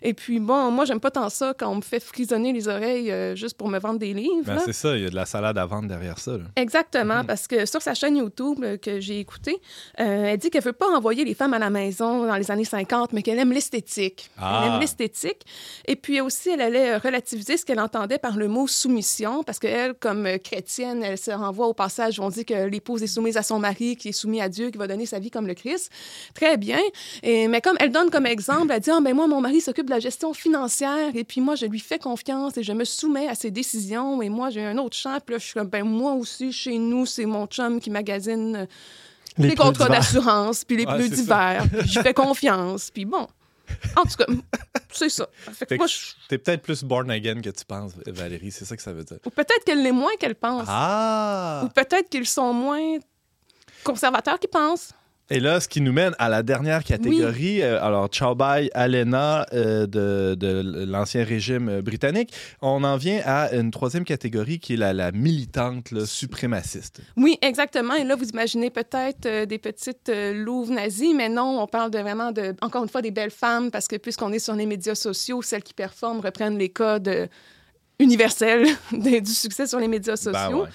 Et 0.02 0.14
puis, 0.14 0.40
bon, 0.40 0.72
moi, 0.72 0.86
j'aime 0.86 1.00
pas 1.00 1.12
tant 1.12 1.30
ça 1.30 1.54
quand 1.58 1.70
on 1.70 1.76
me 1.76 1.82
fait 1.82 2.00
frisonner 2.00 2.54
les 2.54 2.68
oreilles 2.68 3.12
euh, 3.12 3.36
juste 3.36 3.58
pour 3.58 3.68
me 3.68 3.80
vendre 3.82 4.00
des 4.00 4.14
livres. 4.14 4.46
Ben, 4.46 4.60
c'est 4.64 4.74
ça, 4.74 4.96
il 4.96 5.04
y 5.04 5.06
a 5.06 5.10
de 5.10 5.16
la 5.16 5.26
salade 5.26 5.58
à 5.58 5.66
vendre 5.66 5.88
derrière 5.88 6.20
ça. 6.20 6.32
là. 6.32 6.46
Exactement, 6.56 7.24
parce 7.26 7.48
que 7.48 7.66
sur 7.66 7.82
sa 7.82 7.94
chaîne 7.94 8.18
YouTube 8.18 8.60
euh, 8.64 8.78
que 8.78 9.00
j'ai 9.00 9.20
écoutée, 9.20 9.58
euh, 10.00 10.26
elle 10.26 10.38
dit 10.38 10.50
qu'elle 10.50 10.64
veut 10.64 10.74
pas 10.74 10.88
envoyer 10.88 11.26
les 11.26 11.34
femmes 11.34 11.54
à 11.54 11.60
la 11.60 11.70
maison 11.70 12.26
dans 12.26 12.36
les 12.36 12.52
années 12.52 12.66
50, 12.66 13.14
mais 13.14 13.22
qu'elle 13.22 13.40
aime 13.40 13.52
l'esthétique. 13.52 14.30
Ah. 14.38 14.64
Elle 14.64 14.74
aime 14.74 14.80
l'esthétique. 14.80 15.42
Et 15.88 15.96
puis 15.96 16.22
aussi, 16.22 16.50
elle 16.50 16.62
allait 16.62 16.92
euh, 16.92 16.98
relativiser 16.98 17.58
ce 17.58 17.66
qu'elle 17.66 17.80
entendait 17.80 18.20
par 18.20 18.38
le 18.38 18.48
mot 18.48 18.68
soumission, 18.68 19.44
parce 19.44 19.60
qu'elle, 19.60 19.94
comme 19.96 20.28
chrétienne, 20.40 21.04
elle 21.04 21.18
se 21.18 21.32
renvoie 21.32 21.68
au 21.68 21.74
passage 21.74 22.20
où 22.20 22.24
on 22.24 22.30
dit 22.30 22.46
que 22.46 22.66
l'épouse 22.68 23.04
est 23.04 23.08
soumise 23.08 23.38
à 23.38 23.44
son 23.44 23.60
mari, 23.60 23.96
qui 23.96 24.10
est 24.10 24.14
soumis 24.14 24.42
à 24.42 24.50
Dieu, 24.50 24.70
qui 24.70 24.78
va 24.78 24.88
donner 24.88 25.06
sa 25.06 25.20
vie 25.20 25.32
comme 25.32 25.48
le 25.48 25.54
Christ. 25.54 25.92
Très 26.34 26.58
bien. 26.58 26.80
Et, 27.24 27.48
mais 27.48 27.62
comme 27.62 27.78
elle 27.80 27.92
donne 27.92 28.10
comme 28.10 28.26
exemple, 28.26 28.72
elle 28.72 28.80
dit, 28.80 28.92
ah, 28.92 29.00
ben 29.02 29.16
moi, 29.16 29.28
mon 29.28 29.42
mari 29.42 29.62
s'occupe 29.62 29.86
de 29.86 29.92
la 29.92 30.00
gestion 30.00 30.34
financière, 30.34 31.16
et 31.16 31.24
puis 31.24 31.42
moi, 31.42 31.56
je 31.56 31.66
lui 31.66 31.80
fais 31.80 32.00
confiance 32.00 32.58
et 32.58 32.64
je 32.64 32.74
me 32.74 32.84
soumets 32.84 33.28
à 33.28 33.36
ses 33.36 33.52
décisions, 33.52 33.71
et 34.22 34.30
moi, 34.30 34.50
j'ai 34.50 34.66
un 34.66 34.78
autre 34.78 34.98
champ, 34.98 35.20
puis 35.26 35.34
là, 35.34 35.40
je 35.40 35.46
suis 35.46 35.54
comme, 35.54 35.68
ben 35.68 35.84
moi 35.84 36.14
aussi, 36.14 36.52
chez 36.52 36.78
nous, 36.78 37.06
c'est 37.06 37.26
mon 37.26 37.46
chum 37.48 37.80
qui 37.80 37.90
magasine 37.90 38.56
euh, 38.56 38.66
les, 39.38 39.56
contrats 39.56 39.90
d'assurance, 39.90 40.64
puis 40.64 40.78
les 40.78 40.86
Ouais, 40.86 40.96
pneus 40.98 41.10
d'hiver, 41.10 41.66
puis 41.80 41.90
je 41.90 42.00
fais 42.02 42.14
confiance, 42.14 42.92
puis 42.92 43.06
bon. 43.06 43.28
En 43.96 44.04
tout 44.04 44.18
cas, 44.18 44.26
c'est 44.92 45.10
ça. 45.10 45.28
Fait 45.34 45.52
que 45.52 45.56
Fait 45.56 45.66
que 45.68 45.76
moi, 45.76 45.88
je- 45.88 45.98
T'es 46.28 46.38
peut-être 46.38 46.62
plus 46.62 46.84
born 46.84 47.10
again 47.10 47.42
que 47.42 47.50
tu 47.50 47.64
penses, 47.66 47.94
Valérie, 48.06 48.52
c'est 48.52 48.66
ça 48.66 48.76
que 48.76 48.82
ça 48.82 48.92
veut 48.92 49.04
dire. 49.04 49.18
Ou 49.26 49.30
peut-être 49.30 49.64
qu'elle 49.66 49.82
l'est 49.82 49.94
moins 49.94 50.12
qu'elle 50.20 50.36
pense. 50.36 50.66
Ah! 50.68 51.62
Ou 51.64 51.70
peut-être 51.70 52.10
qu'ils 52.10 52.28
sont 52.28 52.54
moins 52.54 52.98
conservateurs 53.84 54.40
qu'ils 54.40 54.50
pensent. 54.50 54.92
Et 55.34 55.40
là, 55.40 55.62
ce 55.62 55.70
qui 55.70 55.80
nous 55.80 55.94
mène 55.94 56.14
à 56.20 56.28
la 56.28 56.44
dernière 56.44 56.84
catégorie. 56.84 57.62
Euh, 57.62 57.82
alors, 57.82 58.10
bye, 58.36 58.70
Alena 58.74 59.46
euh, 59.54 59.88
de, 59.88 60.36
de 60.36 60.84
l'ancien 60.86 61.24
régime 61.24 61.70
euh, 61.70 61.82
britannique. 61.82 62.34
On 62.62 62.84
en 62.84 62.98
vient 62.98 63.22
à 63.24 63.54
une 63.54 63.72
troisième 63.72 64.04
catégorie 64.04 64.60
qui 64.60 64.74
est 64.74 64.78
la, 64.78 64.92
la 64.92 65.14
militante 65.14 65.92
là, 65.92 66.06
suprémaciste. 66.06 67.00
Oui, 67.16 67.38
exactement. 67.42 67.94
Et 67.94 68.04
là, 68.04 68.18
vous 68.18 68.28
imaginez 68.28 68.70
peut-être 68.72 69.26
euh, 69.26 69.46
des 69.46 69.58
petites 69.58 70.10
euh, 70.10 70.34
louves 70.34 70.72
nazies, 70.72 71.14
mais 71.14 71.30
non, 71.30 71.62
on 71.62 71.68
parle 71.68 71.92
de 71.92 72.00
vraiment 72.00 72.34
de, 72.34 72.54
encore 72.62 72.84
une 72.84 72.90
fois, 72.90 73.02
des 73.02 73.12
belles 73.12 73.32
femmes, 73.32 73.72
parce 73.72 73.88
que 73.88 73.96
puisqu'on 73.96 74.34
est 74.34 74.40
sur 74.40 74.56
les 74.56 74.66
médias 74.66 74.96
sociaux, 74.96 75.42
celles 75.42 75.64
qui 75.64 75.74
performent 75.74 76.20
reprennent 76.20 76.58
les 76.58 76.70
codes 76.70 77.30
universels 78.02 78.68
de- 78.92 79.20
du 79.20 79.32
succès 79.32 79.68
sur 79.68 79.80
les 79.80 79.88
médias 79.88 80.16
sociaux. 80.18 80.32
Ben 80.34 80.54
ouais. 80.56 80.70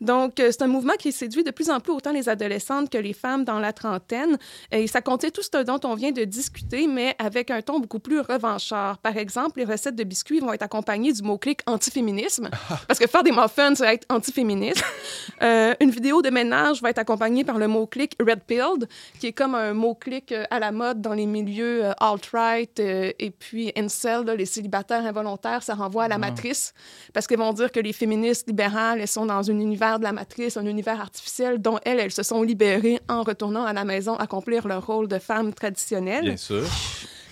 Donc, 0.00 0.40
euh, 0.40 0.50
c'est 0.50 0.62
un 0.62 0.66
mouvement 0.66 0.92
qui 0.98 1.10
séduit 1.10 1.42
de 1.42 1.50
plus 1.50 1.70
en 1.70 1.80
plus 1.80 1.92
autant 1.92 2.12
les 2.12 2.28
adolescentes 2.28 2.90
que 2.90 2.98
les 2.98 3.14
femmes 3.14 3.44
dans 3.44 3.58
la 3.58 3.72
trentaine. 3.72 4.36
Et 4.70 4.86
ça 4.86 5.00
contient 5.00 5.30
tout 5.30 5.42
ce 5.42 5.62
dont 5.62 5.80
on 5.84 5.94
vient 5.94 6.12
de 6.12 6.24
discuter, 6.24 6.86
mais 6.86 7.14
avec 7.18 7.50
un 7.50 7.62
ton 7.62 7.80
beaucoup 7.80 7.98
plus 7.98 8.20
revanchard. 8.20 8.98
Par 8.98 9.16
exemple, 9.16 9.58
les 9.60 9.64
recettes 9.64 9.96
de 9.96 10.04
biscuits 10.04 10.40
vont 10.40 10.52
être 10.52 10.62
accompagnées 10.62 11.12
du 11.14 11.22
mot-clic 11.22 11.60
antiféminisme, 11.66 12.50
parce 12.88 12.98
que 12.98 13.06
faire 13.06 13.22
des 13.22 13.32
muffins, 13.32 13.74
c'est 13.74 13.94
être 13.94 14.06
antiféministe. 14.10 14.84
Euh, 15.42 15.74
une 15.80 15.90
vidéo 15.90 16.22
de 16.22 16.30
ménage 16.30 16.80
va 16.80 16.88
être 16.90 16.98
accompagnée 16.98 17.44
par 17.44 17.58
le 17.58 17.68
mot-clic 17.68 18.16
red 18.20 18.40
pilled, 18.46 18.88
qui 19.20 19.26
est 19.26 19.32
comme 19.32 19.54
un 19.54 19.74
mot-clic 19.74 20.32
euh, 20.32 20.44
à 20.50 20.58
la 20.58 20.72
mode 20.72 21.02
dans 21.02 21.12
les 21.12 21.26
milieux 21.26 21.84
euh, 21.84 21.92
alt-right 22.00 22.78
et 22.78 23.30
puis 23.38 23.70
incel, 23.76 24.24
les 24.24 24.46
célibataires 24.46 25.04
involontaires, 25.04 25.62
ça 25.62 25.74
renvoie 25.74 26.04
à 26.04 26.08
la 26.08 26.16
matrice, 26.16 26.65
parce 27.12 27.26
qu'ils 27.26 27.38
vont 27.38 27.52
dire 27.52 27.70
que 27.72 27.80
les 27.80 27.92
féministes 27.92 28.46
libérales, 28.48 29.00
elles 29.00 29.08
sont 29.08 29.26
dans 29.26 29.50
un 29.50 29.58
univers 29.58 29.98
de 29.98 30.04
la 30.04 30.12
matrice, 30.12 30.56
un 30.56 30.66
univers 30.66 31.00
artificiel 31.00 31.60
dont 31.60 31.78
elles, 31.84 32.00
elles 32.00 32.12
se 32.12 32.22
sont 32.22 32.42
libérées 32.42 33.00
en 33.08 33.22
retournant 33.22 33.64
à 33.64 33.72
la 33.72 33.84
maison 33.84 34.16
accomplir 34.16 34.66
leur 34.66 34.86
rôle 34.86 35.08
de 35.08 35.18
femmes 35.18 35.52
traditionnelles. 35.54 36.24
Bien 36.24 36.36
sûr. 36.36 36.64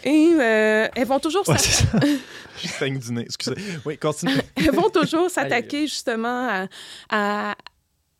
Et 0.07 0.33
euh, 0.38 0.87
elles 0.94 1.07
vont 1.07 1.18
toujours 1.18 1.49
Ouais, 1.49 1.57
s'atta- 1.57 1.70
c'est 1.70 1.87
ça. 1.87 1.99
Je 2.62 2.68
saigne 2.68 2.99
du 2.99 3.12
nez. 3.12 3.23
Excusez. 3.23 3.55
Oui, 3.87 3.97
continue. 3.97 4.35
elles 4.57 4.70
vont 4.70 4.90
toujours 4.90 5.31
s'attaquer 5.31 5.87
justement 5.87 6.49
à, 6.49 6.66
à, 7.11 7.55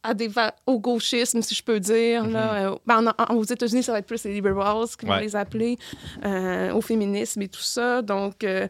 à 0.03 0.15
des 0.15 0.29
va- 0.29 0.55
au 0.67 0.79
gauchisme, 0.81 1.43
si 1.43 1.55
je 1.55 1.63
peux 1.63 1.79
dire. 1.81 2.27
là. 2.27 2.55
Euh, 2.71 2.77
ben, 2.87 3.07
en- 3.19 3.23
en- 3.23 3.37
aux 3.37 3.45
États-Unis, 3.45 3.83
ça 3.83 3.93
va 3.93 3.99
être 3.99 4.07
plus 4.07 4.25
les 4.25 4.33
liberals 4.33 4.87
qui 4.99 5.05
vont 5.05 5.13
Ouais. 5.13 5.21
les 5.21 5.37
appeler, 5.37 5.77
euh, 6.25 6.73
au 6.73 6.81
féminisme 6.81 7.43
et 7.43 7.49
tout 7.49 7.61
ça. 7.61 8.01
Donc, 8.01 8.45
euh, 8.45 8.67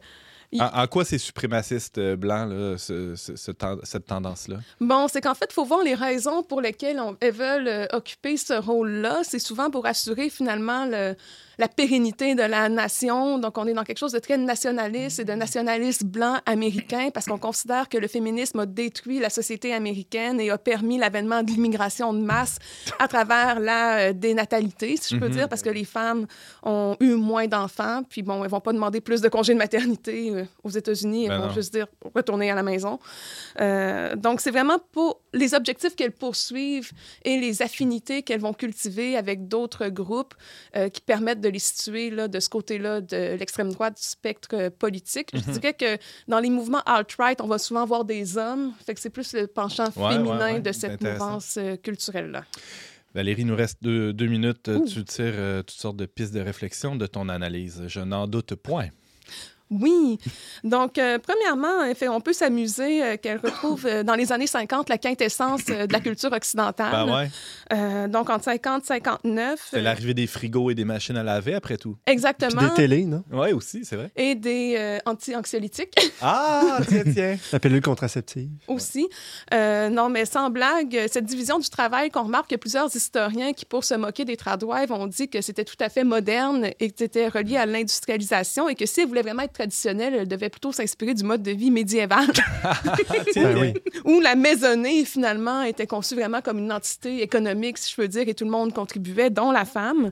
En, 0.60 0.82
en 0.82 0.86
quoi 0.86 1.04
c'est 1.04 1.18
suprémaciste 1.18 1.98
euh, 1.98 2.16
blanc, 2.16 2.46
là, 2.46 2.76
ce- 2.78 3.14
ce- 3.16 3.36
ce 3.36 3.50
ten- 3.50 3.78
cette 3.82 4.06
tendance-là? 4.06 4.56
Bon, 4.80 5.08
c'est 5.08 5.20
qu'en 5.20 5.34
fait, 5.34 5.46
il 5.50 5.54
faut 5.54 5.64
voir 5.64 5.82
les 5.82 5.94
raisons 5.94 6.42
pour 6.42 6.60
lesquelles 6.60 7.00
on, 7.00 7.16
elles 7.20 7.32
veulent 7.32 7.68
euh, 7.68 7.86
occuper 7.92 8.36
ce 8.36 8.54
rôle-là. 8.54 9.20
C'est 9.24 9.38
souvent 9.38 9.70
pour 9.70 9.86
assurer 9.86 10.30
finalement 10.30 10.86
le- 10.86 11.14
la 11.58 11.68
pérennité 11.68 12.34
de 12.34 12.42
la 12.42 12.68
nation. 12.68 13.38
Donc, 13.38 13.58
on 13.58 13.66
est 13.66 13.72
dans 13.74 13.84
quelque 13.84 13.98
chose 13.98 14.12
de 14.12 14.18
très 14.18 14.36
nationaliste 14.36 15.20
et 15.20 15.24
de 15.24 15.32
nationaliste 15.32 16.04
blanc 16.04 16.36
américain 16.46 17.08
parce 17.12 17.26
qu'on 17.26 17.38
considère 17.38 17.88
que 17.88 17.98
le 17.98 18.08
féminisme 18.08 18.60
a 18.60 18.66
détruit 18.66 19.18
la 19.20 19.30
société 19.30 19.72
américaine 19.74 20.40
et 20.40 20.50
a 20.50 20.58
permis 20.58 20.98
l'avènement 20.98 21.42
de 21.42 21.50
l'immigration 21.50 22.12
de 22.12 22.20
masse 22.20 22.58
à 22.98 23.08
travers 23.08 23.60
la 23.60 24.08
euh, 24.08 24.12
dénatalité, 24.12 24.96
si 24.96 25.14
je 25.14 25.20
peux 25.20 25.26
Mhm. 25.28 25.32
dire, 25.32 25.48
parce 25.48 25.62
que 25.62 25.70
les 25.70 25.84
femmes 25.84 26.26
ont 26.62 26.96
eu 27.00 27.14
moins 27.14 27.46
d'enfants. 27.46 28.02
Puis 28.08 28.22
bon, 28.22 28.42
elles 28.44 28.50
vont 28.50 28.60
pas 28.60 28.72
demander 28.72 29.00
plus 29.00 29.20
de 29.20 29.28
congés 29.28 29.52
de 29.54 29.58
maternité 29.58 30.30
euh, 30.30 30.44
aux 30.62 30.70
États-Unis. 30.70 31.24
Elles 31.24 31.30
Ben 31.30 31.38
vont 31.40 31.46
non. 31.48 31.52
juste 31.54 31.72
dire 31.72 31.86
retourner 32.14 32.50
à 32.50 32.54
la 32.54 32.62
maison. 32.62 32.98
Euh, 33.60 34.14
donc, 34.16 34.40
c'est 34.40 34.50
vraiment 34.50 34.78
pour 34.92 35.20
les 35.34 35.52
objectifs 35.54 35.94
qu'elles 35.96 36.12
poursuivent 36.12 36.92
et 37.24 37.38
les 37.38 37.60
affinités 37.60 38.22
qu'elles 38.22 38.40
vont 38.40 38.54
cultiver 38.54 39.16
avec 39.16 39.48
d'autres 39.48 39.88
groupes 39.88 40.34
euh, 40.76 40.88
qui 40.88 41.00
permettent 41.02 41.40
de 41.42 41.48
les 41.50 41.58
situer 41.58 42.08
là, 42.10 42.28
de 42.28 42.40
ce 42.40 42.48
côté-là 42.48 43.00
de 43.02 43.36
l'extrême 43.36 43.70
droite 43.72 43.96
du 43.96 44.06
spectre 44.06 44.48
euh, 44.54 44.70
politique. 44.70 45.30
Je 45.34 45.38
Mhm. 45.50 45.58
dirais 45.58 45.74
que 45.74 45.98
dans 46.28 46.38
les 46.40 46.50
mouvements 46.50 46.82
alt-right, 46.86 47.40
on 47.40 47.46
va 47.48 47.58
souvent 47.58 47.84
voir 47.84 48.04
des 48.04 48.38
hommes. 48.38 48.72
Fait 48.86 48.94
que 48.94 49.00
c'est 49.00 49.10
plus 49.10 49.32
le 49.34 49.46
penchant 49.46 49.84
Ouais, 49.96 50.12
féminin 50.14 50.38
ouais, 50.38 50.52
ouais. 50.54 50.60
de 50.60 50.72
cette 50.72 51.00
mouvance 51.02 51.56
euh, 51.58 51.76
culturelle-là. 51.76 52.44
Valérie, 53.14 53.42
il 53.42 53.46
nous 53.46 53.54
reste 53.56 53.78
deux, 53.82 54.12
deux 54.12 54.26
minutes. 54.26 54.68
Ouh. 54.68 54.84
Tu 54.88 55.04
tires 55.04 55.24
euh, 55.36 55.62
toutes 55.62 55.78
sortes 55.78 55.96
de 55.96 56.06
pistes 56.06 56.34
de 56.34 56.40
réflexion 56.40 56.96
de 56.96 57.06
ton 57.06 57.28
analyse. 57.28 57.82
Je 57.86 58.00
n'en 58.00 58.26
doute 58.26 58.54
point. 58.56 58.88
Oui. 59.80 60.18
Donc, 60.62 60.98
euh, 60.98 61.18
premièrement, 61.18 61.80
en 61.90 61.94
fait, 61.94 62.08
on 62.08 62.20
peut 62.20 62.32
s'amuser 62.32 63.02
euh, 63.02 63.16
qu'elle 63.16 63.38
retrouve 63.38 63.86
euh, 63.86 64.02
dans 64.02 64.14
les 64.14 64.32
années 64.32 64.46
50 64.46 64.88
la 64.88 64.98
quintessence 64.98 65.62
euh, 65.70 65.86
de 65.86 65.92
la 65.92 66.00
culture 66.00 66.32
occidentale. 66.32 67.06
Ben 67.06 67.14
ouais. 67.14 67.30
Euh, 67.72 68.08
donc, 68.08 68.30
entre 68.30 68.44
50 68.44 68.82
et 68.84 68.86
59. 68.86 69.68
C'est 69.70 69.78
euh, 69.78 69.82
l'arrivée 69.82 70.14
des 70.14 70.26
frigos 70.26 70.70
et 70.70 70.74
des 70.74 70.84
machines 70.84 71.16
à 71.16 71.22
laver, 71.22 71.54
après 71.54 71.76
tout. 71.76 71.96
Puis 72.04 72.12
Exactement. 72.14 72.62
des 72.62 72.74
télés, 72.74 73.04
non? 73.04 73.24
Oui, 73.32 73.52
aussi, 73.52 73.84
c'est 73.84 73.96
vrai. 73.96 74.10
Et 74.16 74.34
des 74.34 74.74
euh, 74.78 74.98
anti-anxiolytiques 75.06 75.94
Ah, 76.22 76.78
tiens, 76.88 77.02
tiens. 77.12 77.36
La 77.52 77.58
pilule 77.60 77.80
contraceptive. 77.82 78.48
aussi. 78.68 79.08
Euh, 79.52 79.88
non, 79.88 80.08
mais 80.08 80.24
sans 80.24 80.50
blague, 80.50 81.06
cette 81.10 81.24
division 81.24 81.58
du 81.58 81.68
travail 81.68 82.10
qu'on 82.10 82.24
remarque, 82.24 82.50
il 82.50 82.54
y 82.54 82.56
a 82.56 82.58
plusieurs 82.58 82.94
historiens 82.94 83.52
qui, 83.52 83.64
pour 83.64 83.84
se 83.84 83.94
moquer 83.94 84.24
des 84.24 84.36
tradwives, 84.36 84.92
ont 84.92 85.06
dit 85.06 85.28
que 85.28 85.40
c'était 85.40 85.64
tout 85.64 85.76
à 85.80 85.88
fait 85.88 86.04
moderne 86.04 86.70
et 86.80 86.90
que 86.90 86.94
c'était 86.98 87.28
relié 87.28 87.56
à 87.56 87.66
l'industrialisation 87.66 88.68
et 88.68 88.74
que 88.74 88.86
si 88.86 89.00
elle 89.00 89.08
voulait 89.08 89.22
vraiment 89.22 89.42
être 89.42 89.52
traditionnelle, 89.64 90.14
elle 90.14 90.28
devait 90.28 90.50
plutôt 90.50 90.72
s'inspirer 90.72 91.14
du 91.14 91.24
mode 91.24 91.42
de 91.42 91.50
vie 91.50 91.70
médiéval 91.70 92.26
Ben 93.34 93.58
oui. 93.58 93.74
où 94.04 94.20
la 94.20 94.34
maisonnée, 94.34 95.04
finalement, 95.04 95.62
était 95.62 95.86
conçue 95.86 96.14
vraiment 96.14 96.42
comme 96.42 96.58
une 96.58 96.70
entité 96.72 97.22
économique, 97.22 97.78
si 97.78 97.90
je 97.90 97.96
peux 97.96 98.08
dire, 98.08 98.28
et 98.28 98.34
tout 98.34 98.44
le 98.44 98.50
monde 98.50 98.74
contribuait, 98.74 99.30
dont 99.30 99.50
la 99.50 99.64
femme. 99.64 100.10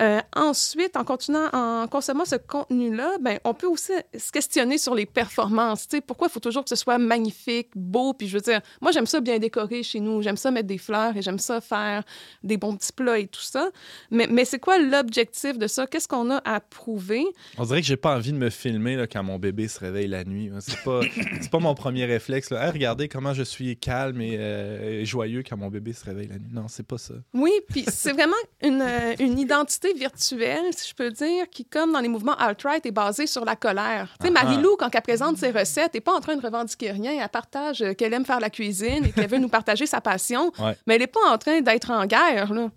Euh, 0.00 0.20
ensuite, 0.34 0.96
en 0.96 1.04
continuant, 1.04 1.48
en 1.52 1.86
consommant 1.86 2.24
ce 2.24 2.36
contenu-là, 2.36 3.18
ben, 3.20 3.38
on 3.44 3.54
peut 3.54 3.68
aussi 3.68 3.92
se 4.16 4.32
questionner 4.32 4.78
sur 4.78 4.94
les 4.94 5.06
performances. 5.06 5.86
Tu 5.88 5.96
sais, 5.96 6.00
pourquoi 6.00 6.26
il 6.28 6.32
faut 6.32 6.40
toujours 6.40 6.64
que 6.64 6.70
ce 6.70 6.76
soit 6.76 6.98
magnifique, 6.98 7.68
beau, 7.76 8.12
puis 8.14 8.26
je 8.26 8.34
veux 8.36 8.42
dire, 8.42 8.60
moi, 8.80 8.90
j'aime 8.90 9.06
ça 9.06 9.20
bien 9.20 9.38
décorer 9.38 9.82
chez 9.84 10.00
nous, 10.00 10.22
j'aime 10.22 10.36
ça 10.36 10.50
mettre 10.50 10.68
des 10.68 10.78
fleurs 10.78 11.16
et 11.16 11.22
j'aime 11.22 11.38
ça 11.38 11.60
faire 11.60 12.02
des 12.42 12.56
bons 12.56 12.74
petits 12.76 12.92
plats 12.92 13.18
et 13.18 13.28
tout 13.28 13.40
ça. 13.40 13.70
Mais, 14.10 14.26
mais 14.28 14.44
c'est 14.44 14.58
quoi 14.58 14.78
l'objectif 14.78 15.56
de 15.56 15.68
ça? 15.68 15.86
Qu'est-ce 15.86 16.08
qu'on 16.08 16.30
a 16.30 16.40
à 16.44 16.60
prouver? 16.60 17.24
On 17.56 17.64
dirait 17.64 17.80
que 17.80 17.86
j'ai 17.86 17.96
pas 17.96 18.16
envie 18.16 18.32
de 18.32 18.38
me 18.38 18.50
filmer 18.50 18.87
là, 18.96 19.06
quand 19.06 19.22
mon 19.22 19.38
bébé 19.38 19.68
se 19.68 19.80
réveille 19.80 20.06
la 20.08 20.24
nuit. 20.24 20.50
C'est 20.60 20.82
pas, 20.82 21.00
pas 21.50 21.58
mon 21.58 21.74
premier 21.74 22.04
réflexe. 22.04 22.50
Là. 22.50 22.66
Hey, 22.66 22.72
regardez 22.72 23.08
comment 23.08 23.34
je 23.34 23.42
suis 23.42 23.76
calme 23.76 24.20
et, 24.20 24.36
euh, 24.38 25.00
et 25.00 25.04
joyeux 25.04 25.42
quand 25.48 25.56
mon 25.56 25.68
bébé 25.68 25.92
se 25.92 26.04
réveille 26.04 26.28
la 26.28 26.38
nuit. 26.38 26.48
Non, 26.52 26.66
c'est 26.68 26.86
pas 26.86 26.98
ça. 26.98 27.14
Oui, 27.34 27.52
puis 27.68 27.84
c'est 27.88 28.12
vraiment 28.12 28.34
une, 28.62 28.82
euh, 28.82 29.14
une 29.18 29.38
identité 29.38 29.92
virtuelle, 29.94 30.72
si 30.72 30.88
je 30.90 30.94
peux 30.94 31.10
dire, 31.10 31.48
qui, 31.50 31.64
comme 31.64 31.92
dans 31.92 32.00
les 32.00 32.08
mouvements 32.08 32.36
alt-right, 32.36 32.84
est 32.86 32.90
basée 32.90 33.26
sur 33.26 33.44
la 33.44 33.56
colère. 33.56 34.14
Tu 34.20 34.26
sais, 34.26 34.32
Ah. 34.36 34.44
Marie-Lou, 34.44 34.76
quand 34.78 34.94
elle 34.94 35.02
présente 35.02 35.36
ses 35.38 35.50
recettes, 35.50 35.94
n'est 35.94 36.00
pas 36.00 36.14
en 36.14 36.20
train 36.20 36.36
de 36.36 36.42
revendiquer 36.42 36.90
rien. 36.92 37.12
Elle 37.22 37.28
partage 37.28 37.82
euh, 37.82 37.94
qu'elle 37.94 38.12
aime 38.14 38.24
faire 38.24 38.40
la 38.40 38.50
cuisine 38.50 39.04
et 39.04 39.10
qu'elle 39.12 39.28
veut 39.28 39.38
nous 39.38 39.48
partager 39.48 39.86
sa 39.86 40.00
passion, 40.00 40.52
Ouais. 40.58 40.76
mais 40.86 40.94
elle 40.94 41.00
n'est 41.00 41.06
pas 41.06 41.28
en 41.28 41.38
train 41.38 41.60
d'être 41.60 41.90
en 41.90 42.06
guerre, 42.06 42.52
là. 42.52 42.70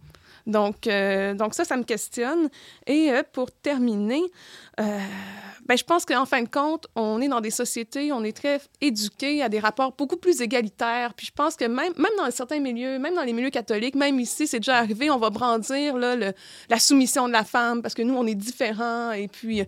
Donc, 0.48 0.88
euh, 0.88 1.36
donc 1.36 1.54
ça, 1.54 1.66
ça 1.66 1.78
me 1.78 1.84
questionne. 1.84 2.50
Et 2.88 3.12
euh, 3.12 3.22
pour 3.32 3.52
terminer, 3.52 4.22
euh, 4.80 5.00
ben, 5.68 5.78
je 5.78 5.84
pense 5.84 6.06
qu'en 6.06 6.26
fin 6.26 6.42
de 6.42 6.50
compte, 6.50 6.88
on 6.96 7.22
est 7.22 7.28
dans 7.28 7.40
des 7.40 7.52
sociétés, 7.52 8.12
on 8.12 8.24
est 8.24 8.36
très 8.36 8.60
éduqués 8.82 9.44
à 9.44 9.48
des 9.50 9.60
rapports 9.60 9.94
beaucoup 9.96 10.18
plus 10.18 10.42
égalitaires. 10.42 11.14
Puis 11.14 11.28
je 11.28 11.32
pense 11.32 11.56
que 11.56 11.66
même, 11.66 11.94
même 11.98 12.12
dans 12.18 12.30
certains 12.32 12.60
milieux, 12.60 12.98
même 12.98 13.14
dans 13.14 13.22
les 13.24 13.32
milieux 13.32 13.52
catholiques, 13.52 13.96
même 13.96 14.20
ici, 14.20 14.48
c'est 14.48 14.60
déjà 14.60 14.78
arrivé, 14.78 15.12
on 15.12 15.18
va 15.20 15.30
brandir 15.30 15.98
là, 15.98 16.16
le- 16.16 16.34
la 16.70 16.80
soumission 16.80 17.28
de 17.28 17.34
la 17.34 17.44
femme 17.44 17.82
parce 17.84 17.94
que 17.94 18.02
nous, 18.02 18.16
on 18.16 18.26
est 18.26 18.36
différents. 18.36 19.12
Et 19.12 19.28
puis, 19.28 19.62
euh, 19.62 19.66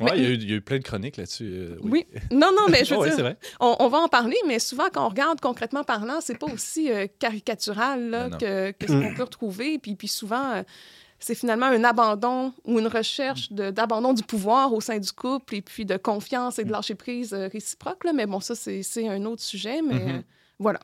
Ouais, 0.00 0.10
Mais- 0.12 0.18
il, 0.18 0.22
y 0.22 0.26
a 0.26 0.30
eu, 0.30 0.34
il 0.34 0.50
y 0.50 0.52
a 0.52 0.56
eu 0.56 0.60
plein 0.60 0.78
de 0.78 0.82
chroniques 0.82 1.16
là-dessus. 1.16 1.48
euh, 1.50 1.76
oui. 1.82 2.06
Non, 2.32 2.50
non, 2.54 2.66
mais 2.68 2.84
je 2.84 2.94
veux 2.94 3.00
Oh, 3.00 3.16
dire, 3.16 3.34
on, 3.60 3.76
on 3.78 3.88
va 3.88 3.98
en 3.98 4.08
parler, 4.08 4.36
mais 4.46 4.58
souvent, 4.58 4.88
quand 4.92 5.06
on 5.06 5.08
regarde 5.08 5.40
concrètement 5.40 5.84
parlant, 5.84 6.18
c'est 6.20 6.38
pas 6.38 6.48
aussi 6.52 6.90
euh, 6.90 7.06
caricatural 7.18 8.10
là, 8.10 8.28
Ben 8.30 8.38
que, 8.38 8.70
que 8.72 8.86
ce 8.88 8.92
qu'on 8.92 9.14
peut 9.14 9.22
retrouver. 9.22 9.78
Puis, 9.78 9.94
puis 9.94 10.08
souvent, 10.08 10.62
c'est 11.18 11.34
finalement 11.34 11.66
un 11.66 11.82
abandon 11.84 12.52
ou 12.64 12.78
une 12.78 12.86
recherche 12.88 13.50
d'abandon 13.52 14.12
du 14.12 14.22
pouvoir 14.22 14.72
au 14.72 14.80
sein 14.80 14.98
du 14.98 15.10
couple 15.12 15.54
et 15.56 15.62
puis 15.62 15.84
de 15.84 15.96
confiance 15.96 16.58
et 16.58 16.64
Mm. 16.64 16.66
de 16.68 16.72
lâcher 16.72 16.94
prise 16.94 17.32
euh, 17.32 17.48
réciproque. 17.52 18.04
Là. 18.04 18.12
Mais 18.12 18.26
bon, 18.26 18.40
ça, 18.40 18.54
c'est 18.54 19.08
un 19.08 19.24
autre 19.24 19.42
sujet. 19.42 19.80
Mais 19.82 19.94
Mhm. 19.94 20.08
euh, 20.16 20.20
voilà. 20.58 20.80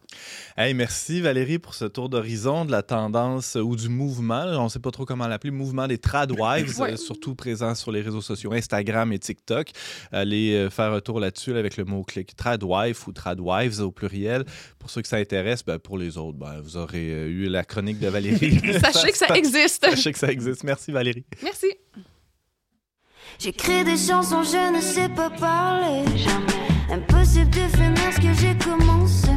Hey, 0.57 0.75
merci 0.75 1.20
Valérie 1.23 1.59
pour 1.59 1.75
ce 1.75 1.87
tour 1.87 2.09
d'horizon 2.11 2.66
de 2.66 2.70
la 2.70 2.83
tendance 2.83 3.57
euh, 3.57 3.61
ou 3.62 3.75
du 3.75 3.89
mouvement. 3.89 4.45
on 4.45 4.64
ne 4.64 4.68
sait 4.68 4.79
pas 4.81 4.91
trop 4.91 5.07
comment 5.07 5.27
l'appeler, 5.27 5.51
mouvement 5.51 5.87
des 5.89 5.97
tradwives, 5.99 6.79
Ouais. 6.81 6.93
euh, 6.93 6.97
surtout 6.97 7.35
présent 7.35 7.75
sur 7.75 7.91
les 7.91 8.03
réseaux 8.03 8.20
sociaux 8.20 8.53
Instagram 8.53 9.12
et 9.12 9.18
TikTok. 9.18 9.68
Allez 10.12 10.53
euh, 10.55 10.68
faire 10.70 10.93
un 10.93 11.01
tour 11.01 11.20
là-dessus 11.20 11.53
là, 11.55 11.59
avec 11.61 11.77
le 11.79 11.85
mot-clic 11.85 12.37
tradwife 12.37 13.07
ou 13.07 13.12
tradwives 13.12 13.81
au 13.81 13.91
pluriel. 13.91 14.45
Pour 14.79 14.91
ceux 14.91 15.01
que 15.01 15.09
ça 15.09 15.16
intéresse, 15.16 15.64
ben, 15.64 15.79
pour 15.79 15.97
les 15.97 16.18
autres, 16.18 16.37
ben, 16.39 16.61
vous 16.61 16.77
aurez 16.77 17.07
eu 17.31 17.47
la 17.49 17.64
chronique 17.64 17.99
de 17.99 18.09
Valérie. 18.09 18.61
Sachez 18.93 19.11
que 19.12 19.16
ça 19.18 19.35
existe. 19.35 19.85
Sachez 19.89 20.12
que 20.12 20.18
ça 20.18 20.31
existe. 20.31 20.64
Merci 20.64 20.93
Valérie. 20.93 21.25
Merci. 21.43 21.68
J'écris 23.39 23.85
des 23.85 23.97
chansons, 23.97 24.43
je 24.45 24.77
ne 24.77 24.81
sais 24.81 25.09
pas 25.09 25.31
parler. 25.31 26.05
Impossible 26.91 27.51
de 27.51 27.77
finir 27.77 28.12
ce 28.12 28.20
que 28.20 28.35
j'ai 28.35 28.57
commencé, 28.62 29.29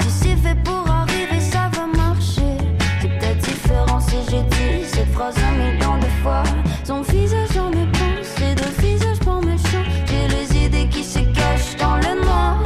Si 0.00 0.10
c'est 0.10 0.36
fait 0.36 0.56
pour 0.64 0.88
arriver, 0.88 1.40
ça 1.40 1.70
va 1.74 1.86
marcher. 1.86 2.56
C'est 3.00 3.08
peut-être 3.08 3.38
différent 3.38 4.00
si 4.00 4.16
j'ai 4.30 4.42
dit 4.42 4.84
cette 4.86 5.12
phrase 5.12 5.34
un 5.38 5.52
million 5.52 5.98
de 5.98 6.10
fois. 6.22 6.42
Son 6.84 7.02
visage 7.02 7.56
en 7.56 7.70
mes 7.70 7.86
pensées, 7.86 8.54
de 8.54 8.82
visage 8.82 9.18
pour 9.20 9.42
méchant. 9.44 9.84
J'ai 10.06 10.28
les 10.28 10.66
idées 10.66 10.88
qui 10.88 11.04
se 11.04 11.20
cachent 11.20 11.76
dans 11.78 11.96
le 11.96 12.24
noir. 12.24 12.62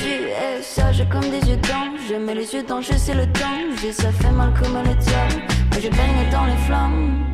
Tu 0.00 0.08
es 0.08 0.62
sage 0.62 1.04
comme 1.10 1.28
des 1.30 1.48
yeux 1.50 1.56
d'ange. 1.56 2.00
Je 2.08 2.14
les 2.14 2.54
yeux 2.54 2.62
dans, 2.62 2.80
je 2.80 2.96
sais 2.96 3.14
le 3.14 3.26
danger. 3.26 3.92
Ça 3.92 4.10
fait 4.12 4.30
mal 4.30 4.52
comme 4.60 4.76
le 4.76 4.94
diable. 4.94 5.42
Mais 5.72 5.80
je 5.80 5.88
baigne 5.88 6.30
dans 6.30 6.46
les 6.46 6.56
flammes. 6.66 7.24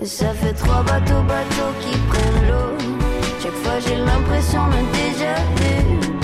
Et 0.00 0.06
ça 0.06 0.32
fait 0.34 0.52
trois 0.52 0.82
bateaux, 0.82 1.22
bateaux 1.22 1.72
qui 1.80 1.96
prennent 2.08 2.48
l'eau. 2.48 2.76
Chaque 3.42 3.52
fois 3.52 3.78
j'ai 3.80 3.96
l'impression 3.96 4.66
d'un 4.68 4.84
déjà 4.92 5.34
vu. 5.56 6.15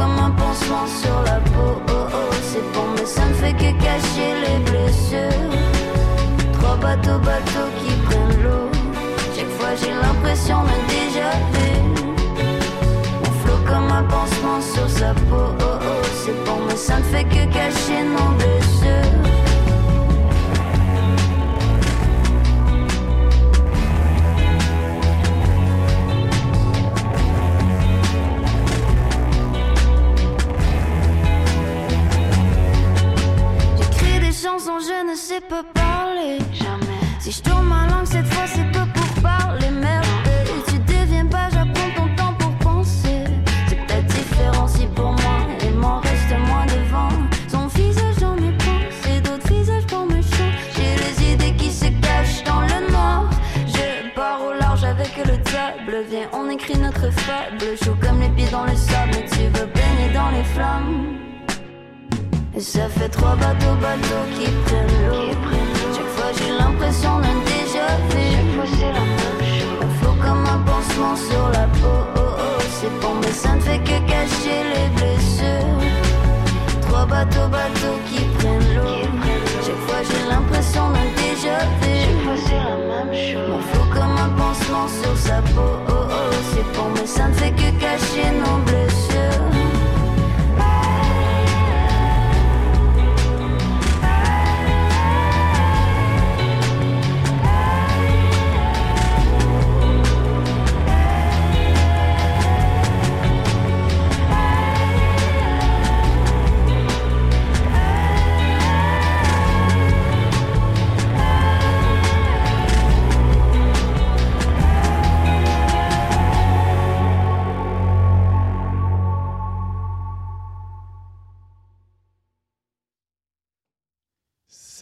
Comme 0.00 0.18
un 0.18 0.30
pansement 0.30 0.86
sur 0.86 1.22
la 1.24 1.38
peau. 1.52 1.72
Oh 1.88 2.06
oh, 2.18 2.34
c'est 2.42 2.66
bon, 2.72 2.86
mais 2.96 3.04
ça 3.04 3.24
ne 3.26 3.34
fait 3.34 3.52
que 3.52 3.70
cacher 3.84 4.30
les 4.44 4.58
blessures. 4.68 5.50
Trois 6.54 6.76
bateaux, 6.76 7.18
bateaux 7.18 7.70
qui 7.78 7.92
prennent 8.06 8.42
l'eau. 8.42 8.68
Chaque 9.36 9.52
fois 9.58 9.72
j'ai 9.80 9.94
l'impression 10.04 10.58
d'un 10.68 10.82
déjà 10.96 11.30
vu. 11.52 11.70
On 13.24 13.30
flot 13.40 13.60
comme 13.66 13.90
un 14.00 14.04
pansement 14.04 14.60
sur 14.74 14.88
sa 14.88 15.12
peau. 15.28 15.48
Oh 15.60 15.78
oh, 15.90 16.06
c'est 16.24 16.38
bon, 16.44 16.58
mais 16.66 16.76
ça 16.76 16.98
ne 16.98 17.04
fait 17.04 17.24
que 17.24 17.42
cacher 17.52 18.02
nos 18.16 18.30
blessures. 18.38 19.29
Je 34.78 35.10
ne 35.10 35.14
sais 35.14 35.40
pas 35.40 35.62
parler. 35.74 36.38
Jamais. 36.52 37.00
Si 37.18 37.32
je 37.32 37.42
tourne 37.42 37.66
ma 37.66 37.86
langue 37.86 38.06
cette 38.06 38.26
fois, 38.26 38.46
c'est 38.46 38.70
pas 38.72 38.86
pour 38.94 39.22
parler 39.22 39.70
merde. 39.70 40.06
Tu 40.68 40.78
deviens 40.78 41.26
pas, 41.26 41.48
j'apprends 41.50 41.90
ton 41.96 42.14
temps 42.14 42.34
pour 42.38 42.52
penser. 42.58 43.24
C'est 43.68 43.76
peut-être 43.76 44.06
différent 44.06 44.68
si 44.68 44.86
pour 44.86 45.12
moi, 45.12 45.38
il 45.62 45.74
m'en 45.74 46.00
reste 46.00 46.32
moins 46.46 46.64
devant. 46.66 47.10
Son 47.48 47.66
visage 47.66 48.16
dans 48.20 48.34
mes 48.36 48.52
pensées, 48.52 49.20
d'autres 49.22 49.52
visages 49.52 49.86
pour 49.86 50.06
me. 50.06 50.20
J'ai 50.74 50.94
les 51.04 51.32
idées 51.32 51.54
qui 51.56 51.70
se 51.70 51.86
cachent 52.00 52.44
dans 52.44 52.60
le 52.60 52.90
noir. 52.90 53.28
Je 53.66 54.14
pars 54.14 54.42
au 54.42 54.52
large 54.52 54.84
avec 54.84 55.14
le 55.18 55.36
diable. 55.36 56.04
Viens, 56.08 56.28
on 56.32 56.48
écrit 56.48 56.78
notre 56.78 57.10
fable. 57.12 57.76
Chaud 57.84 57.96
comme 58.00 58.20
les 58.20 58.30
pieds 58.30 58.48
dans 58.50 58.64
le 58.64 58.76
sable, 58.76 59.24
tu 59.30 59.42
veux 59.58 59.66
baigner 59.66 60.14
dans 60.14 60.30
les 60.30 60.44
flammes. 60.44 61.29
Et 62.60 62.62
ça 62.62 62.90
fait 62.90 63.08
trois 63.08 63.36
bateaux, 63.36 63.74
bateaux 63.80 64.26
qui 64.34 64.44
prennent 64.66 65.08
l'eau. 65.08 65.32
Chaque 65.94 66.12
fois 66.14 66.30
j'ai 66.36 66.52
l'impression 66.52 67.18
d'un 67.20 67.40
déjà 67.46 67.86
vu. 68.10 68.20
Chaque 68.34 68.52
fois 68.54 68.66
c'est 68.78 68.92
la 68.92 69.00
même 69.00 69.42
chose. 69.56 69.80
Un 69.80 69.88
flot 69.98 70.16
comme 70.22 70.44
un 70.44 70.58
pansement 70.68 71.16
sur 71.16 71.48
la 71.54 71.66
peau. 71.80 72.04
Oh 72.16 72.20
oh, 72.20 72.62
c'est 72.78 72.92
bon, 73.00 73.14
mais 73.22 73.32
ça 73.32 73.54
ne 73.54 73.60
fait 73.60 73.78
que 73.78 73.96
cacher 74.06 74.60
les 74.74 74.88
blessures. 74.94 75.80
Trois 76.82 77.06
bateaux, 77.06 77.48
bateaux 77.48 77.98
qui 78.10 78.24
prennent 78.36 78.74
l'eau. 78.76 79.08
Chaque 79.64 79.82
fois 79.86 80.02
j'ai 80.04 80.28
l'impression 80.28 80.90
d'un 80.90 81.08
déjà 81.16 81.60
vu. 81.80 81.94
Chaque 82.04 82.22
fois 82.24 82.38
c'est 82.44 82.62
la 82.68 82.76
même 82.76 83.14
chose. 83.14 83.54
Un 83.56 83.62
flot 83.72 83.88
comme 83.94 84.16
un 84.18 84.32
pansement 84.36 84.86
sur 85.02 85.16
sa 85.16 85.40
peau. 85.54 85.80
Oh 85.88 85.92
oh, 86.10 86.34
c'est 86.52 86.76
bon, 86.76 86.90
mais 86.94 87.06
ça 87.06 87.28
ne 87.28 87.32
fait 87.32 87.52
que 87.52 87.70
cacher 87.80 88.30
nos 88.38 88.58
blessures. 88.58 88.69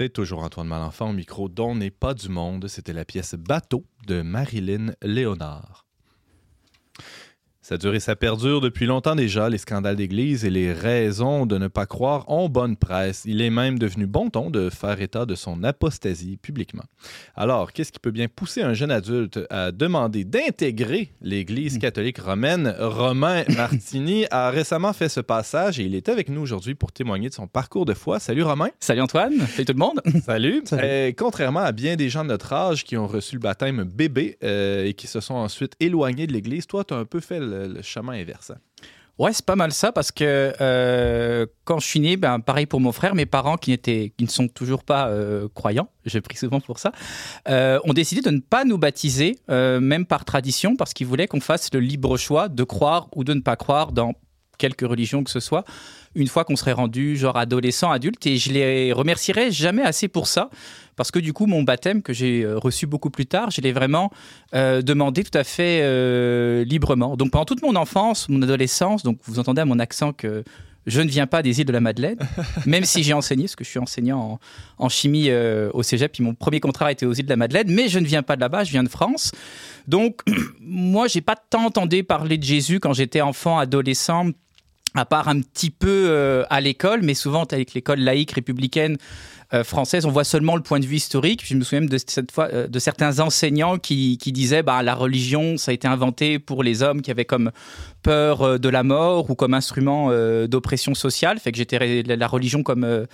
C'est 0.01 0.11
toujours 0.11 0.45
Antoine 0.45 0.69
Malenfant 0.69 1.11
au 1.11 1.13
micro 1.13 1.49
dont 1.49 1.75
n'est 1.75 1.91
pas 1.91 2.15
du 2.15 2.29
monde. 2.29 2.69
C'était 2.69 2.93
la 2.93 3.05
pièce 3.05 3.35
Bateau 3.35 3.85
de 4.07 4.23
Marilyn 4.23 4.93
Léonard. 5.03 5.88
Ça 7.69 7.77
dure 7.77 7.95
et 7.95 8.01
ça 8.01 8.17
perdure 8.17 8.63
depuis 8.63 8.87
longtemps 8.87 9.15
déjà, 9.15 9.51
les 9.51 9.59
scandales 9.59 9.97
d'Église 9.97 10.47
et 10.47 10.49
les 10.49 10.73
raisons 10.73 11.45
de 11.45 11.59
ne 11.59 11.69
pas 11.69 11.85
croire 11.85 12.27
ont 12.31 12.49
bonne 12.49 12.79
presse. 12.79 13.25
Il 13.27 13.43
est 13.43 13.51
même 13.51 13.79
devenu 13.79 14.07
bon 14.07 14.31
ton 14.31 14.49
de 14.49 14.71
faire 14.71 14.99
état 15.03 15.27
de 15.27 15.35
son 15.35 15.63
apostasie 15.63 16.39
publiquement. 16.39 16.85
Alors, 17.37 17.75
qu'est-ce 17.75 17.93
qui 17.93 17.99
peut 17.99 18.11
bien 18.11 18.27
pousser 18.27 18.63
un 18.63 18.73
jeune 18.73 18.91
adulte 18.91 19.41
à 19.51 19.71
demander 19.71 20.25
d'intégrer 20.25 21.13
l'Église 21.21 21.77
catholique 21.77 22.17
romaine? 22.17 22.75
Romain 22.81 23.45
Martini 23.55 24.25
a 24.31 24.49
récemment 24.49 24.95
fait 24.95 25.11
ce 25.11 25.21
passage 25.21 25.79
et 25.79 25.83
il 25.83 25.95
est 25.95 26.09
avec 26.09 26.31
nous 26.31 26.41
aujourd'hui 26.41 26.75
pour 26.75 26.91
témoigner 26.91 27.29
de 27.29 27.35
son 27.35 27.49
parcours 27.49 27.85
de 27.85 27.93
foi. 27.93 28.19
Salut 28.19 28.45
Romain! 28.45 28.71
Salut 28.81 29.03
Antoine, 29.03 29.41
salut 29.47 29.67
tout 29.67 29.75
le 29.75 29.79
monde. 29.79 30.01
Salut. 30.25 30.63
Salut. 30.65 30.83
Euh, 30.83 31.13
contrairement 31.15 31.61
à 31.61 31.73
bien 31.73 31.97
des 31.97 32.09
gens 32.09 32.25
de 32.25 32.31
notre 32.31 32.51
âge 32.51 32.85
qui 32.85 32.97
ont 32.97 33.07
reçu 33.07 33.35
le 33.35 33.41
baptême 33.41 33.85
bébé 33.85 34.39
euh, 34.43 34.87
et 34.87 34.95
qui 34.95 35.07
se 35.07 35.21
sont 35.21 35.35
ensuite 35.35 35.75
éloignés 35.81 36.27
de 36.27 36.33
l'Église, 36.33 36.67
toi, 36.67 36.83
tu 36.83 36.95
as 36.95 36.97
un 36.97 37.05
peu 37.05 37.21
fait 37.21 37.41
le, 37.41 37.58
le 37.67 37.83
chemin 37.83 38.13
inverse. 38.15 38.51
hein? 38.51 38.59
Ouais, 39.19 39.33
c'est 39.33 39.45
pas 39.45 39.57
mal 39.57 39.73
ça 39.73 39.91
parce 39.91 40.13
que 40.13 40.55
euh, 40.61 41.45
quand 41.65 41.81
je 41.81 41.87
suis 41.87 41.99
né, 41.99 42.17
ben, 42.17 42.39
pareil 42.39 42.67
pour 42.67 42.81
mon 42.81 42.93
frère, 42.93 43.17
mes 43.17 43.27
parents 43.27 43.57
qui, 43.57 43.73
étaient, 43.73 44.13
qui 44.17 44.23
ne 44.23 44.29
sont 44.29 44.47
toujours 44.47 44.85
pas 44.85 45.09
euh, 45.09 45.49
croyants, 45.53 45.89
je 46.07 46.21
prie 46.21 46.37
souvent 46.37 46.61
pour 46.61 46.79
ça, 46.79 46.93
euh, 47.49 47.81
ont 47.83 47.93
décidé 47.93 48.21
de 48.21 48.31
ne 48.31 48.39
pas 48.39 48.65
nous 48.65 48.79
baptiser, 48.79 49.39
même 49.49 50.07
par 50.07 50.25
tradition, 50.25 50.77
parce 50.77 50.95
qu'ils 50.95 51.09
voulaient 51.09 51.27
qu'on 51.27 51.41
fasse 51.41 51.73
le 51.75 51.81
libre 51.81 52.17
choix 52.17 52.49
de 52.49 52.63
croire 52.63 53.09
ou 53.17 53.25
de 53.25 53.35
ne 53.35 53.41
pas 53.41 53.57
croire 53.57 53.91
dans 53.91 54.15
quelque 54.59 54.85
religion 54.85 55.25
que 55.25 55.31
ce 55.31 55.41
soit, 55.41 55.65
une 56.15 56.27
fois 56.27 56.45
qu'on 56.45 56.57
serait 56.57 56.73
rendu 56.73 57.17
genre 57.17 57.37
adolescent, 57.37 57.91
adulte. 57.91 58.27
Et 58.27 58.37
je 58.37 58.53
les 58.53 58.93
remercierai 58.93 59.51
jamais 59.51 59.83
assez 59.83 60.09
pour 60.09 60.27
ça, 60.27 60.51
parce 60.97 61.11
que 61.11 61.19
du 61.19 61.33
coup, 61.33 61.47
mon 61.47 61.63
baptême 61.63 62.03
que 62.03 62.13
j'ai 62.13 62.43
euh, 62.43 62.59
reçu 62.59 62.87
beaucoup 62.87 63.11
plus 63.11 63.27
tard, 63.27 63.51
je 63.51 63.61
l'ai 63.61 63.73
vraiment 63.73 64.11
euh, 64.55 64.83
demandé 64.83 65.25
tout 65.25 65.37
à 65.39 65.45
fait 65.45 65.81
euh, 65.83 66.65
librement. 66.65 67.17
Donc 67.17 67.31
pendant 67.31 67.45
toute 67.45 67.63
mon 67.63 67.77
enfance, 67.77 68.29
mon 68.29 68.43
adolescence, 68.43 69.03
donc 69.03 69.19
vous 69.25 69.39
entendez 69.39 69.61
à 69.61 69.65
mon 69.65 69.79
accent 69.79 70.13
que 70.13 70.45
je 70.89 71.01
ne 71.03 71.09
viens 71.09 71.27
pas 71.27 71.43
des 71.43 71.61
îles 71.61 71.67
de 71.67 71.73
la 71.73 71.81
Madeleine, 71.81 72.19
même 72.67 72.85
si 72.85 73.03
j'ai 73.03 73.13
enseigné, 73.13 73.45
parce 73.45 73.57
que 73.57 73.65
je 73.65 73.69
suis 73.69 73.79
enseignant 73.79 74.19
en, 74.79 74.85
en 74.87 74.89
chimie 74.89 75.27
euh, 75.29 75.71
au 75.75 75.83
cégep, 75.83 76.13
puis 76.13 76.25
mon 76.25 76.35
premier 76.35 76.61
contrat 76.61 76.91
était 76.91 77.07
aux 77.07 77.13
îles 77.13 77.27
de 77.27 77.31
la 77.31 77.37
Madeleine, 77.37 77.71
mais 77.71 77.89
je 77.89 77.99
ne 77.99 78.07
viens 78.07 78.23
pas 78.23 78.37
de 78.37 78.41
là-bas, 78.41 78.65
je 78.65 78.71
viens 78.71 78.83
de 78.83 78.89
France. 78.89 79.33
Donc, 79.87 80.23
moi, 80.61 81.07
j'ai 81.07 81.21
pas 81.21 81.37
tant 81.37 81.67
entendu 81.67 82.03
parler 82.05 82.39
de 82.39 82.43
Jésus 82.45 82.81
quand 82.81 82.95
j'étais 82.95 83.21
enfant, 83.21 83.59
adolescent, 83.59 84.31
à 84.95 85.05
part 85.05 85.29
un 85.29 85.41
petit 85.41 85.71
peu 85.71 86.07
euh, 86.09 86.45
à 86.51 86.61
l'école, 86.61 87.03
mais 87.03 87.15
souvent 87.15 87.45
avec 87.45 87.75
l'école 87.75 88.01
laïque 88.01 88.33
républicaine 88.33 88.97
euh, 89.55 89.65
française, 89.65 90.05
on 90.05 90.11
voit 90.11 90.25
seulement 90.25 90.57
le 90.57 90.63
point 90.63 90.81
de 90.81 90.87
vue 90.87 90.97
historique. 90.97 91.43
Je 91.45 91.55
me 91.55 91.63
souviens 91.63 91.87
de, 91.87 91.99
cette 91.99 92.33
fois, 92.33 92.49
euh, 92.53 92.67
de 92.67 92.79
certains 92.79 93.21
enseignants 93.21 93.79
qui, 93.79 94.17
disaient 94.17 94.63
bah, 94.63 94.83
la 94.83 94.95
religion, 94.95 95.57
ça 95.57 95.71
a 95.71 95.75
été 95.75 95.89
inventé 95.89 96.39
pour 96.39 96.63
les 96.63 96.83
hommes 96.83 97.03
qui 97.03 97.11
avaient 97.11 97.25
comme 97.25 97.51
peur 98.03 98.59
de 98.59 98.69
la 98.69 98.83
mort 98.83 99.31
ou 99.31 99.35
comme 99.35 99.55
instrument 99.55 100.11
d'oppression 100.47 100.95
sociale. 100.95 101.39
Fait 101.39 101.51
que 101.51 101.59
j'étais 101.59 102.03
la 102.03 102.27
religion 102.27 102.63
comme 102.63 103.07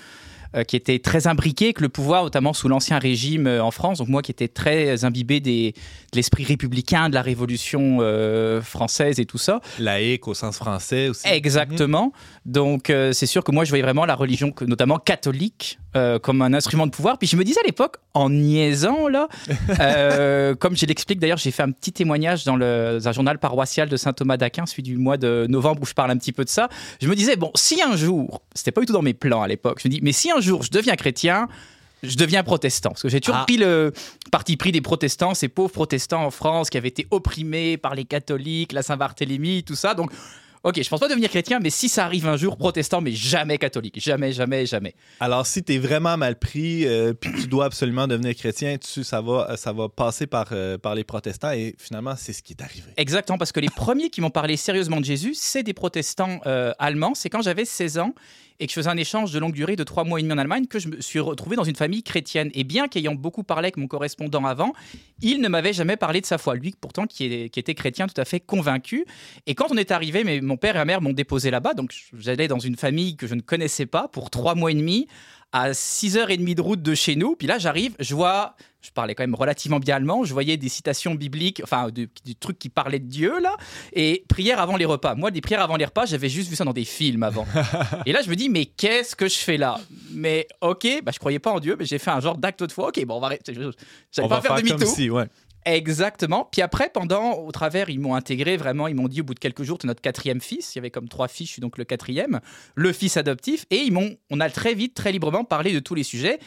qui 0.62 0.76
était 0.76 1.00
très 1.00 1.26
imbriquée 1.26 1.64
avec 1.66 1.80
le 1.80 1.88
pouvoir, 1.88 2.22
notamment 2.22 2.52
sous 2.52 2.68
l'ancien 2.68 2.98
régime 3.00 3.48
euh, 3.48 3.62
en 3.62 3.72
France. 3.72 3.98
Donc 3.98 4.08
moi 4.08 4.22
qui 4.22 4.30
étais 4.30 4.46
très 4.46 5.04
imbibé 5.04 5.40
des, 5.40 5.72
de 6.12 6.16
l'esprit 6.16 6.44
républicain, 6.44 7.08
de 7.08 7.14
la 7.14 7.22
Révolution 7.22 7.98
euh, 8.00 8.60
française 8.62 9.18
et 9.18 9.24
tout 9.26 9.38
ça. 9.38 9.60
Laïque 9.80 10.28
au 10.28 10.34
sens 10.34 10.56
français 10.56 11.08
aussi. 11.08 11.26
Exactement. 11.26 12.12
Donc, 12.46 12.90
euh, 12.90 13.12
c'est 13.12 13.26
sûr 13.26 13.42
que 13.42 13.50
moi, 13.50 13.64
je 13.64 13.70
voyais 13.70 13.82
vraiment 13.82 14.04
la 14.04 14.14
religion, 14.14 14.52
que- 14.52 14.64
notamment 14.64 14.98
catholique, 14.98 15.78
euh, 15.96 16.18
comme 16.18 16.42
un 16.42 16.52
instrument 16.52 16.86
de 16.86 16.90
pouvoir. 16.92 17.18
Puis 17.18 17.26
je 17.26 17.36
me 17.36 17.42
disais 17.44 17.60
à 17.60 17.66
l'époque, 17.66 17.96
en 18.12 18.28
niaisant, 18.30 19.08
là, 19.08 19.28
euh, 19.80 20.54
comme 20.54 20.76
je 20.76 20.86
l'explique 20.86 21.18
d'ailleurs, 21.18 21.38
j'ai 21.38 21.50
fait 21.50 21.62
un 21.62 21.70
petit 21.70 21.92
témoignage 21.92 22.44
dans, 22.44 22.56
le, 22.56 22.98
dans 23.00 23.08
un 23.08 23.12
journal 23.12 23.38
paroissial 23.38 23.88
de 23.88 23.96
Saint-Thomas 23.96 24.36
d'Aquin, 24.36 24.66
celui 24.66 24.82
du 24.82 24.96
mois 24.96 25.16
de 25.16 25.46
novembre, 25.48 25.82
où 25.82 25.86
je 25.86 25.94
parle 25.94 26.10
un 26.10 26.16
petit 26.16 26.32
peu 26.32 26.44
de 26.44 26.48
ça. 26.50 26.68
Je 27.00 27.08
me 27.08 27.14
disais, 27.14 27.36
bon, 27.36 27.50
si 27.54 27.80
un 27.82 27.96
jour, 27.96 28.42
c'était 28.54 28.72
pas 28.72 28.80
du 28.80 28.86
tout 28.86 28.92
dans 28.92 29.02
mes 29.02 29.14
plans 29.14 29.42
à 29.42 29.48
l'époque, 29.48 29.80
je 29.82 29.88
me 29.88 29.92
dis, 29.92 30.00
mais 30.02 30.12
si 30.12 30.30
un 30.30 30.40
jour 30.44 30.62
je 30.62 30.70
deviens 30.70 30.94
chrétien, 30.96 31.48
je 32.02 32.16
deviens 32.16 32.42
protestant. 32.42 32.90
Parce 32.90 33.02
que 33.02 33.08
j'ai 33.08 33.20
toujours 33.20 33.40
Ah. 33.40 33.44
pris 33.46 33.56
le 33.56 33.92
parti 34.30 34.56
pris 34.56 34.72
des 34.72 34.80
protestants, 34.82 35.34
ces 35.34 35.48
pauvres 35.48 35.72
protestants 35.72 36.24
en 36.24 36.30
France 36.30 36.70
qui 36.70 36.76
avaient 36.76 36.88
été 36.88 37.06
opprimés 37.10 37.76
par 37.76 37.94
les 37.94 38.04
catholiques, 38.04 38.72
la 38.72 38.82
Saint-Barthélemy, 38.82 39.62
tout 39.64 39.74
ça. 39.74 39.94
Donc, 39.94 40.10
ok, 40.64 40.82
je 40.82 40.88
pense 40.88 41.00
pas 41.00 41.08
devenir 41.08 41.28
chrétien, 41.30 41.60
mais 41.60 41.70
si 41.70 41.88
ça 41.88 42.04
arrive 42.04 42.26
un 42.26 42.36
jour, 42.36 42.56
protestant, 42.56 43.00
mais 43.00 43.12
jamais 43.12 43.58
catholique. 43.58 44.00
Jamais, 44.00 44.32
jamais, 44.32 44.66
jamais. 44.66 44.94
Alors, 45.20 45.46
si 45.46 45.62
t'es 45.62 45.78
vraiment 45.78 46.16
mal 46.18 46.38
pris, 46.38 46.86
euh, 46.86 47.12
puis 47.14 47.30
tu 47.40 47.46
dois 47.46 47.66
absolument 47.66 48.06
devenir 48.06 48.34
chrétien, 48.34 48.76
tu, 48.78 49.04
ça, 49.04 49.20
va, 49.20 49.56
ça 49.56 49.72
va 49.72 49.88
passer 49.88 50.26
par, 50.26 50.48
euh, 50.52 50.76
par 50.78 50.94
les 50.94 51.04
protestants 51.04 51.52
et 51.52 51.74
finalement, 51.78 52.14
c'est 52.18 52.32
ce 52.34 52.42
qui 52.42 52.52
est 52.54 52.62
arrivé. 52.62 52.84
Exactement, 52.98 53.38
parce 53.38 53.52
que 53.52 53.60
les 53.60 53.68
premiers 53.70 54.10
qui 54.10 54.20
m'ont 54.20 54.30
parlé 54.30 54.56
sérieusement 54.56 55.00
de 55.00 55.04
Jésus, 55.06 55.34
c'est 55.34 55.62
des 55.62 55.74
protestants 55.74 56.40
euh, 56.46 56.72
allemands. 56.78 57.14
C'est 57.14 57.30
quand 57.30 57.42
j'avais 57.42 57.64
16 57.64 57.98
ans 57.98 58.14
et 58.60 58.66
que 58.66 58.70
je 58.70 58.74
faisais 58.74 58.90
un 58.90 58.96
échange 58.96 59.32
de 59.32 59.38
longue 59.38 59.52
durée 59.52 59.76
de 59.76 59.84
trois 59.84 60.04
mois 60.04 60.20
et 60.20 60.22
demi 60.22 60.32
en 60.32 60.38
Allemagne 60.38 60.66
que 60.66 60.78
je 60.78 60.88
me 60.88 61.00
suis 61.00 61.20
retrouvé 61.20 61.56
dans 61.56 61.64
une 61.64 61.74
famille 61.74 62.02
chrétienne. 62.02 62.50
Et 62.54 62.64
bien 62.64 62.88
qu'ayant 62.88 63.14
beaucoup 63.14 63.42
parlé 63.42 63.66
avec 63.66 63.76
mon 63.76 63.86
correspondant 63.86 64.44
avant, 64.44 64.72
il 65.22 65.40
ne 65.40 65.48
m'avait 65.48 65.72
jamais 65.72 65.96
parlé 65.96 66.20
de 66.20 66.26
sa 66.26 66.38
foi. 66.38 66.54
Lui, 66.54 66.74
pourtant, 66.80 67.06
qui, 67.06 67.24
était 67.24 67.74
chrétien 67.74 68.06
tout 68.06 68.20
à 68.20 68.24
fait 68.24 68.40
convaincu. 68.40 69.04
Et 69.46 69.54
quand 69.54 69.66
on 69.70 69.76
est 69.76 69.90
arrivé, 69.90 70.24
mais 70.24 70.40
mon 70.40 70.56
père 70.56 70.76
et 70.76 70.78
ma 70.78 70.84
mère 70.84 71.00
m'ont 71.00 71.12
déposé 71.12 71.50
là-bas. 71.50 71.74
Donc 71.74 71.92
j'allais 72.16 72.48
dans 72.48 72.58
une 72.58 72.76
famille 72.76 73.16
que 73.16 73.26
je 73.26 73.34
ne 73.34 73.40
connaissais 73.40 73.86
pas 73.86 74.08
pour 74.08 74.30
trois 74.30 74.54
mois 74.54 74.70
et 74.70 74.74
demi 74.74 75.08
à 75.52 75.70
6h30 75.70 76.54
de 76.54 76.62
route 76.62 76.82
de 76.82 76.94
chez 76.94 77.16
nous. 77.16 77.36
Puis 77.36 77.46
là, 77.46 77.58
j'arrive, 77.58 77.94
je 78.00 78.14
vois, 78.14 78.56
je 78.84 78.90
parlais 78.92 79.14
quand 79.14 79.22
même 79.22 79.34
relativement 79.34 79.78
bien 79.78 79.96
allemand, 79.96 80.24
je 80.24 80.32
voyais 80.32 80.56
des 80.56 80.68
citations 80.68 81.14
bibliques, 81.14 81.60
enfin, 81.64 81.88
du, 81.88 82.08
du 82.24 82.36
truc 82.36 82.58
qui 82.58 82.68
parlait 82.68 82.98
de 82.98 83.06
Dieu, 83.06 83.40
là, 83.40 83.56
et 83.92 84.24
prières 84.28 84.60
avant 84.60 84.76
les 84.76 84.84
repas. 84.84 85.14
Moi, 85.14 85.30
des 85.30 85.40
prières 85.40 85.62
avant 85.62 85.76
les 85.76 85.86
repas, 85.86 86.04
j'avais 86.06 86.28
juste 86.28 86.50
vu 86.50 86.56
ça 86.56 86.64
dans 86.64 86.72
des 86.72 86.84
films 86.84 87.22
avant. 87.22 87.46
et 88.06 88.12
là, 88.12 88.20
je 88.22 88.30
me 88.30 88.36
dis, 88.36 88.48
mais 88.48 88.66
qu'est-ce 88.66 89.16
que 89.16 89.28
je 89.28 89.38
fais 89.38 89.56
là? 89.56 89.80
Mais 90.12 90.46
ok, 90.60 91.02
bah, 91.02 91.12
je 91.12 91.18
croyais 91.18 91.38
pas 91.38 91.50
en 91.52 91.60
Dieu, 91.60 91.76
mais 91.78 91.86
j'ai 91.86 91.98
fait 91.98 92.10
un 92.10 92.20
genre 92.20 92.36
d'acte 92.36 92.62
de 92.62 92.72
foi. 92.72 92.88
Ok, 92.88 93.04
bon, 93.06 93.16
on 93.16 93.20
va 93.20 93.26
arrêter. 93.28 93.54
J'allais 93.54 93.70
On 94.20 94.28
pas 94.28 94.36
va 94.36 94.40
faire 94.42 94.56
demi-tour. 94.56 94.86
si, 94.86 95.08
ouais. 95.08 95.26
Exactement. 95.66 96.46
Puis 96.50 96.60
après, 96.60 96.90
pendant, 96.92 97.38
au 97.38 97.50
travers, 97.50 97.88
ils 97.88 97.98
m'ont 97.98 98.14
intégré 98.14 98.56
vraiment. 98.56 98.86
Ils 98.86 98.94
m'ont 98.94 99.08
dit 99.08 99.22
au 99.22 99.24
bout 99.24 99.34
de 99.34 99.38
quelques 99.38 99.62
jours, 99.62 99.78
tu 99.78 99.86
es 99.86 99.88
notre 99.88 100.02
quatrième 100.02 100.40
fils. 100.40 100.74
Il 100.74 100.78
y 100.78 100.80
avait 100.80 100.90
comme 100.90 101.08
trois 101.08 101.28
fils, 101.28 101.46
je 101.46 101.52
suis 101.52 101.62
donc 101.62 101.78
le 101.78 101.84
quatrième, 101.84 102.40
le 102.74 102.92
fils 102.92 103.16
adoptif. 103.16 103.64
Et 103.70 103.78
ils 103.78 103.92
m'ont, 103.92 104.16
on 104.30 104.40
a 104.40 104.50
très 104.50 104.74
vite, 104.74 104.94
très 104.94 105.12
librement 105.12 105.44
parlé 105.44 105.72
de 105.72 105.80
tous 105.80 105.94
les 105.94 106.02
sujets 106.02 106.38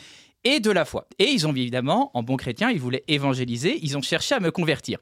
et 0.44 0.60
de 0.60 0.72
la 0.72 0.86
foi. 0.86 1.08
Et 1.20 1.26
ils 1.26 1.48
ont 1.48 1.52
évidemment, 1.52 2.12
en 2.14 2.24
bon 2.24 2.38
chrétien, 2.38 2.70
ils 2.72 2.80
voulaient 2.80 3.04
évangéliser. 3.08 3.80
Ils 3.82 3.98
ont 3.98 4.02
cherché 4.02 4.36
à 4.36 4.40
me 4.40 4.52
convertir. 4.52 5.00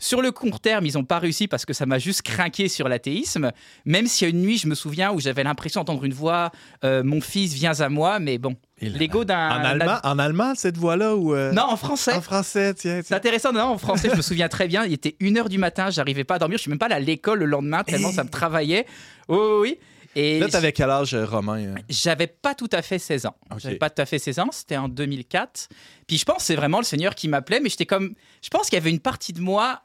Sur 0.00 0.22
le 0.22 0.30
court 0.30 0.60
terme, 0.60 0.86
ils 0.86 0.94
n'ont 0.94 1.04
pas 1.04 1.18
réussi 1.18 1.48
parce 1.48 1.66
que 1.66 1.72
ça 1.72 1.84
m'a 1.84 1.98
juste 1.98 2.22
craqué 2.22 2.68
sur 2.68 2.88
l'athéisme. 2.88 3.50
Même 3.84 4.06
s'il 4.06 4.28
y 4.28 4.30
a 4.30 4.34
une 4.34 4.40
nuit, 4.40 4.56
je 4.56 4.68
me 4.68 4.76
souviens, 4.76 5.12
où 5.12 5.20
j'avais 5.20 5.42
l'impression 5.42 5.80
d'entendre 5.80 6.04
une 6.04 6.12
voix 6.12 6.52
euh, 6.84 7.02
Mon 7.02 7.20
fils, 7.20 7.52
viens 7.52 7.80
à 7.80 7.88
moi. 7.88 8.20
Mais 8.20 8.38
bon, 8.38 8.54
l'ego 8.80 9.24
d'un. 9.24 9.48
En 9.48 9.64
allemand, 9.64 9.98
en 10.04 10.18
allemand, 10.20 10.52
cette 10.54 10.76
voix-là 10.76 11.16
ou 11.16 11.34
euh, 11.34 11.52
Non, 11.52 11.64
en 11.64 11.76
français. 11.76 12.12
en 12.12 12.20
français, 12.20 12.74
tiens. 12.74 13.00
C'est 13.04 13.14
intéressant, 13.14 13.52
non, 13.52 13.62
en 13.62 13.78
français, 13.78 14.08
je 14.10 14.16
me 14.16 14.22
souviens 14.22 14.48
très 14.48 14.68
bien. 14.68 14.84
Il 14.84 14.92
était 14.92 15.16
1h 15.20 15.48
du 15.48 15.58
matin, 15.58 15.90
j'arrivais 15.90 16.24
pas 16.24 16.36
à 16.36 16.38
dormir. 16.38 16.58
Je 16.58 16.62
suis 16.62 16.70
même 16.70 16.78
pas 16.78 16.86
allé 16.86 16.94
à 16.94 17.00
l'école 17.00 17.40
le 17.40 17.46
lendemain, 17.46 17.82
tellement 17.82 18.12
ça 18.12 18.22
me 18.22 18.30
travaillait. 18.30 18.86
Oui, 19.28 19.36
oui, 19.38 19.58
oui. 19.60 19.78
Et 20.16 20.40
Là, 20.40 20.48
t'avais 20.48 20.72
quel 20.72 20.90
âge, 20.90 21.14
euh, 21.14 21.24
Romain? 21.24 21.58
euh? 21.58 21.74
j'avais 21.88 22.26
pas 22.26 22.54
tout 22.54 22.68
à 22.72 22.82
fait 22.82 22.98
16 22.98 23.26
ans. 23.26 23.36
J'avais 23.58 23.76
pas 23.76 23.90
tout 23.90 24.02
à 24.02 24.06
fait 24.06 24.18
16 24.18 24.38
ans, 24.38 24.48
c'était 24.50 24.76
en 24.76 24.88
2004. 24.88 25.68
Puis 26.06 26.18
je 26.18 26.24
pense 26.24 26.38
que 26.38 26.42
c'est 26.42 26.56
vraiment 26.56 26.78
le 26.78 26.84
Seigneur 26.84 27.14
qui 27.14 27.28
m'appelait, 27.28 27.60
mais 27.60 27.68
j'étais 27.68 27.86
comme. 27.86 28.14
Je 28.42 28.48
pense 28.48 28.68
qu'il 28.68 28.74
y 28.74 28.80
avait 28.80 28.90
une 28.90 29.00
partie 29.00 29.32
de 29.32 29.40
moi 29.40 29.82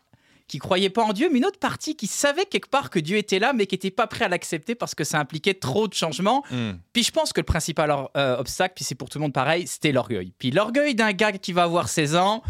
qui 0.47 0.59
croyait 0.59 0.89
pas 0.89 1.03
en 1.03 1.13
Dieu, 1.13 1.29
mais 1.31 1.39
une 1.39 1.45
autre 1.45 1.59
partie 1.59 1.95
qui 1.95 2.05
savait 2.05 2.45
quelque 2.45 2.69
part 2.69 2.89
que 2.89 2.99
Dieu 2.99 3.17
était 3.17 3.39
là, 3.39 3.53
mais 3.53 3.65
qui 3.65 3.75
était 3.75 3.91
pas 3.91 4.07
prêt 4.07 4.25
à 4.25 4.27
l'accepter 4.27 4.75
parce 4.75 4.93
que 4.93 5.03
ça 5.03 5.19
impliquait 5.19 5.53
trop 5.53 5.87
de 5.87 5.93
changements. 5.93 6.43
Hmm. 6.51 6.73
Puis 6.91 7.03
je 7.03 7.11
pense 7.11 7.31
que 7.33 7.39
le 7.39 7.45
principal 7.45 7.91
euh, 8.17 8.37
obstacle, 8.37 8.73
puis 8.75 8.83
c'est 8.83 8.95
pour 8.95 9.09
tout 9.09 9.19
le 9.19 9.23
monde 9.23 9.33
pareil, 9.33 9.67
c'était 9.67 9.91
l'orgueil. 9.91 10.33
Puis 10.37 10.51
l'orgueil 10.51 10.95
d'un 10.95 11.13
gars 11.13 11.31
qui 11.31 11.53
va 11.53 11.63
avoir 11.63 11.87
16 11.89 12.15
ans, 12.15 12.43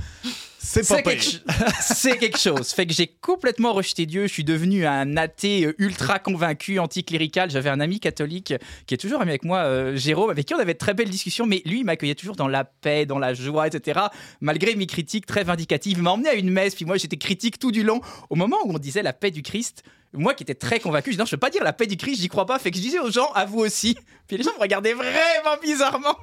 C'est 0.65 0.87
pas 0.87 1.01
quelque, 1.01 1.25
c'est 1.81 2.17
quelque 2.17 2.39
chose. 2.39 2.71
Fait 2.71 2.87
que 2.87 2.93
j'ai 2.93 3.07
complètement 3.07 3.73
rejeté 3.73 4.05
Dieu. 4.05 4.23
Je 4.27 4.33
suis 4.33 4.45
devenu 4.45 4.85
un 4.85 5.17
athée 5.17 5.69
ultra 5.77 6.19
convaincu, 6.19 6.79
anticlérical. 6.79 7.51
J'avais 7.51 7.69
un 7.69 7.81
ami 7.81 7.99
catholique 7.99 8.53
qui 8.87 8.93
est 8.93 8.97
toujours 8.97 9.21
ami 9.21 9.31
avec 9.31 9.43
moi, 9.43 9.59
euh, 9.59 9.97
Jérôme, 9.97 10.29
avec 10.29 10.45
qui 10.45 10.55
on 10.55 10.59
avait 10.59 10.73
de 10.73 10.79
très 10.79 10.93
belles 10.93 11.09
discussions. 11.09 11.45
Mais 11.45 11.61
lui, 11.65 11.79
il 11.79 11.83
m'accueillait 11.83 12.15
toujours 12.15 12.37
dans 12.37 12.47
la 12.47 12.63
paix, 12.63 13.05
dans 13.05 13.19
la 13.19 13.33
joie, 13.33 13.67
etc. 13.67 13.99
Malgré 14.39 14.75
mes 14.75 14.87
critiques 14.87 15.25
très 15.25 15.43
vindicatives. 15.43 15.97
Il 15.97 16.03
m'a 16.03 16.11
emmené 16.11 16.29
à 16.29 16.33
une 16.35 16.49
messe. 16.49 16.75
Puis 16.75 16.85
moi, 16.85 16.95
j'étais 16.95 17.17
critique 17.17 17.59
tout 17.59 17.71
du 17.71 17.83
long. 17.83 17.99
Au 18.29 18.35
moment 18.35 18.57
où 18.63 18.73
on 18.73 18.79
disait 18.79 19.03
la 19.03 19.13
paix 19.13 19.31
du 19.31 19.43
Christ, 19.43 19.83
moi 20.13 20.33
qui 20.33 20.43
étais 20.43 20.55
très 20.55 20.79
convaincu, 20.79 21.11
je 21.11 21.15
dis 21.15 21.19
non, 21.19 21.25
je 21.25 21.35
ne 21.35 21.37
peux 21.37 21.41
pas 21.41 21.49
dire 21.49 21.63
la 21.63 21.73
paix 21.73 21.87
du 21.87 21.97
Christ, 21.97 22.21
j'y 22.21 22.29
crois 22.29 22.45
pas. 22.45 22.57
Fait 22.57 22.71
que 22.71 22.77
je 22.77 22.81
disais 22.81 22.99
aux 22.99 23.11
gens, 23.11 23.31
à 23.33 23.43
vous 23.45 23.59
aussi. 23.59 23.97
Puis 24.27 24.37
les 24.37 24.43
gens 24.43 24.53
me 24.55 24.61
regardaient 24.61 24.93
vraiment 24.93 25.57
bizarrement. 25.61 26.15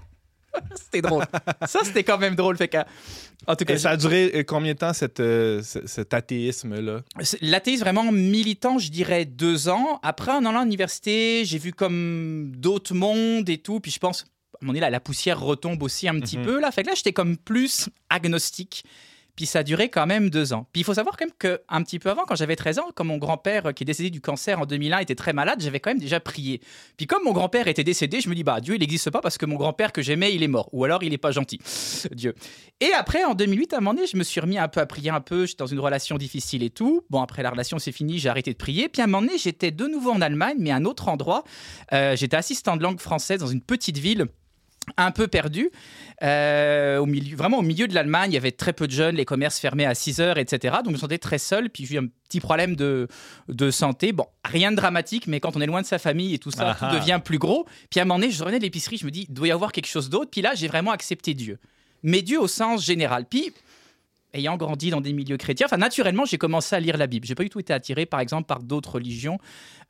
c'était 0.75 1.03
drôle. 1.03 1.25
Ça, 1.67 1.81
c'était 1.85 2.05
quand 2.05 2.19
même 2.19 2.35
drôle. 2.35 2.57
Fait 2.57 2.69
que, 2.69 2.79
en 3.47 3.57
tout 3.57 3.65
cas, 3.65 3.75
Et 3.75 3.79
ça 3.79 3.91
a 3.91 3.97
duré 3.97 4.31
euh, 4.35 4.43
combien 4.43 4.73
de 4.75 4.79
temps, 4.79 4.93
cette, 4.93 5.21
euh, 5.21 5.63
ce- 5.63 5.87
cet 5.87 6.13
athéisme-là? 6.15 7.03
L'athéisme 7.41 7.83
vraiment 7.85 8.11
militant, 8.13 8.79
je 8.79 8.91
dirais 8.91 9.25
deux 9.25 9.69
ans. 9.69 9.99
Après, 10.03 10.33
en 10.33 10.45
allant 10.45 10.61
à 10.61 10.65
l'université, 10.65 11.45
j'ai 11.45 11.59
vu 11.59 11.73
comme 11.73 12.53
d'autres 12.57 12.95
mondes 12.95 13.49
et 13.49 13.59
tout. 13.59 13.81
Puis 13.81 13.91
je 13.93 13.99
pense, 13.99 14.23
à 14.23 14.25
un 14.25 14.67
moment 14.67 14.73
donné, 14.73 14.81
là, 14.81 14.91
la 14.91 15.01
poussière 15.01 15.41
retombe 15.41 15.83
aussi 15.83 16.09
un 16.09 16.19
petit 16.21 16.39
Mhm. 16.39 16.45
peu. 16.45 16.61
Là, 16.61 16.71
fait 16.73 16.83
que 16.83 16.89
là, 16.89 16.95
j'étais 16.95 17.13
comme 17.13 17.37
plus 17.37 17.89
agnostique. 18.11 18.85
Puis 19.37 19.47
ça 19.47 19.61
a 19.61 19.63
duré 19.63 19.89
quand 19.89 20.07
même 20.07 20.31
deux 20.31 20.53
ans. 20.53 20.67
Puis 20.73 20.81
il 20.81 20.85
faut 20.85 20.95
savoir 20.95 21.17
quand 21.17 21.27
même 21.27 21.59
qu'un 21.59 21.83
petit 21.83 21.99
peu 21.99 22.11
avant, 22.11 22.25
quand 22.25 22.35
j'avais 22.35 22.57
13 22.57 22.79
ans, 22.79 22.87
quand 22.95 23.05
mon 23.05 23.19
grand-père, 23.19 23.67
euh, 23.67 23.73
qui 23.73 23.85
est 23.85 23.87
décédé 23.87 24.11
du 24.11 24.21
cancer 24.21 24.61
en 24.61 24.67
2001, 24.67 24.99
était 24.99 25.15
très 25.15 25.33
malade, 25.33 25.61
j'avais 25.61 25.81
quand 25.81 25.91
même 25.91 25.99
déjà 25.99 26.21
prié. 26.21 26.61
Puis 26.97 27.07
comme 27.07 27.25
mon 27.25 27.33
grand-père 27.33 27.69
était 27.69 27.85
décédé, 27.85 28.21
je 28.21 28.29
me 28.29 28.35
dis, 28.35 28.45
bah 28.45 28.61
Dieu, 28.61 28.75
il 28.75 28.81
n'existe 28.81 29.11
pas 29.11 29.21
parce 29.21 29.39
que 29.39 29.47
mon 29.47 29.57
grand-père 29.57 29.93
que 29.93 30.03
j'aimais, 30.03 30.35
il 30.35 30.43
est 30.43 30.49
mort. 30.49 30.69
Ou 30.73 30.85
alors 30.85 31.03
il 31.03 31.11
n'est 31.11 31.19
pas 31.19 31.31
gentil. 31.31 31.59
Dieu. 32.13 32.35
Et 32.81 32.93
après, 32.93 33.25
en 33.25 33.35
2008, 33.35 33.73
à 33.73 33.77
un 33.77 33.81
moment 33.81 33.95
donné, 33.95 34.07
je 34.07 34.17
me 34.17 34.23
suis 34.23 34.41
remis 34.41 34.59
un 34.59 34.69
peu 34.69 34.81
à 34.81 34.87
prier 34.87 35.11
un 35.11 35.21
peu. 35.21 35.47
J'étais 35.47 35.59
dans 35.59 35.67
une 35.67 35.81
relation 35.81 36.17
difficile 36.17 36.63
et 36.63 36.71
tout. 36.71 37.03
Bon, 37.11 37.21
après 37.21 37.43
la 37.43 37.51
relation, 37.51 37.79
c'est 37.79 37.93
fini, 37.93 38.19
j'ai 38.19 38.29
arrêté 38.29 38.53
de 38.53 38.59
prier. 38.59 38.89
Puis 38.89 39.03
à 39.03 39.05
un 39.05 39.09
moment 39.09 39.27
donné, 39.27 39.39
j'étais 39.39 39.71
de 39.71 39.87
nouveau 39.87 40.11
en 40.11 40.21
Allemagne, 40.21 40.57
mais 40.59 40.71
à 40.71 40.77
un 40.77 40.85
autre 40.85 41.09
endroit. 41.09 41.45
Euh, 41.93 42.17
j'étais 42.17 42.37
assistant 42.37 42.77
de 42.77 42.83
langue 42.83 43.01
française 43.01 43.41
dans 43.41 43.47
une 43.47 43.61
petite 43.61 43.99
ville 43.99 44.27
un 44.97 45.11
peu 45.11 45.29
perdu. 45.29 45.71
Euh, 46.23 46.99
au 46.99 47.07
milieu, 47.07 47.37
vraiment 47.37 47.59
au 47.59 47.63
milieu 47.63 47.89
de 47.89 47.95
l'Allemagne, 47.95 48.31
il 48.31 48.35
y 48.35 48.37
avait 48.37 48.53
très 48.53 48.73
peu 48.73 48.87
de 48.87 48.93
jeunes, 48.93 49.17
les 49.17 49.25
commerces 49.25 49.59
fermaient 49.59 49.87
à 49.87 49.95
6 49.95 50.21
heures, 50.21 50.39
etc. 50.39 50.77
Donc 50.79 50.89
je 50.89 50.93
me 50.93 50.99
sentais 50.99 51.19
très 51.19 51.39
seul. 51.39 51.71
Puis 51.71 51.87
j'ai 51.87 51.95
eu 51.95 51.99
un 51.99 52.07
petit 52.29 52.41
problème 52.41 52.77
de, 52.77 53.09
de 53.49 53.71
santé. 53.71 54.13
Bon, 54.13 54.27
rien 54.45 54.71
de 54.71 54.77
dramatique, 54.77 55.27
mais 55.27 55.41
quand 55.41 55.57
on 55.57 55.61
est 55.61 55.67
loin 55.67 55.81
de 55.81 55.87
sa 55.87 55.99
famille 55.99 56.35
et 56.35 56.39
tout 56.39 56.51
ça, 56.51 56.77
Ah 56.79 56.89
tout 56.89 56.95
devient 56.95 57.21
plus 57.25 57.39
gros. 57.39 57.67
Puis 57.91 58.01
à 58.01 58.03
un 58.03 58.07
moment 58.07 58.19
donné, 58.21 58.31
je 58.31 58.43
revenais 58.43 58.59
de 58.59 58.65
l'épicerie, 58.65 58.99
je 58.99 59.07
me 59.07 59.11
dis, 59.11 59.27
il 59.29 59.35
doit 59.35 59.49
y 59.49 59.53
avoir 59.53 59.73
quelque 59.73 59.89
chose 59.89 60.11
d'autre. 60.11 60.31
Puis 60.31 60.43
là, 60.43 60.55
j'ai 60.55 60.69
vraiment 60.69 60.91
accepté 60.91 61.35
Dieu. 61.35 61.59
Mais 62.03 62.23
Dieu 62.23 62.41
au 62.41 62.49
sens 62.49 62.85
général. 62.85 63.27
Puis 63.29 63.53
ayant 64.35 64.57
grandi 64.57 64.91
dans 64.91 65.01
des 65.01 65.13
milieux 65.13 65.37
chrétiens, 65.37 65.67
enfin 65.67 65.77
naturellement, 65.77 66.25
j'ai 66.25 66.39
commencé 66.39 66.75
à 66.77 66.81
lire 66.81 66.97
la 66.97 67.07
Bible. 67.07 67.27
J'ai 67.27 67.35
pas 67.35 67.43
du 67.43 67.51
tout 67.51 67.61
été 67.61 67.73
attiré, 67.73 68.07
par 68.07 68.21
exemple, 68.21 68.47
par 68.47 68.63
d'autres 68.63 68.95
religions, 68.95 69.39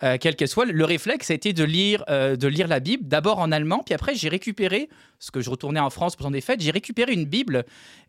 euh, 0.03 0.16
quelles 0.20 0.36
qu'elles 0.36 0.49
soient. 0.49 0.64
Le 0.64 0.84
réflexe 0.84 1.30
a 1.30 1.34
été 1.34 1.53
de 1.53 1.64
lire, 1.64 2.05
euh, 2.09 2.36
de 2.36 2.49
lire 2.49 2.68
la 2.68 2.80
Bible, 2.80 3.07
d'abord 3.07 3.38
en 3.38 3.53
allemand, 3.53 3.82
puis 3.84 3.95
après 3.95 4.14
j'ai 4.14 4.28
récupéré, 4.28 4.88
ce 5.18 5.30
que 5.30 5.41
je 5.41 5.51
retournais 5.51 5.80
en 5.80 5.91
France 5.91 6.16
pour 6.16 6.30
des 6.30 6.41
fêtes, 6.41 6.61
j'ai 6.62 6.70
récupéré 6.70 7.12
une 7.12 7.26
Bible 7.26 7.64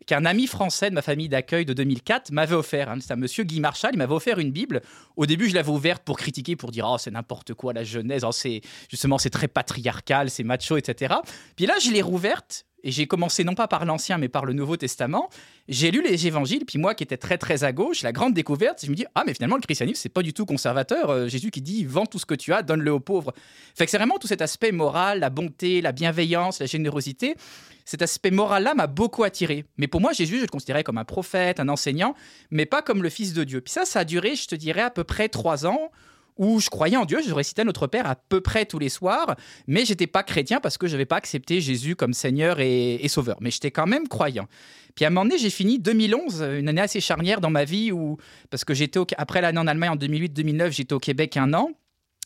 qu'un 0.06 0.24
ami 0.24 0.46
français 0.46 0.88
de 0.88 0.94
ma 0.94 1.02
famille 1.02 1.28
d'accueil 1.28 1.64
de 1.64 1.74
2004 1.74 2.32
m'avait 2.32 2.54
offert. 2.54 2.88
hein. 2.88 2.96
C'est 3.00 3.12
un 3.12 3.16
monsieur 3.16 3.44
Guy 3.44 3.60
Marchal, 3.60 3.90
il 3.92 3.98
m'avait 3.98 4.14
offert 4.14 4.38
une 4.38 4.50
Bible. 4.50 4.80
Au 5.16 5.26
début, 5.26 5.48
je 5.48 5.54
l'avais 5.54 5.70
ouverte 5.70 6.02
pour 6.02 6.16
critiquer, 6.16 6.56
pour 6.56 6.70
dire 6.70 6.86
oh 6.88 6.96
c'est 6.98 7.10
n'importe 7.10 7.54
quoi 7.54 7.72
la 7.72 7.84
Genèse, 7.84 8.24
oh, 8.24 8.32
c'est 8.32 8.62
justement 8.88 9.18
c'est 9.18 9.30
très 9.30 9.48
patriarcal, 9.48 10.30
c'est 10.30 10.44
macho, 10.44 10.76
etc. 10.76 11.14
Puis 11.56 11.66
là, 11.66 11.74
je 11.84 11.90
l'ai 11.90 12.02
rouverte 12.02 12.64
et 12.84 12.90
j'ai 12.90 13.06
commencé 13.06 13.44
non 13.44 13.54
pas 13.54 13.68
par 13.68 13.84
l'Ancien, 13.84 14.18
mais 14.18 14.28
par 14.28 14.44
le 14.44 14.52
Nouveau 14.52 14.76
Testament. 14.76 15.28
J'ai 15.68 15.90
lu 15.90 16.02
les 16.02 16.26
évangiles, 16.26 16.64
puis 16.66 16.78
moi 16.78 16.94
qui 16.94 17.04
étais 17.04 17.16
très 17.16 17.38
très 17.38 17.64
à 17.64 17.72
gauche, 17.72 18.02
la 18.02 18.12
grande 18.12 18.34
découverte, 18.34 18.84
je 18.84 18.90
me 18.90 18.96
dis, 18.96 19.06
ah 19.14 19.22
mais 19.26 19.34
finalement 19.34 19.56
le 19.56 19.62
christianisme, 19.62 20.00
c'est 20.00 20.08
pas 20.08 20.22
du 20.22 20.32
tout 20.32 20.46
conservateur. 20.46 21.10
Euh, 21.10 21.28
Jésus 21.28 21.50
qui 21.50 21.62
dit, 21.62 21.84
vends 21.84 22.06
tout 22.06 22.18
ce 22.18 22.26
que 22.26 22.34
tu 22.34 22.52
as, 22.52 22.62
donne-le 22.62 22.92
aux 22.92 23.00
pauvres. 23.00 23.32
Fait 23.74 23.84
que 23.84 23.90
c'est 23.90 23.98
vraiment 23.98 24.18
tout 24.18 24.26
cet 24.26 24.42
aspect 24.42 24.72
moral, 24.72 25.20
la 25.20 25.30
bonté, 25.30 25.80
la 25.80 25.92
bienveillance, 25.92 26.58
la 26.58 26.66
générosité. 26.66 27.36
Cet 27.84 28.02
aspect 28.02 28.30
moral-là 28.30 28.74
m'a 28.74 28.86
beaucoup 28.86 29.24
attiré. 29.24 29.64
Mais 29.76 29.88
pour 29.88 30.00
moi, 30.00 30.12
Jésus, 30.12 30.36
je 30.36 30.42
le 30.42 30.48
considérais 30.48 30.84
comme 30.84 30.98
un 30.98 31.04
prophète, 31.04 31.60
un 31.60 31.68
enseignant, 31.68 32.14
mais 32.50 32.66
pas 32.66 32.82
comme 32.82 33.02
le 33.02 33.08
Fils 33.08 33.32
de 33.32 33.44
Dieu. 33.44 33.60
Puis 33.60 33.72
ça, 33.72 33.84
ça 33.84 34.00
a 34.00 34.04
duré, 34.04 34.36
je 34.36 34.46
te 34.46 34.54
dirais, 34.54 34.82
à 34.82 34.90
peu 34.90 35.04
près 35.04 35.28
trois 35.28 35.66
ans 35.66 35.90
où 36.38 36.60
je 36.60 36.70
croyais 36.70 36.96
en 36.96 37.04
Dieu, 37.04 37.20
je 37.26 37.32
récitais 37.32 37.64
Notre 37.64 37.86
Père 37.86 38.06
à 38.06 38.14
peu 38.16 38.40
près 38.40 38.64
tous 38.66 38.78
les 38.78 38.88
soirs, 38.88 39.36
mais 39.66 39.84
j'étais 39.84 40.06
pas 40.06 40.22
chrétien 40.22 40.60
parce 40.60 40.78
que 40.78 40.86
je 40.86 40.92
n'avais 40.92 41.04
pas 41.06 41.16
accepté 41.16 41.60
Jésus 41.60 41.96
comme 41.96 42.12
Seigneur 42.14 42.58
et, 42.60 42.94
et 42.96 43.08
Sauveur. 43.08 43.36
Mais 43.40 43.50
j'étais 43.50 43.70
quand 43.70 43.86
même 43.86 44.08
croyant. 44.08 44.46
Puis 44.94 45.04
à 45.04 45.08
un 45.08 45.10
moment 45.10 45.24
donné, 45.24 45.38
j'ai 45.38 45.50
fini 45.50 45.78
2011, 45.78 46.42
une 46.58 46.68
année 46.68 46.80
assez 46.80 47.00
charnière 47.00 47.40
dans 47.40 47.50
ma 47.50 47.64
vie 47.64 47.92
où, 47.92 48.18
parce 48.50 48.64
que 48.64 48.74
j'étais 48.74 48.98
au- 48.98 49.06
après 49.16 49.40
l'année 49.40 49.58
en 49.58 49.66
Allemagne 49.66 49.90
en 49.90 49.96
2008-2009, 49.96 50.70
j'étais 50.72 50.92
au 50.92 50.98
Québec 50.98 51.36
un 51.36 51.52
an. 51.54 51.70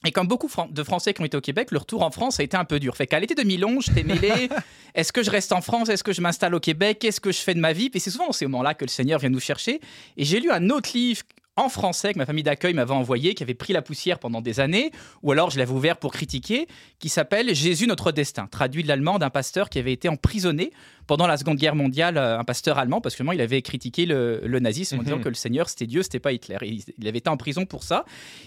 Et 0.04 0.12
comme 0.12 0.28
beaucoup 0.28 0.48
de 0.70 0.82
Français 0.84 1.14
qui 1.14 1.22
ont 1.22 1.24
été 1.24 1.36
au 1.36 1.40
Québec, 1.40 1.70
le 1.72 1.78
retour 1.78 2.02
en 2.02 2.10
France 2.10 2.38
a 2.38 2.42
été 2.42 2.56
un 2.56 2.64
peu 2.66 2.78
dur. 2.78 2.96
Fait 2.96 3.06
qu'à 3.06 3.18
l'été 3.18 3.34
2011, 3.34 3.86
j'étais 3.86 4.02
mêlé. 4.04 4.48
Est-ce 4.94 5.12
que 5.12 5.22
je 5.22 5.30
reste 5.30 5.52
en 5.52 5.60
France? 5.62 5.88
Est-ce 5.88 6.04
que 6.04 6.12
je 6.12 6.20
m'installe 6.20 6.54
au 6.54 6.60
Québec? 6.60 6.98
Qu'est-ce 7.00 7.20
que 7.20 7.32
je 7.32 7.38
fais 7.38 7.54
de 7.54 7.60
ma 7.60 7.72
vie? 7.72 7.88
Puis 7.90 7.98
c'est 8.00 8.10
souvent 8.10 8.26
dans 8.26 8.32
ces 8.32 8.46
moments-là 8.46 8.74
que 8.74 8.84
le 8.84 8.90
Seigneur 8.90 9.18
vient 9.18 9.30
nous 9.30 9.40
chercher. 9.40 9.80
Et 10.16 10.24
j'ai 10.24 10.38
lu 10.38 10.50
un 10.50 10.68
autre 10.70 10.90
livre 10.94 11.22
en 11.56 11.68
français 11.68 12.12
que 12.12 12.18
ma 12.18 12.26
famille 12.26 12.42
d'accueil 12.42 12.74
m'avait 12.74 12.92
envoyé, 12.92 13.34
qui 13.34 13.42
avait 13.42 13.54
pris 13.54 13.72
la 13.72 13.82
poussière 13.82 14.18
pendant 14.18 14.40
des 14.42 14.60
années, 14.60 14.90
ou 15.22 15.32
alors 15.32 15.50
je 15.50 15.58
l'avais 15.58 15.72
ouvert 15.72 15.96
pour 15.96 16.12
critiquer, 16.12 16.68
qui 16.98 17.08
s'appelle 17.08 17.54
Jésus 17.54 17.86
notre 17.86 18.12
destin, 18.12 18.46
traduit 18.46 18.82
de 18.82 18.88
l'allemand 18.88 19.18
d'un 19.18 19.30
pasteur 19.30 19.70
qui 19.70 19.78
avait 19.78 19.92
été 19.92 20.08
emprisonné 20.08 20.70
pendant 21.06 21.26
la 21.26 21.36
Seconde 21.36 21.56
Guerre 21.56 21.74
mondiale, 21.74 22.18
euh, 22.18 22.38
un 22.38 22.44
pasteur 22.44 22.78
allemand, 22.78 23.00
parce 23.00 23.14
que 23.14 23.18
finalement, 23.18 23.32
il 23.32 23.40
avait 23.40 23.62
critiqué 23.62 24.06
le, 24.06 24.40
le 24.44 24.60
nazisme 24.60 24.96
en 24.96 24.98
Mhm. 24.98 25.04
disant 25.04 25.18
que 25.20 25.28
le 25.28 25.34
Seigneur 25.34 25.68
c'était 25.68 25.86
Dieu, 25.86 26.02
c'était 26.02 26.18
pas 26.20 26.32
Hitler. 26.32 26.56
Il, 26.62 26.82
il 26.98 27.08
avait 27.08 27.18
été 27.18 27.30
en 27.30 27.36
prison 27.36 27.64
pour 27.64 27.82
ça. 27.84 28.04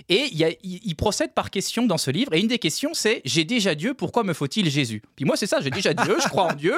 Et 0.10 0.26
il, 0.32 0.38
y 0.38 0.44
a- 0.44 0.52
il- 0.64 0.80
il 0.84 0.96
procède 0.96 1.34
par 1.34 1.50
questions 1.50 1.86
dans 1.88 1.98
ce 1.98 2.12
livre, 2.12 2.34
et 2.34 2.40
une 2.40 2.48
des 2.48 2.60
questions 2.60 2.92
c'est 2.94 3.22
J'ai 3.26 3.44
déjà 3.44 3.74
Dieu, 3.76 3.94
pourquoi 3.96 4.24
me 4.24 4.34
faut-il 4.34 4.70
Jésus? 4.70 5.02
Puis 5.16 5.26
moi, 5.26 5.36
c'est 5.36 5.48
ça, 5.48 5.62
j'ai 5.62 5.72
déjà 5.72 5.94
Dieu, 5.94 6.16
je 6.22 6.28
crois 6.28 6.44
en 6.52 6.54
Dieu. 6.54 6.74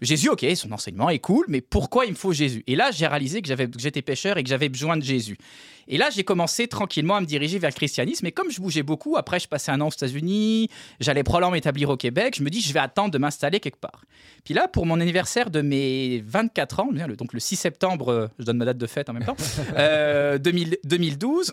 Jésus, 0.00 0.28
ok, 0.28 0.44
son 0.54 0.72
enseignement 0.72 1.10
est 1.10 1.18
cool, 1.18 1.44
mais 1.48 1.60
pourquoi 1.60 2.04
il 2.04 2.10
me 2.12 2.16
faut 2.16 2.32
Jésus? 2.32 2.62
Et 2.66 2.76
là, 2.76 2.90
j'ai 2.90 3.06
réalisé 3.06 3.42
que 3.42 3.48
j'étais 3.78 4.02
pécheur 4.02 4.38
et 4.38 4.42
que 4.42 4.48
j'avais 4.48 4.68
besoin 4.68 4.96
de 4.96 5.02
Jésus. 5.02 5.38
Et 5.86 5.98
là, 5.98 6.08
j'ai 6.10 6.24
commencé 6.24 6.66
tranquillement 6.66 7.16
à 7.16 7.20
me 7.20 7.26
diriger 7.26 7.58
vers 7.58 7.70
le 7.70 7.74
christianisme. 7.74 8.26
Et 8.26 8.32
comme 8.32 8.50
je 8.50 8.60
bougeais 8.60 8.82
beaucoup, 8.82 9.16
après, 9.16 9.38
je 9.38 9.48
passais 9.48 9.70
un 9.70 9.80
an 9.80 9.88
aux 9.88 9.92
États-Unis, 9.92 10.68
j'allais 11.00 11.22
probablement 11.22 11.52
m'établir 11.52 11.90
au 11.90 11.96
Québec. 11.96 12.34
Je 12.38 12.42
me 12.42 12.50
dis, 12.50 12.60
je 12.60 12.72
vais 12.72 12.80
attendre 12.80 13.10
de 13.10 13.18
m'installer 13.18 13.60
quelque 13.60 13.80
part. 13.80 14.04
Puis 14.44 14.54
là, 14.54 14.68
pour 14.68 14.86
mon 14.86 15.00
anniversaire 15.00 15.50
de 15.50 15.60
mes 15.60 16.22
24 16.26 16.80
ans, 16.80 16.88
donc 17.18 17.32
le 17.32 17.40
6 17.40 17.56
septembre, 17.56 18.08
euh, 18.08 18.26
je 18.38 18.44
donne 18.44 18.56
ma 18.56 18.64
date 18.64 18.78
de 18.78 18.86
fête 18.86 19.08
en 19.08 19.12
même 19.12 19.24
temps, 19.24 19.36
euh, 19.76 20.38
2000 20.38 20.78
2012. 20.84 21.52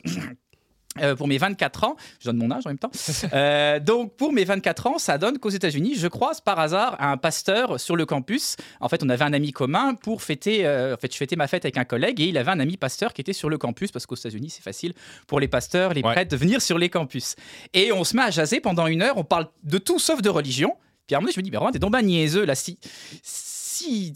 Euh, 0.99 1.15
pour 1.15 1.27
mes 1.27 1.37
24 1.37 1.83
ans, 1.85 1.95
je 2.19 2.25
donne 2.25 2.37
mon 2.37 2.51
âge 2.51 2.63
en 2.65 2.69
même 2.69 2.77
temps. 2.79 2.91
Euh, 3.33 3.79
donc 3.79 4.15
pour 4.17 4.33
mes 4.33 4.43
24 4.43 4.87
ans, 4.87 4.97
ça 4.97 5.17
donne 5.17 5.37
qu'aux 5.39 5.49
États-Unis, 5.51 5.95
je 5.95 6.07
croise 6.07 6.41
par 6.41 6.59
hasard 6.59 6.97
un 6.99 7.15
pasteur 7.17 7.79
sur 7.79 7.95
le 7.95 8.05
campus. 8.05 8.57
En 8.81 8.89
fait, 8.89 9.01
on 9.03 9.09
avait 9.09 9.23
un 9.23 9.31
ami 9.33 9.51
commun 9.51 9.95
pour 9.95 10.21
fêter. 10.21 10.65
euh, 10.65 10.95
en 10.95 10.97
fait, 10.97 11.11
je 11.13 11.17
fêtais 11.17 11.35
ma 11.37 11.47
fête 11.47 11.63
avec 11.63 11.77
un 11.77 11.85
collègue 11.85 12.19
et 12.19 12.25
il 12.25 12.37
avait 12.37 12.51
un 12.51 12.59
ami 12.59 12.75
pasteur 12.77 13.13
qui 13.13 13.21
était 13.21 13.31
sur 13.33 13.49
le 13.49 13.57
campus 13.57 13.91
parce 13.91 14.05
qu'aux 14.05 14.15
États-Unis, 14.15 14.49
c'est 14.49 14.63
facile 14.63 14.93
pour 15.27 15.39
les 15.39 15.47
pasteurs, 15.47 15.93
les 15.93 16.01
Ouais. 16.01 16.11
prêtres 16.11 16.31
de 16.31 16.37
venir 16.37 16.61
sur 16.61 16.77
les 16.77 16.89
campus. 16.89 17.35
Et 17.73 17.91
on 17.93 18.03
se 18.03 18.15
met 18.17 18.23
à 18.23 18.31
jaser 18.31 18.59
pendant 18.59 18.87
une 18.87 19.01
heure. 19.01 19.17
On 19.17 19.23
parle 19.23 19.47
de 19.63 19.77
tout 19.77 19.99
sauf 19.99 20.21
de 20.21 20.29
religion. 20.29 20.75
Puis 21.07 21.15
à 21.15 21.19
un 21.19 21.21
moment 21.21 21.31
je 21.33 21.39
me 21.39 21.43
dis, 21.43 21.51
mais 21.51 21.57
Romain, 21.57 21.71
t'es 21.71 21.79
donc 21.79 21.91
ben 21.93 22.01
niaiseux 22.01 22.45
là. 22.45 22.55
Si, 22.55 22.77
si 23.23 23.50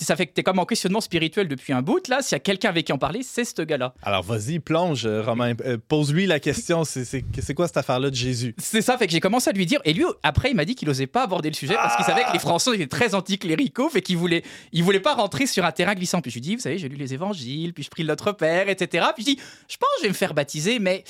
ça 0.01 0.15
fait 0.15 0.27
que 0.27 0.33
t'es 0.33 0.43
comme 0.43 0.59
en 0.59 0.65
questionnement 0.65 1.01
spirituel 1.01 1.47
depuis 1.47 1.73
un 1.73 1.81
bout, 1.81 2.07
là, 2.07 2.21
s'il 2.21 2.33
y 2.33 2.35
a 2.35 2.39
quelqu'un 2.39 2.69
avec 2.69 2.85
qui 2.85 2.93
en 2.93 2.97
parler, 2.97 3.21
c'est 3.23 3.45
ce 3.45 3.61
gars-là. 3.61 3.93
Alors 4.03 4.23
vas-y, 4.23 4.59
plonge, 4.59 5.05
euh, 5.05 5.21
Romain. 5.21 5.53
Euh, 5.65 5.77
Pose-lui 5.87 6.25
la 6.25 6.39
question. 6.39 6.83
C'est- 6.83 7.23
quoi 7.55 7.67
cette 7.67 7.77
affaire-là 7.77 8.09
de 8.09 8.15
Jésus? 8.15 8.55
C'est 8.57 8.81
ça, 8.81 8.97
fait 8.97 9.05
que 9.07 9.11
j'ai 9.13 9.19
commencé 9.19 9.49
à 9.49 9.53
lui 9.53 9.65
dire. 9.65 9.79
Et 9.85 9.93
lui, 9.93 10.03
après, 10.23 10.51
il 10.51 10.55
m'a 10.55 10.65
dit 10.65 10.75
qu'il 10.75 10.89
osait 10.89 11.07
pas 11.07 11.23
aborder 11.23 11.49
le 11.49 11.55
sujet 11.55 11.75
parce 11.75 11.95
qu'il 11.95 12.05
savait 12.05 12.23
que 12.23 12.33
les 12.33 12.39
Français 12.39 12.71
étaient 12.75 12.87
très 12.87 13.15
anticléricaux, 13.15 13.89
fait 13.89 14.01
qu'il 14.01 14.17
voulait, 14.17 14.43
il 14.73 14.83
voulait 14.83 14.99
pas 14.99 15.13
rentrer 15.13 15.45
sur 15.47 15.63
un 15.65 15.71
terrain 15.71 15.93
glissant. 15.95 16.21
Puis 16.21 16.31
je 16.31 16.35
lui 16.35 16.41
dis, 16.41 16.55
vous 16.55 16.61
savez, 16.61 16.77
j'ai 16.77 16.89
lu 16.89 16.95
les 16.95 17.13
évangiles, 17.13 17.73
puis 17.73 17.83
je 17.83 17.89
prie 17.89 18.03
Notre 18.03 18.31
Père, 18.31 18.69
etc. 18.69 19.05
Puis 19.15 19.23
je 19.25 19.31
dis, 19.35 19.39
je 19.67 19.77
pense 19.77 19.89
que 19.95 19.99
je 19.99 20.03
vais 20.03 20.09
me 20.09 20.13
faire 20.13 20.33
baptiser, 20.33 20.79
mais 20.79 21.03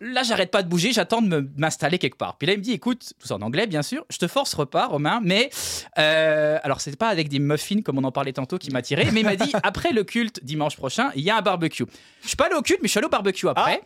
là, 0.00 0.22
j'arrête 0.22 0.50
pas 0.50 0.62
de 0.62 0.68
bouger, 0.68 0.92
j'attends 0.92 1.22
de 1.22 1.48
m'installer 1.56 1.98
quelque 1.98 2.16
part. 2.18 2.36
Puis 2.38 2.46
là, 2.46 2.52
il 2.54 2.58
me 2.58 2.62
dit, 2.62 2.72
écoute, 2.72 3.12
tout 3.18 3.32
en 3.32 3.40
anglais, 3.42 3.66
bien 3.66 3.82
sûr, 3.82 4.04
je 4.10 4.18
te 4.18 4.26
forcerai 4.26 4.66
pas, 4.66 4.86
Romain, 4.86 5.20
mais 5.22 5.50
euh, 5.98 6.58
alors 6.62 6.80
c'est 6.80 6.96
pas 6.96 7.08
avec 7.08 7.28
des 7.28 7.38
muffins 7.38 7.82
comme 7.88 7.96
on 7.96 8.04
en 8.04 8.12
parlait 8.12 8.34
tantôt 8.34 8.58
qui 8.58 8.70
m'attirait, 8.70 9.10
mais 9.12 9.20
il 9.20 9.24
m'a 9.24 9.34
dit, 9.34 9.50
après 9.62 9.92
le 9.92 10.04
culte 10.04 10.44
dimanche 10.44 10.76
prochain, 10.76 11.10
il 11.16 11.22
y 11.22 11.30
a 11.30 11.38
un 11.38 11.40
barbecue. 11.40 11.86
Je 12.20 12.28
suis 12.28 12.36
pas 12.36 12.44
allé 12.44 12.54
au 12.54 12.60
culte, 12.60 12.80
mais 12.82 12.88
je 12.88 12.90
suis 12.90 12.98
allé 12.98 13.06
au 13.06 13.10
barbecue 13.10 13.48
après. 13.48 13.80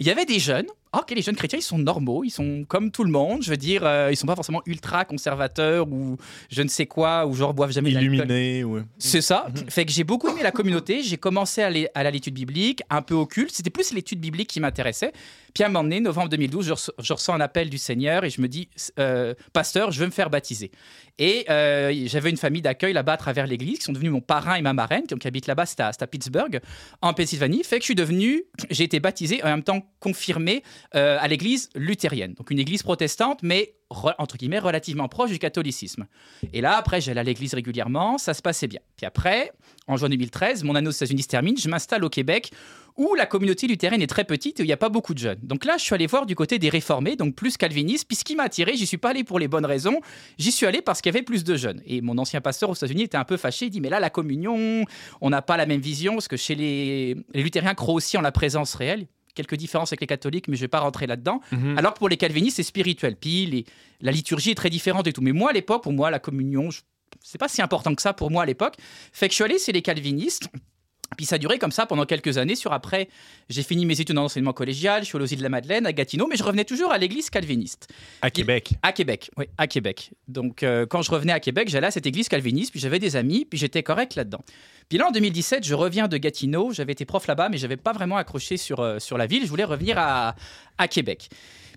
Il 0.00 0.06
y 0.06 0.10
avait 0.10 0.26
des 0.26 0.38
jeunes. 0.38 0.66
Oh, 0.94 0.98
ok, 1.00 1.10
les 1.14 1.22
jeunes 1.22 1.36
chrétiens, 1.36 1.58
ils 1.58 1.62
sont 1.62 1.78
normaux, 1.78 2.24
ils 2.24 2.30
sont 2.30 2.64
comme 2.66 2.90
tout 2.90 3.04
le 3.04 3.10
monde. 3.10 3.42
Je 3.42 3.50
veux 3.50 3.56
dire, 3.56 3.82
euh, 3.84 4.08
ils 4.10 4.16
sont 4.16 4.26
pas 4.26 4.34
forcément 4.36 4.62
ultra 4.66 5.04
conservateurs 5.04 5.86
ou 5.88 6.16
je 6.50 6.62
ne 6.62 6.68
sais 6.68 6.86
quoi, 6.86 7.26
ou 7.26 7.34
genre 7.34 7.52
boivent 7.54 7.72
jamais 7.72 7.92
d'alcool. 7.92 8.14
Illuminé, 8.14 8.64
ouais. 8.64 8.82
C'est 8.98 9.20
ça. 9.20 9.48
Fait 9.68 9.84
que 9.84 9.92
j'ai 9.92 10.04
beaucoup 10.04 10.28
aimé 10.28 10.42
la 10.42 10.50
communauté. 10.52 11.02
J'ai 11.02 11.16
commencé 11.18 11.62
à 11.62 11.66
aller 11.66 11.88
à 11.94 12.10
l'étude 12.10 12.34
biblique, 12.34 12.82
un 12.90 13.02
peu 13.02 13.14
occulte. 13.14 13.50
C'était 13.54 13.70
plus 13.70 13.92
l'étude 13.92 14.20
biblique 14.20 14.48
qui 14.48 14.60
m'intéressait. 14.60 15.12
Puis 15.54 15.64
à 15.64 15.66
un 15.66 15.70
moment 15.70 15.82
donné, 15.82 16.00
novembre 16.00 16.28
2012, 16.28 16.66
je, 16.66 16.72
reço- 16.72 16.90
je 17.02 17.12
ressens 17.12 17.34
un 17.34 17.40
appel 17.40 17.68
du 17.70 17.78
Seigneur 17.78 18.24
et 18.24 18.30
je 18.30 18.40
me 18.40 18.48
dis, 18.48 18.68
euh, 18.98 19.34
pasteur, 19.52 19.90
je 19.90 20.00
veux 20.00 20.06
me 20.06 20.10
faire 20.12 20.30
baptiser. 20.30 20.70
Et 21.18 21.46
euh, 21.50 21.92
j'avais 22.06 22.30
une 22.30 22.36
famille 22.36 22.62
d'accueil 22.62 22.92
là-bas 22.92 23.14
à 23.14 23.16
travers 23.16 23.46
l'église 23.46 23.78
qui 23.78 23.84
sont 23.84 23.92
devenus 23.92 24.12
mon 24.12 24.20
parrain 24.20 24.54
et 24.54 24.62
ma 24.62 24.72
marraine, 24.72 25.02
qui 25.06 25.26
habitent 25.26 25.48
là-bas, 25.48 25.66
c'est 25.66 25.80
à, 25.80 25.90
à 25.98 26.06
Pittsburgh, 26.06 26.60
en 27.02 27.12
Pennsylvanie. 27.12 27.64
Fait 27.64 27.76
que 27.76 27.82
je 27.82 27.86
suis 27.86 27.94
devenu, 27.96 28.44
j'ai 28.70 28.84
été 28.84 29.00
baptisé 29.00 29.42
en 29.42 29.46
même 29.46 29.62
temps 29.64 29.80
confirmé 29.98 30.62
euh, 30.94 31.18
à 31.20 31.28
l'église 31.28 31.70
luthérienne. 31.74 32.34
Donc 32.34 32.50
une 32.50 32.58
église 32.58 32.82
protestante, 32.82 33.40
mais 33.42 33.74
re- 33.90 34.14
entre 34.18 34.36
guillemets 34.36 34.58
relativement 34.58 35.08
proche 35.08 35.30
du 35.30 35.38
catholicisme. 35.38 36.06
Et 36.52 36.60
là, 36.60 36.76
après, 36.76 37.00
j'allais 37.00 37.20
à 37.20 37.24
l'église 37.24 37.54
régulièrement, 37.54 38.16
ça 38.18 38.32
se 38.34 38.40
passait 38.42 38.68
bien. 38.68 38.80
Puis 38.96 39.04
après, 39.04 39.52
en 39.86 39.96
juin 39.96 40.08
2013, 40.08 40.64
mon 40.64 40.74
année 40.74 40.88
aux 40.88 40.92
États-Unis 40.92 41.22
se 41.22 41.28
termine, 41.28 41.56
je 41.58 41.68
m'installe 41.68 42.04
au 42.04 42.08
Québec 42.08 42.50
où 42.96 43.14
la 43.14 43.26
communauté 43.26 43.68
luthérienne 43.68 44.02
est 44.02 44.08
très 44.08 44.24
petite 44.24 44.58
et 44.58 44.62
où 44.62 44.64
il 44.64 44.68
n'y 44.68 44.72
a 44.72 44.76
pas 44.76 44.88
beaucoup 44.88 45.14
de 45.14 45.20
jeunes. 45.20 45.38
Donc 45.44 45.64
là, 45.64 45.76
je 45.78 45.84
suis 45.84 45.94
allé 45.94 46.08
voir 46.08 46.26
du 46.26 46.34
côté 46.34 46.58
des 46.58 46.68
réformés, 46.68 47.14
donc 47.14 47.36
plus 47.36 47.56
calvinistes. 47.56 48.06
Puis 48.08 48.16
ce 48.16 48.24
qui 48.24 48.34
m'a 48.34 48.42
attiré, 48.44 48.74
j'y 48.76 48.86
suis 48.86 48.96
pas 48.96 49.10
allé 49.10 49.22
pour 49.22 49.38
les 49.38 49.46
bonnes 49.46 49.66
raisons. 49.66 50.00
J'y 50.36 50.50
suis 50.50 50.66
allé 50.66 50.82
parce 50.82 51.00
qu'il 51.00 51.12
y 51.12 51.16
avait 51.16 51.22
plus 51.24 51.44
de 51.44 51.54
jeunes. 51.54 51.80
Et 51.86 52.00
mon 52.00 52.18
ancien 52.18 52.40
pasteur 52.40 52.70
aux 52.70 52.74
États-Unis 52.74 53.02
était 53.04 53.16
un 53.16 53.24
peu 53.24 53.36
fâché. 53.36 53.66
Il 53.66 53.70
dit 53.70 53.80
Mais 53.80 53.88
là, 53.88 54.00
la 54.00 54.10
communion, 54.10 54.84
on 55.20 55.30
n'a 55.30 55.42
pas 55.42 55.56
la 55.56 55.66
même 55.66 55.80
vision 55.80 56.14
parce 56.14 56.26
que 56.26 56.36
chez 56.36 56.56
les, 56.56 57.14
les 57.34 57.42
luthériens 57.44 57.74
croient 57.74 57.94
aussi 57.94 58.18
en 58.18 58.20
la 58.20 58.32
présence 58.32 58.74
réelle. 58.74 59.06
Quelques 59.34 59.54
différences 59.56 59.90
avec 59.92 60.00
les 60.00 60.06
catholiques, 60.06 60.48
mais 60.48 60.56
je 60.56 60.62
vais 60.62 60.68
pas 60.68 60.80
rentrer 60.80 61.06
là-dedans. 61.06 61.40
Mhm. 61.52 61.78
Alors 61.78 61.94
que 61.94 61.98
pour 61.98 62.08
les 62.08 62.16
calvinistes, 62.16 62.56
c'est 62.56 62.62
spirituel. 62.62 63.16
Puis 63.16 63.46
les- 63.46 63.64
la 64.00 64.10
liturgie 64.12 64.50
est 64.50 64.54
très 64.56 64.70
différente 64.70 65.06
et 65.06 65.12
tout. 65.12 65.20
Mais 65.22 65.32
moi, 65.32 65.50
à 65.50 65.52
l'époque, 65.52 65.82
pour 65.82 65.92
moi, 65.92 66.10
la 66.10 66.18
communion, 66.18 66.70
je- 66.70 66.80
c'est 67.22 67.38
pas 67.38 67.48
si 67.48 67.62
important 67.62 67.94
que 67.94 68.02
ça 68.02 68.12
pour 68.12 68.30
moi 68.30 68.42
à 68.42 68.46
l'époque. 68.46 68.74
Fait 69.12 69.28
que 69.28 69.32
je 69.32 69.36
suis 69.36 69.44
allé 69.44 69.58
chez 69.58 69.72
les 69.72 69.82
calvinistes. 69.82 70.48
Puis 71.18 71.26
ça 71.26 71.34
a 71.34 71.38
duré 71.38 71.58
comme 71.58 71.72
ça 71.72 71.84
pendant 71.84 72.06
quelques 72.06 72.38
années. 72.38 72.54
Sur 72.54 72.72
après, 72.72 73.08
j'ai 73.48 73.64
fini 73.64 73.84
mes 73.84 74.00
études 74.00 74.16
en 74.16 74.26
enseignement 74.26 74.52
collégial, 74.52 75.02
je 75.02 75.06
suis 75.08 75.18
aux 75.18 75.26
îles 75.26 75.38
de 75.38 75.42
la 75.42 75.48
Madeleine, 75.48 75.84
à 75.84 75.92
Gatineau, 75.92 76.28
mais 76.28 76.36
je 76.36 76.44
revenais 76.44 76.64
toujours 76.64 76.92
à 76.92 76.98
l'église 76.98 77.28
calviniste. 77.28 77.88
À 78.22 78.30
Québec. 78.30 78.74
À 78.82 78.92
Québec, 78.92 79.28
oui, 79.36 79.46
à 79.58 79.66
Québec. 79.66 80.12
Donc, 80.28 80.62
euh, 80.62 80.86
quand 80.86 81.02
je 81.02 81.10
revenais 81.10 81.32
à 81.32 81.40
Québec, 81.40 81.68
j'allais 81.68 81.88
à 81.88 81.90
cette 81.90 82.06
église 82.06 82.28
calviniste, 82.28 82.70
puis 82.70 82.78
j'avais 82.78 83.00
des 83.00 83.16
amis, 83.16 83.44
puis 83.44 83.58
j'étais 83.58 83.82
correct 83.82 84.14
là-dedans. 84.14 84.38
Puis 84.88 84.96
là, 84.96 85.08
en 85.08 85.10
2017, 85.10 85.66
je 85.66 85.74
reviens 85.74 86.06
de 86.06 86.16
Gatineau. 86.18 86.72
J'avais 86.72 86.92
été 86.92 87.04
prof 87.04 87.26
là-bas, 87.26 87.48
mais 87.48 87.58
j'avais 87.58 87.76
pas 87.76 87.92
vraiment 87.92 88.16
accroché 88.16 88.56
sur, 88.56 88.78
euh, 88.78 89.00
sur 89.00 89.18
la 89.18 89.26
ville. 89.26 89.42
Je 89.42 89.48
voulais 89.48 89.64
revenir 89.64 89.98
à, 89.98 90.36
à 90.78 90.86
Québec. 90.86 91.30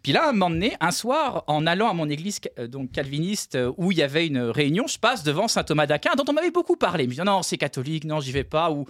Puis 0.03 0.11
là, 0.11 0.25
à 0.25 0.29
un 0.29 0.33
moment 0.33 0.51
donné, 0.51 0.75
un 0.79 0.91
soir, 0.91 1.43
en 1.47 1.65
allant 1.65 1.89
à 1.89 1.93
mon 1.93 2.09
église 2.09 2.41
euh, 2.59 2.67
donc 2.67 2.91
calviniste 2.91 3.57
où 3.77 3.91
il 3.91 3.97
y 3.97 4.03
avait 4.03 4.27
une 4.27 4.43
réunion, 4.43 4.85
je 4.85 4.99
passe 4.99 5.23
devant 5.23 5.47
saint 5.47 5.63
Thomas 5.63 5.87
d'Aquin, 5.87 6.11
dont 6.15 6.25
on 6.29 6.33
m'avait 6.33 6.51
beaucoup 6.51 6.75
parlé. 6.75 7.05
Je 7.05 7.09
me 7.09 7.15
dis 7.15 7.21
non, 7.21 7.41
c'est 7.41 7.57
catholique, 7.57 8.03
non, 8.03 8.19
j'y 8.19 8.31
vais 8.31 8.43
pas. 8.43 8.69
Ou 8.69 8.85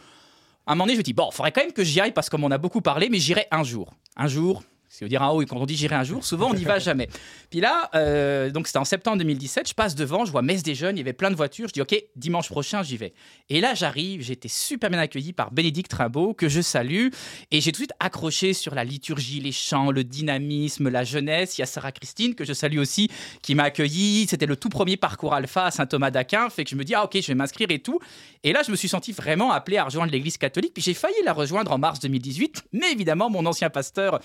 à 0.68 0.72
un 0.72 0.76
moment 0.76 0.86
donné, 0.86 0.93
je 0.93 0.99
me 0.99 1.03
dis 1.03 1.14
bon, 1.14 1.32
faudrait 1.32 1.51
quand 1.51 1.62
même 1.62 1.74
que 1.74 1.84
j'y 1.84 1.99
aille 1.99 2.14
parce 2.14 2.30
qu'on 2.30 2.38
m'en 2.38 2.51
a 2.51 2.57
beaucoup 2.57 2.82
parlé, 2.82 3.09
mais 3.09 3.20
j'irai 3.20 3.47
un 3.51 3.64
jour. 3.64 3.93
Un 4.16 4.28
jour, 4.28 4.64
c'est 4.92 5.08
dire 5.08 5.24
un 5.24 5.30
haut, 5.30 5.42
et 5.42 5.46
quand 5.46 5.56
on 5.56 5.66
dit 5.66 5.78
j'irai 5.78 5.96
un 5.96 6.04
jour, 6.04 6.26
souvent 6.26 6.50
on 6.52 6.54
n'y 6.54 6.66
va 6.66 6.78
jamais. 6.80 7.08
Puis 7.50 7.62
là, 7.62 7.89
euh, 7.96 8.52
donc 8.52 8.68
c'était 8.68 8.78
en 8.78 8.86
septembre 8.86 9.20
2017, 9.20 9.70
je 9.70 9.74
passe 9.74 9.96
devant, 9.96 10.26
je 10.26 10.32
vois 10.32 10.42
Messe 10.42 10.64
des 10.64 10.76
Jeunes, 10.76 10.98
il 10.98 11.00
y 11.00 11.02
avait 11.02 11.14
plein 11.14 11.32
de 11.32 11.36
voitures, 11.36 11.70
je 11.70 11.74
dis 11.74 11.82
ok, 11.82 11.96
dimanche 12.18 12.50
prochain 12.50 12.84
j'y 12.84 12.98
vais. 12.98 13.14
Et 13.50 13.62
là 13.62 13.74
j'arrive, 13.74 14.22
j'ai 14.22 14.34
été 14.34 14.50
super 14.50 14.89
bien 14.89 15.00
accueilli 15.00 15.32
par 15.32 15.52
Bénédicte 15.52 15.94
Rimbaud, 15.94 16.34
que 16.34 16.50
je 16.50 16.60
salue, 16.60 17.08
et 17.52 17.62
j'ai 17.62 17.72
tout 17.72 17.78
de 17.78 17.86
suite 17.86 17.94
accroché 18.02 18.52
sur 18.52 18.76
la 18.76 18.84
liturgie, 18.84 19.39
les 19.39 19.54
chants, 19.54 19.92
le 19.92 20.04
dynamisme, 20.04 20.89
la 20.89 21.06
jeunesse. 21.06 21.58
Il 21.58 21.62
y 21.62 21.64
a 21.64 21.68
Sarah 21.68 21.94
Christine, 21.94 22.36
que 22.36 22.44
je 22.44 22.52
salue 22.52 22.78
aussi, 22.78 23.10
qui 23.42 23.56
m'a 23.56 23.64
accueilli. 23.64 24.28
C'était 24.30 24.46
le 24.46 24.58
tout 24.58 24.70
premier 24.70 24.98
parcours 24.98 25.34
alpha 25.34 25.68
à 25.68 25.72
Saint-Thomas 25.72 26.12
d'Aquin, 26.12 26.50
fait 26.50 26.66
que 26.66 26.70
je 26.70 26.76
me 26.76 26.84
dis 26.84 26.96
ah 26.96 27.06
ok, 27.06 27.18
je 27.22 27.28
vais 27.28 27.36
m'inscrire 27.36 27.72
et 27.72 27.80
tout. 27.80 28.00
Et 28.44 28.52
là 28.52 28.62
je 28.66 28.72
me 28.72 28.76
suis 28.76 28.89
senti 28.89 29.14
vraiment 29.14 29.52
appelé 29.54 29.78
à 29.78 29.86
rejoindre 29.86 30.12
l'église 30.12 30.38
catholique, 30.38 30.74
puis 30.74 30.84
j'ai 30.84 30.94
failli 30.94 31.16
la 31.24 31.32
rejoindre 31.32 31.72
en 31.72 31.78
mars 31.78 32.02
2018, 32.02 32.64
mais 32.74 32.92
évidemment 32.92 33.30
mon 33.30 33.46
ancien 33.46 33.70
pasteur 33.70 34.20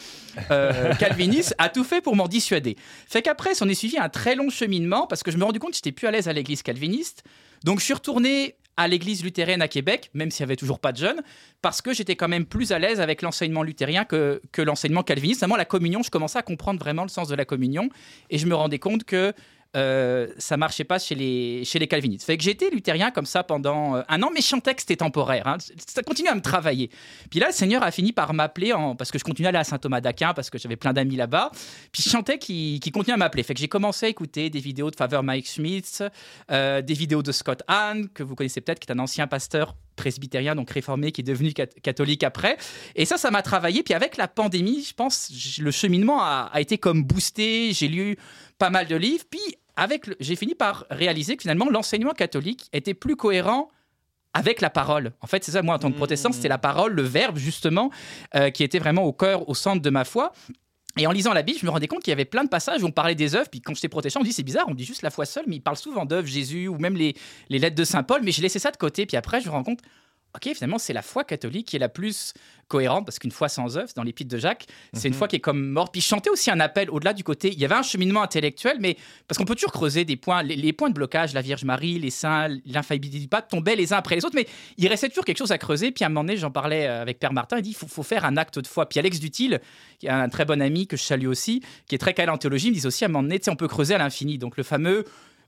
euh, 0.51 0.56
a 1.59 1.69
tout 1.69 1.85
fait 1.85 2.01
pour 2.01 2.17
m'en 2.17 2.29
dissuader. 2.29 2.77
Fait 3.07 3.23
qu'après, 3.23 3.55
s'en 3.55 3.69
est 3.69 3.75
suivi 3.75 3.99
un 3.99 4.09
très 4.09 4.35
long 4.35 4.51
cheminement 4.51 5.07
parce 5.07 5.23
que 5.23 5.31
je 5.31 5.37
me 5.37 5.41
suis 5.41 5.47
rendu 5.47 5.59
compte 5.59 5.71
que 5.71 5.77
j'étais 5.77 5.93
plus 5.93 6.07
à 6.07 6.11
l'aise 6.11 6.29
à 6.29 6.33
l'église 6.33 6.63
calviniste. 6.63 7.25
Donc 7.65 7.81
je 7.81 7.85
suis 7.85 7.95
retourné 7.95 8.57
à 8.77 8.89
l'église 8.89 9.25
luthérienne 9.25 9.63
à 9.63 9.69
Québec, 9.69 10.11
même 10.13 10.31
s'il 10.31 10.45
n'y 10.45 10.49
avait 10.49 10.57
toujours 10.57 10.79
pas 10.79 10.93
de 10.93 10.99
jeunes, 10.99 11.23
parce 11.63 11.81
que 11.81 11.95
j'étais 11.95 12.15
quand 12.15 12.29
même 12.29 12.45
plus 12.45 12.73
à 12.73 12.79
l'aise 12.79 13.01
avec 13.01 13.23
l'enseignement 13.23 13.63
luthérien 13.63 14.05
que, 14.05 14.41
l'enseignement 14.59 15.03
calviniste. 15.03 15.41
Notamment 15.41 15.57
la 15.57 15.65
communion, 15.65 16.03
je 16.03 16.11
commençais 16.11 16.39
à 16.39 16.43
comprendre 16.43 16.79
vraiment 16.79 17.03
le 17.03 17.09
sens 17.09 17.29
de 17.29 17.35
la 17.35 17.45
communion 17.45 17.89
et 18.29 18.39
je 18.39 18.47
me 18.47 18.55
rendais 18.55 18.79
compte 18.79 19.05
que 19.05 19.33
euh, 19.75 20.29
ça 20.39 20.57
marchait 20.57 20.85
pas 20.85 20.99
chez 20.99 21.15
les, 21.15 21.65
chez 21.65 21.79
les 21.79 21.89
calvinistes. 21.89 22.25
Fait 22.25 22.37
que 22.37 22.49
été 22.49 22.71
luthérien 22.71 23.11
comme 23.11 23.27
ça 23.27 23.43
pendant 23.43 23.97
euh, 23.97 24.03
un 24.09 24.23
an, 24.23 24.31
mais 24.33 24.41
que 24.41 24.81
c'était 24.81 24.97
temporaire. 24.97 25.47
Hein. 25.47 25.59
Ça 25.87 26.03
continue 26.03 26.29
à 26.29 26.35
me 26.35 26.41
travailler. 26.41 26.91
Puis 27.31 27.41
là, 27.41 27.49
le 27.49 27.53
Seigneur 27.53 27.83
a 27.83 27.91
fini 27.91 28.13
par 28.13 28.33
m'appeler, 28.33 28.73
parce 28.97 29.11
que 29.11 29.19
je 29.19 29.25
continuais 29.25 29.49
à 29.49 29.51
aller 29.51 29.59
à 29.59 29.65
Saint-Thomas 29.65 30.01
d'Aquin, 30.01 30.35
parce 30.35 30.51
que 30.51 30.59
j'avais 30.59 30.77
plein 30.77 30.93
d'amis 30.93 31.17
là-bas. 31.17 31.51
Puis 31.93 32.03
je 32.03 32.11
chantais 32.11 32.39
qui, 32.39 32.81
qui 32.81 32.91
continuait 32.91 33.15
à 33.15 33.19
m'appeler. 33.19 33.43
Fait 33.43 33.55
que 33.55 33.61
j'ai 33.61 33.69
commencé 33.69 34.07
à 34.07 34.09
écouter 34.09 34.51
des 34.51 34.61
vidéos 34.61 34.91
de 34.91 34.97
Father 34.97 35.23
Mike 35.23 35.49
Schmitz, 35.49 36.03
euh, 36.51 36.83
des 36.83 36.95
vidéos 36.95 37.23
de 37.23 37.33
Scott 37.33 37.63
Hahn, 37.69 38.09
que 38.09 38.23
vous 38.23 38.35
connaissez 38.35 38.61
peut-être, 38.61 38.79
qui 38.79 38.91
est 38.91 38.93
un 38.93 38.99
ancien 38.99 39.27
pasteur 39.27 39.75
presbytérien, 39.97 40.55
donc 40.55 40.71
réformé, 40.71 41.13
qui 41.13 41.23
est 41.23 41.25
devenu 41.25 41.53
catholique 41.53 42.23
après. 42.23 42.57
Et 42.95 43.05
ça, 43.05 43.17
ça 43.17 43.31
m'a 43.31 43.43
travaillé. 43.43 43.83
Puis 43.83 43.95
avec 43.95 44.17
la 44.17 44.29
pandémie, 44.29 44.85
je 44.85 44.95
pense, 44.95 45.31
le 45.59 45.71
cheminement 45.71 46.23
a, 46.23 46.51
a 46.53 46.61
été 46.61 46.79
comme 46.79 47.03
boosté. 47.03 47.73
J'ai 47.73 47.89
lu 47.89 48.17
pas 48.59 48.71
mal 48.71 48.87
de 48.87 48.97
livres. 48.97 49.25
Puis 49.31 49.41
avec 49.77 50.07
j'ai 50.21 50.37
fini 50.37 50.55
par 50.55 50.87
réaliser 50.91 51.37
que 51.37 51.43
finalement 51.43 51.69
l'enseignement 51.69 52.13
catholique 52.13 52.69
était 52.73 52.95
plus 52.95 53.17
cohérent 53.17 53.69
avec 54.37 54.61
la 54.61 54.69
parole. 54.69 55.13
En 55.23 55.27
fait, 55.27 55.43
c'est 55.45 55.53
ça, 55.53 55.63
moi, 55.63 55.77
en 55.77 55.79
tant 55.79 55.91
que 55.91 55.97
protestant, 55.97 56.31
c'était 56.31 56.49
la 56.49 56.59
parole, 56.59 56.93
le 56.93 57.03
verbe, 57.03 57.39
justement, 57.39 57.91
euh, 58.35 58.51
qui 58.51 58.65
était 58.65 58.79
vraiment 58.79 59.05
au 59.05 59.13
cœur, 59.15 59.49
au 59.49 59.55
centre 59.55 59.81
de 59.81 59.89
ma 59.89 60.05
foi. 60.05 60.33
Et 60.99 61.07
en 61.07 61.13
lisant 61.13 61.33
la 61.33 61.43
Bible, 61.43 61.59
je 61.61 61.67
me 61.67 61.71
rendais 61.71 61.89
compte 61.89 62.03
qu'il 62.03 62.11
y 62.11 62.13
avait 62.13 62.25
plein 62.25 62.43
de 62.43 62.49
passages 62.49 62.83
où 62.83 62.87
on 62.87 62.91
parlait 62.91 63.15
des 63.15 63.35
œuvres. 63.35 63.49
Puis 63.51 63.61
quand 63.61 63.75
j'étais 63.75 63.89
protestant, 63.89 64.21
on 64.21 64.25
dit 64.25 64.33
c'est 64.33 64.43
bizarre, 64.43 64.65
on 64.69 64.75
dit 64.75 64.85
juste 64.85 65.03
la 65.03 65.11
foi 65.11 65.27
seule, 65.27 65.45
mais 65.47 65.57
il 65.57 65.61
parle 65.61 65.77
souvent 65.77 66.07
d'œuvres, 66.07 66.27
Jésus, 66.27 66.69
ou 66.69 66.79
même 66.79 66.97
les, 66.97 67.15
les 67.51 67.59
lettres 67.59 67.77
de 67.77 67.85
Saint 67.85 68.03
Paul. 68.03 68.23
Mais 68.23 68.33
j'ai 68.33 68.43
laissé 68.43 68.59
ça 68.59 68.71
de 68.71 68.77
côté. 68.77 69.05
Puis 69.05 69.17
après, 69.17 69.41
je 69.41 69.47
me 69.47 69.53
rends 69.53 69.63
compte, 69.63 69.81
ok, 70.37 70.55
finalement, 70.55 70.79
c'est 70.79 70.93
la 70.93 71.03
foi 71.03 71.25
catholique 71.25 71.69
qui 71.69 71.77
est 71.77 71.81
la 71.81 71.89
plus 71.89 72.35
cohérente, 72.69 73.07
parce 73.07 73.19
qu'une 73.19 73.31
foi 73.31 73.49
sans 73.49 73.77
œuvre, 73.77 73.89
dans 73.95 74.03
l'épître 74.03 74.31
de 74.31 74.39
Jacques, 74.39 74.67
c'est 74.93 75.07
une 75.07 75.15
mhm. 75.15 75.19
foi 75.19 75.29
qui 75.29 75.37
est 75.37 75.41
comme 75.41 75.69
morte. 75.69 75.93
Puis 75.93 76.01
chanter 76.01 76.31
aussi 76.31 76.51
un 76.51 76.59
appel 76.59 76.91
au-delà 76.91 77.13
du 77.13 77.23
côté, 77.23 77.53
il 77.53 77.59
y 77.59 77.65
avait 77.65 77.77
un 77.77 77.83
cheminement 77.83 78.23
intellectuel, 78.23 78.79
mais 78.81 78.97
parce 79.29 79.39
qu'on 79.39 79.45
peut 79.45 79.55
toujours 79.55 79.73
creuser 79.73 80.05
des 80.05 80.17
points, 80.17 80.43
les, 80.43 80.73
points 80.73 80.89
de 80.89 80.95
blocage, 80.95 81.33
la 81.33 81.43
Vierge 81.43 81.65
Marie, 81.65 81.99
les 81.99 82.11
saints, 82.11 82.49
l'infaillibilité 82.67 83.21
du 83.21 83.29
pape 83.29 83.49
tombaient 83.49 83.77
les 83.77 83.93
uns 83.93 83.99
après 83.99 84.17
les 84.17 84.25
autres, 84.25 84.35
mais 84.35 84.47
il 84.79 84.89
restait 84.89 85.09
toujours 85.09 85.25
quelque 85.25 85.39
chose 85.39 85.53
à 85.53 85.59
creuser. 85.59 85.93
Puis 85.93 86.05
à 86.05 86.09
un 86.09 86.11
moment 86.11 86.25
donné, 86.25 86.37
j'en 86.37 86.51
parlais 86.51 86.87
euh, 86.87 87.03
avec 87.03 87.21
Père 87.21 87.33
Martin, 87.33 87.59
il 87.59 87.63
dit, 87.63 87.71
il 87.71 87.89
faut, 87.89 88.03
faire 88.03 88.25
un 88.25 88.37
acte 88.37 88.59
de 88.59 88.67
foi. 88.67 88.89
Puis 88.89 88.99
Alex 88.99 89.21
Dutil, 89.21 89.61
qui 90.01 90.07
est 90.07 90.11
un 90.11 90.29
très 90.29 90.45
bon 90.45 90.61
ami 90.61 90.87
que 90.87 90.97
je 90.97 91.03
salue 91.03 91.27
aussi, 91.27 91.63
qui 91.87 91.95
est 91.95 91.99
très 91.99 92.15
calé 92.15 92.31
en 92.31 92.39
théologie, 92.39 92.71
me 92.71 92.77
dit 92.77 92.87
aussi, 92.87 93.05
à 93.05 93.07
un 93.07 93.11
moment 93.11 93.23
donné, 93.23 93.41
on 93.49 93.57
peut 93.57 93.69
creuser 93.69 93.95
à 93.95 93.99
l'infini. 93.99 94.39
Donc 94.39 94.57
le 94.57 94.65
fameux 94.65 95.05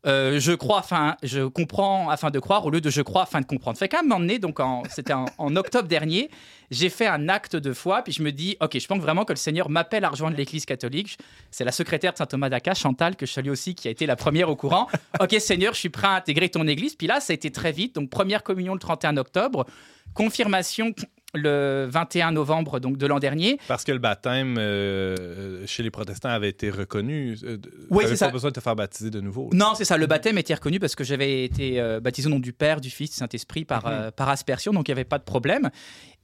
euh, 0.07 0.39
je 0.39 0.53
crois 0.53 0.81
afin, 0.81 1.17
je 1.23 1.47
comprends 1.47 2.09
afin 2.09 2.31
de 2.31 2.39
croire 2.39 2.65
au 2.65 2.71
lieu 2.71 2.81
de 2.81 2.91
je 2.91 3.03
crois 3.03 3.23
afin 3.23 3.41
de 3.41 3.47
comprendre. 3.47 3.79
Fait 3.79 3.89
qu'à 3.89 4.01
un 4.01 4.03
moment 4.03 4.21
donné, 4.21 4.39
donc 4.39 4.59
c'était 4.91 5.13
en, 5.13 5.57
octobre 5.57 5.89
dernier, 5.89 6.31
j'ai 6.71 6.89
fait 6.89 7.07
un 7.07 7.29
acte 7.29 7.57
de 7.57 7.73
foi, 7.73 8.03
puis 8.03 8.13
je 8.13 8.23
me 8.23 8.31
dis, 8.31 8.57
ok, 8.61 8.79
je 8.79 8.87
pense 8.87 9.01
vraiment 9.01 9.25
que 9.25 9.33
le 9.33 9.39
Seigneur 9.39 9.69
m'appelle 9.71 10.05
à 10.05 10.11
rejoindre 10.11 10.37
l'Église 10.37 10.67
catholique. 10.67 11.19
C'est 11.51 11.65
la 11.65 11.73
secrétaire 11.73 12.13
de 12.13 12.19
saint 12.19 12.27
Thomas 12.27 12.49
d'Aquin, 12.49 12.75
Chantal, 12.75 13.17
que 13.17 13.27
je 13.27 13.33
salue 13.33 13.51
aussi, 13.51 13.75
qui 13.75 13.89
a 13.89 13.91
été 13.91 14.07
la 14.07 14.17
première 14.17 14.49
au 14.51 14.57
courant. 14.57 14.87
ok, 15.21 15.37
Seigneur, 15.41 15.75
je 15.75 15.81
suis 15.81 15.89
prêt 15.89 16.07
à 16.07 16.15
intégrer 16.15 16.49
ton 16.49 16.67
Église. 16.69 16.95
Puis 16.95 17.07
là, 17.07 17.21
ça 17.21 17.33
a 17.33 17.35
été 17.35 17.51
très 17.51 17.73
vite. 17.73 17.95
Donc 17.95 18.11
première 18.11 18.43
communion 18.43 18.75
le 18.75 18.81
31 18.81 19.17
octobre, 19.17 19.67
confirmation 20.15 20.93
le 21.35 21.87
21 21.91 22.33
novembre 22.33 22.81
donc 22.81 22.97
de 22.97 23.07
l'an 23.07 23.19
dernier. 23.19 23.59
Parce 23.69 23.85
que 23.85 23.93
le 23.93 23.99
baptême 23.99 24.57
euh, 24.59 25.67
chez 25.67 25.83
les 25.83 25.91
protestants 25.91 26.31
avait 26.31 26.49
été 26.49 26.71
reconnu. 26.71 27.37
Euh, 27.45 27.59
oui, 27.91 28.05
c'est 28.07 28.17
ça. 28.17 28.27
pas 28.27 28.33
besoin 28.33 28.51
de 28.51 28.55
te 28.55 28.61
faire 28.61 28.77
baptiser 28.77 29.11
de 29.11 29.21
nouveau. 29.21 29.51
Non, 29.53 29.75
c'est 29.77 29.85
ça. 29.85 29.97
Le 29.97 30.07
baptême 30.07 30.39
était 30.39 30.55
reconnu 30.55 30.81
parce 30.81 30.95
que 30.95 31.05
j'avais 31.05 31.45
été 31.45 31.81
euh, 31.81 32.01
baptisé 32.01 32.29
au 32.29 32.31
nom 32.31 32.39
du 32.39 32.53
Père, 32.53 32.81
du 32.81 32.91
Fils, 32.91 33.11
du 33.11 33.17
Saint-Esprit 33.17 33.65
par, 33.65 33.87
mhm. 33.87 34.11
par 34.13 34.29
aspersion, 34.29 34.73
donc 34.73 34.89
il 34.89 34.91
n'y 34.91 34.99
avait 34.99 35.05
pas 35.05 35.19
de 35.19 35.25
problème. 35.25 35.71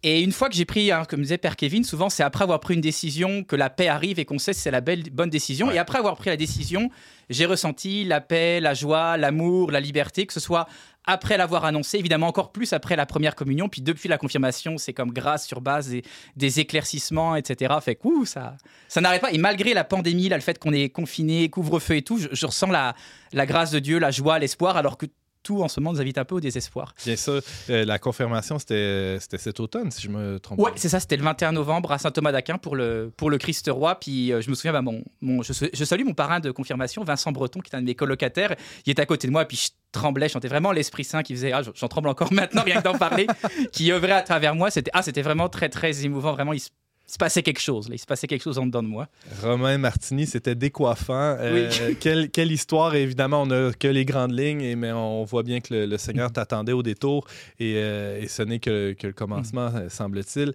Et 0.07 0.20
une 0.20 0.32
fois 0.32 0.50
que 0.50 0.55
j'ai 0.55 0.66
pris, 0.66 0.92
hein, 0.92 1.05
comme 1.09 1.22
disait 1.22 1.38
Père 1.38 1.57
Kevin, 1.57 1.82
souvent 1.82 2.11
c'est 2.11 2.22
après 2.22 2.44
avoir 2.44 2.61
pris 2.61 2.74
une 2.74 2.82
décision 2.82 3.42
que 3.42 3.57
la 3.57 3.70
paix 3.70 3.88
arrive 3.88 4.18
et 4.18 4.26
qu'on 4.26 4.38
sait 4.38 4.52
si 4.52 4.61
c'est 4.61 4.70
la 4.70 4.82
belle, 4.82 5.02
bonne 5.11 5.30
décision. 5.30 5.70
Et 5.70 5.78
après 5.78 5.98
avoir 5.98 6.14
pris 6.16 6.28
la 6.28 6.36
décision, 6.36 6.90
j'ai 7.30 7.46
ressenti 7.46 8.05
la 8.05 8.20
paix, 8.20 8.61
la 8.61 8.74
joie, 8.74 9.16
l'amour, 9.16 9.70
la 9.70 9.80
liberté, 9.80 10.26
que 10.26 10.34
ce 10.34 10.40
soit 10.40 10.66
après 11.07 11.38
l'avoir 11.38 11.64
annoncé, 11.64 11.98
évidemment 11.98 12.26
encore 12.26 12.52
plus 12.52 12.74
après 12.74 12.96
la 12.96 13.07
première 13.07 13.34
communion, 13.34 13.70
puis 13.70 13.80
depuis 13.80 14.11
la 14.11 14.18
confirmation, 14.18 14.76
c'est 14.76 14.92
comme 14.92 15.11
grâce 15.11 15.46
sur 15.46 15.62
base 15.62 15.88
des, 15.88 16.02
des 16.36 16.61
éclaircissements, 16.61 17.34
etc. 17.34 17.74
Fait 17.82 17.94
que 17.94 18.26
ça, 18.26 18.59
ça 18.88 19.00
n'arrête 19.00 19.22
pas. 19.22 19.32
Et 19.32 19.38
malgré 19.38 19.72
la 19.72 19.84
pandémie, 19.84 20.28
là, 20.28 20.36
le 20.36 20.42
fait 20.42 20.59
qu'on 20.59 20.72
est 20.72 20.90
confiné, 20.90 21.48
couvre-feu 21.48 21.96
et 21.96 22.02
tout, 22.02 22.18
je, 22.18 22.46
ressens 22.46 22.70
la, 22.70 22.94
la 23.32 23.46
grâce 23.46 23.70
de 23.70 23.78
Dieu, 23.78 23.98
la 23.98 24.11
joie, 24.11 24.38
l'espoir, 24.38 24.76
alors 24.76 24.98
que 24.98 25.07
tout 25.45 25.62
en 25.62 25.68
ce 25.68 25.78
moment 25.78 25.92
nous 25.92 26.01
invite 26.01 26.18
un 26.18 26.24
peu 26.24 26.34
au 26.34 26.40
désespoir. 26.40 26.95
Bien 27.05 27.14
sûr, 27.14 27.40
euh, 27.70 27.84
la 27.84 27.99
confirmation, 28.01 28.59
c'était 28.59 29.18
cet 29.20 29.61
automne, 29.61 29.92
si 29.92 30.03
je 30.03 30.09
me 30.09 30.40
trompe 30.40 30.59
Oui, 30.61 30.72
c'est 30.74 30.88
ça, 30.88 30.99
c'était 30.99 31.16
le 31.16 31.22
21 31.22 31.53
novembre 31.53 31.92
à 31.92 31.99
Saint-Thomas 31.99 32.32
d'Aquin 32.32 32.59
pour 32.59 32.74
le, 32.74 33.12
pour 33.16 33.30
le 33.30 33.38
Christ 33.38 33.70
Roi. 33.70 34.01
Puis 34.01 34.32
euh, 34.32 34.40
je 34.40 34.51
me 34.51 34.55
souviens, 34.55 34.72
bah, 34.72 34.82
mon, 34.82 35.05
mon, 35.20 35.42
je, 35.42 35.53
je, 35.72 35.84
salue 35.84 36.05
mon 36.05 36.14
parrain 36.14 36.40
de 36.40 36.51
confirmation, 36.51 37.05
Vincent 37.05 37.30
Breton, 37.30 37.61
qui 37.61 37.70
est 37.70 37.76
un 37.76 37.80
de 37.80 37.86
mes 37.86 37.95
colocataires. 37.95 38.57
Il 38.86 38.90
était 38.90 39.03
à 39.03 39.07
côté 39.07 39.28
de 39.28 39.32
moi, 39.32 39.45
puis 39.45 39.59
je 39.59 39.68
tremblais, 39.92 40.28
je 40.28 40.32
sentais 40.32 40.49
vraiment 40.49 40.72
l'Esprit 40.72 41.05
Saint 41.05 41.22
qui 41.22 41.34
faisait, 41.34 41.53
ah, 41.53 41.62
j'en 41.62 41.88
tremble 41.88 42.09
encore 42.09 42.32
maintenant, 42.32 42.62
rien 42.62 42.78
que 42.78 42.84
d'en 42.84 42.99
parler, 42.99 43.26
qui 43.72 43.92
œuvrait 43.92 44.12
à 44.12 44.22
travers 44.22 44.55
moi. 44.55 44.70
C'était 44.70 44.90
ah, 44.95 45.03
vraiment 45.22 45.49
très, 45.49 45.68
très 45.68 46.05
émouvant. 46.05 46.32
Vraiment, 46.32 46.53
il 46.53 46.61
se 46.61 46.70
se 47.14 47.18
passait 47.18 47.42
quelque 47.42 47.60
chose. 47.60 47.88
Là. 47.88 47.94
Il 47.94 47.98
se 47.98 48.06
passait 48.06 48.26
quelque 48.26 48.42
chose 48.42 48.58
en 48.58 48.66
dedans 48.66 48.82
de 48.82 48.88
moi. 48.88 49.08
Romain 49.40 49.78
Martini, 49.78 50.26
c'était 50.26 50.54
décoiffant. 50.54 51.36
Euh, 51.38 51.70
quelle, 52.00 52.28
quelle, 52.30 52.50
histoire. 52.50 52.94
Évidemment, 52.94 53.42
on 53.42 53.46
n'a 53.46 53.72
que 53.72 53.88
les 53.88 54.04
grandes 54.04 54.36
lignes, 54.36 54.76
mais 54.76 54.92
on 54.92 55.24
voit 55.24 55.44
bien 55.44 55.60
que 55.60 55.86
le, 55.86 55.96
Seigneur 55.96 56.32
t'attendait 56.32 56.72
au 56.72 56.82
détour 56.82 57.26
et, 57.60 57.76
euh, 57.76 58.26
ce 58.26 58.42
n'est 58.42 58.58
que, 58.58 58.96
le 59.00 59.12
commencement, 59.12 59.70
mm. 59.70 59.88
semble-t-il. 59.88 60.52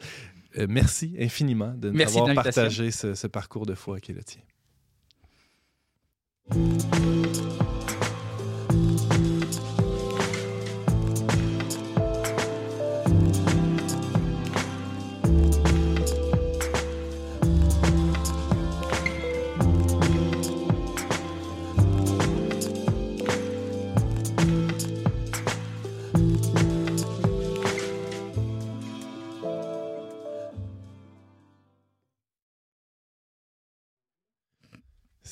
Euh, 0.57 0.67
merci 0.67 1.15
infiniment 1.19 1.73
de 1.77 1.91
nous 1.91 2.01
avoir 2.01 2.33
partagé 2.33 2.91
ce, 2.91 3.15
ce 3.15 3.27
parcours 3.27 3.65
de 3.65 3.75
foi 3.75 3.99
qui 3.99 4.11
est 4.11 4.15
le 4.15 4.23
tien. 4.23 4.41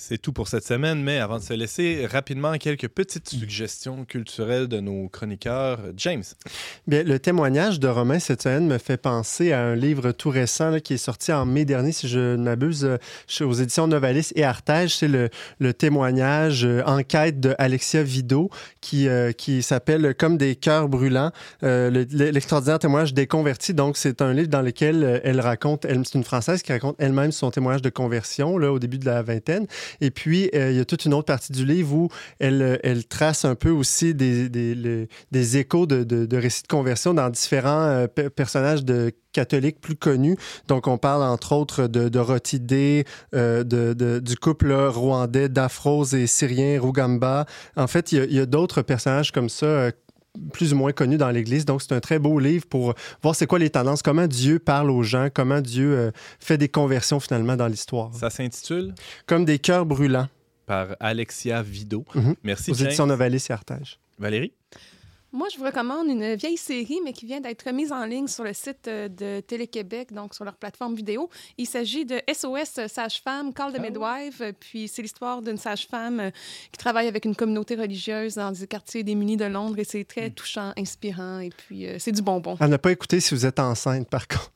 C'est 0.09 0.17
tout 0.17 0.31
pour 0.31 0.47
cette 0.47 0.65
semaine, 0.65 1.03
mais 1.03 1.17
avant 1.17 1.37
de 1.37 1.43
se 1.43 1.51
laisser, 1.51 2.07
rapidement 2.09 2.57
quelques 2.57 2.87
petites 2.87 3.27
suggestions 3.27 4.05
culturelles 4.05 4.69
de 4.69 4.79
nos 4.79 5.09
chroniqueurs. 5.09 5.81
James. 5.97 6.23
Bien, 6.87 7.03
le 7.03 7.19
témoignage 7.19 7.81
de 7.81 7.89
Romain 7.89 8.17
cette 8.19 8.43
semaine 8.43 8.67
me 8.67 8.77
fait 8.77 8.95
penser 8.95 9.51
à 9.51 9.59
un 9.59 9.75
livre 9.75 10.13
tout 10.13 10.29
récent 10.29 10.79
qui 10.79 10.93
est 10.93 10.97
sorti 10.97 11.33
en 11.33 11.45
mai 11.45 11.65
dernier, 11.65 11.91
si 11.91 12.07
je 12.07 12.37
ne 12.37 12.43
m'abuse, 12.43 12.85
euh, 12.85 13.45
aux 13.45 13.51
éditions 13.51 13.87
Novalis 13.87 14.31
et 14.35 14.45
Artege. 14.45 14.95
C'est 14.95 15.09
le, 15.09 15.27
le, 15.59 15.73
témoignage 15.73 16.63
euh, 16.63 16.81
enquête 16.85 17.41
de 17.41 17.53
Alexia 17.57 18.01
Vido 18.01 18.49
qui, 18.79 19.09
euh, 19.09 19.33
qui 19.33 19.61
s'appelle 19.61 20.15
Comme 20.17 20.37
des 20.37 20.55
cœurs 20.55 20.87
brûlants, 20.87 21.33
euh, 21.63 22.05
l'extraordinaire 22.09 22.79
témoignage 22.79 23.13
des 23.13 23.27
convertis. 23.27 23.73
Donc, 23.73 23.97
c'est 23.97 24.21
un 24.21 24.31
livre 24.31 24.47
dans 24.47 24.61
lequel 24.61 25.19
elle 25.25 25.41
raconte, 25.41 25.83
elle, 25.83 26.05
c'est 26.05 26.17
une 26.17 26.23
Française 26.23 26.61
qui 26.61 26.71
raconte 26.71 26.95
elle-même 26.97 27.33
son 27.33 27.51
témoignage 27.51 27.81
de 27.81 27.89
conversion 27.89 28.57
là, 28.57 28.71
au 28.71 28.79
début 28.79 28.99
de 28.99 29.05
la 29.05 29.21
vingtaine. 29.21 29.67
Et 30.01 30.11
puis, 30.11 30.49
euh, 30.53 30.71
il 30.71 30.77
y 30.77 30.79
a 30.79 30.85
toute 30.85 31.05
une 31.05 31.13
autre 31.13 31.25
partie 31.25 31.51
du 31.51 31.65
livre 31.65 31.93
où 31.93 32.09
elle, 32.39 32.79
euh, 32.83 33.01
trace 33.09 33.45
un 33.45 33.55
peu 33.55 33.69
aussi 33.69 34.13
des, 34.13 35.07
échos 35.33 35.85
de, 35.85 36.35
récits 36.35 36.63
de 36.63 36.67
conversion 36.67 37.13
dans 37.13 37.29
différents 37.29 37.85
euh, 37.87 38.07
personnages 38.07 38.81
catholiques 39.33 39.79
plus 39.79 39.95
connus. 39.95 40.37
Donc, 40.67 40.87
on 40.87 40.97
parle 40.97 41.23
entre 41.23 41.53
autres 41.53 41.87
de, 41.87 42.09
de 42.09 42.19
Rotidé, 42.19 43.05
de, 43.33 44.19
du 44.19 44.35
couple 44.35 44.71
rwandais 44.73 45.49
d'Afrose 45.49 46.15
et 46.15 46.27
Syrien 46.27 46.81
Rugamba. 46.81 47.45
En 47.75 47.87
fait, 47.87 48.11
il 48.11 48.33
y 48.33 48.39
a, 48.39 48.45
d'autres 48.45 48.81
personnages 48.81 49.31
comme 49.31 49.49
ça 49.49 49.91
plus 50.53 50.73
ou 50.73 50.77
moins 50.77 50.91
connus 50.91 51.17
dans 51.17 51.29
l'Église. 51.29 51.65
Donc, 51.65 51.81
c'est 51.81 51.93
un 51.93 51.99
très 51.99 52.19
beau 52.19 52.39
livre 52.39 52.65
pour 52.65 52.93
voir 53.21 53.35
c'est 53.35 53.47
quoi 53.47 53.59
les 53.59 53.69
tendances, 53.69 54.01
comment 54.01 54.27
Dieu 54.27 54.59
parle 54.59 54.89
aux 54.89 55.03
gens, 55.03 55.29
comment 55.33 55.61
Dieu 55.61 55.97
euh, 55.97 56.11
fait 56.39 56.57
des 56.57 56.69
conversions 56.69 57.19
finalement 57.19 57.55
dans 57.55 57.67
l'histoire. 57.67 58.13
Ça 58.13 58.29
s'intitule? 58.29 58.93
Comme 59.25 59.45
des 59.45 59.59
cœurs 59.59 59.85
brûlants. 59.85 60.27
Par 60.65 60.95
Alexia 60.99 61.61
Vido. 61.63 62.03
Mm 62.13 62.19
-hmm. 62.21 62.35
Merci. 62.43 62.71
Aux 62.71 62.75
éditions 62.75 63.07
Novalis 63.07 63.45
et 63.49 63.53
Artage. 63.53 63.99
Valérie? 64.19 64.51
Moi, 65.33 65.47
je 65.53 65.57
vous 65.57 65.65
recommande 65.65 66.07
une 66.07 66.35
vieille 66.35 66.55
série, 66.55 66.99
mais 67.03 67.11
qui 67.11 67.25
vient 67.25 67.41
d'être 67.41 67.69
mise 67.71 67.91
en 67.91 68.05
ligne 68.05 68.27
sur 68.27 68.45
le 68.45 68.53
site 68.53 68.87
euh, 68.87 69.09
de 69.09 69.41
Télé-Québec, 69.41 70.13
donc 70.13 70.33
sur 70.33 70.45
leur 70.45 70.55
plateforme 70.55 70.95
vidéo. 70.95 71.29
Il 71.57 71.65
s'agit 71.65 72.05
de 72.05 72.21
SOS 72.31 72.87
Sage-Femme, 72.87 73.53
Call 73.53 73.73
the 73.73 73.79
Midwife. 73.79 74.41
Puis 74.61 74.87
c'est 74.87 75.01
l'histoire 75.01 75.41
d'une 75.41 75.57
sage-femme 75.57 76.21
euh, 76.21 76.31
qui 76.71 76.77
travaille 76.77 77.07
avec 77.07 77.25
une 77.25 77.35
communauté 77.35 77.75
religieuse 77.75 78.35
dans 78.35 78.53
des 78.53 78.67
quartiers 78.67 79.03
démunis 79.03 79.35
de 79.35 79.45
Londres. 79.45 79.77
Et 79.79 79.83
c'est 79.83 80.05
très 80.05 80.29
touchant, 80.29 80.71
inspirant. 80.77 81.39
Et 81.39 81.49
puis 81.49 81.87
euh, 81.87 81.97
c'est 81.99 82.13
du 82.13 82.21
bonbon. 82.21 82.55
À 82.61 82.69
ne 82.69 82.77
pas 82.77 82.93
écouter 82.93 83.19
si 83.19 83.35
vous 83.35 83.45
êtes 83.45 83.59
enceinte, 83.59 84.09
par 84.09 84.27
contre. 84.29 84.51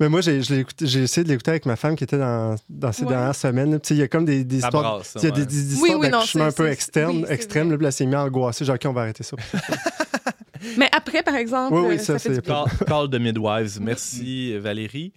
Mais 0.00 0.08
moi, 0.08 0.20
j'ai 0.20 0.36
essayé 0.38 1.24
de 1.24 1.28
l'écouter 1.28 1.50
avec 1.50 1.66
ma 1.66 1.76
femme 1.76 1.96
qui 1.96 2.04
était 2.04 2.18
dans, 2.18 2.56
dans 2.68 2.92
ces 2.92 3.02
ouais. 3.02 3.08
dernières 3.08 3.34
semaines. 3.34 3.80
Il 3.90 3.96
y 3.96 4.02
a 4.02 4.08
comme 4.08 4.24
des, 4.24 4.44
des 4.44 4.56
histoires, 4.56 4.96
brasse, 4.96 5.16
y 5.22 5.26
a 5.26 5.30
des, 5.30 5.46
des 5.46 5.74
histoires 5.74 5.98
oui, 5.98 6.04
oui, 6.04 6.10
d'accouchement 6.10 6.44
un 6.44 6.52
peu 6.52 6.68
externes, 6.68 7.24
oui, 7.24 7.32
extrêmes. 7.32 7.70
Là, 7.70 7.76
là, 7.78 7.90
c'est 7.90 8.06
mis 8.06 8.16
angoissé. 8.16 8.64
Genre, 8.64 8.76
OK, 8.76 8.82
on 8.86 8.92
va 8.92 9.02
arrêter 9.02 9.22
ça. 9.22 9.36
Mais 10.78 10.88
après, 10.92 11.22
par 11.22 11.34
exemple. 11.34 11.74
Oui, 11.74 11.86
oui, 11.90 11.98
ça, 11.98 12.18
ça 12.18 12.34
c'est. 12.34 12.44
Call, 12.44 12.64
call 12.86 13.10
the 13.10 13.20
Midwives. 13.20 13.80
Merci, 13.80 14.56
Valérie. 14.58 15.12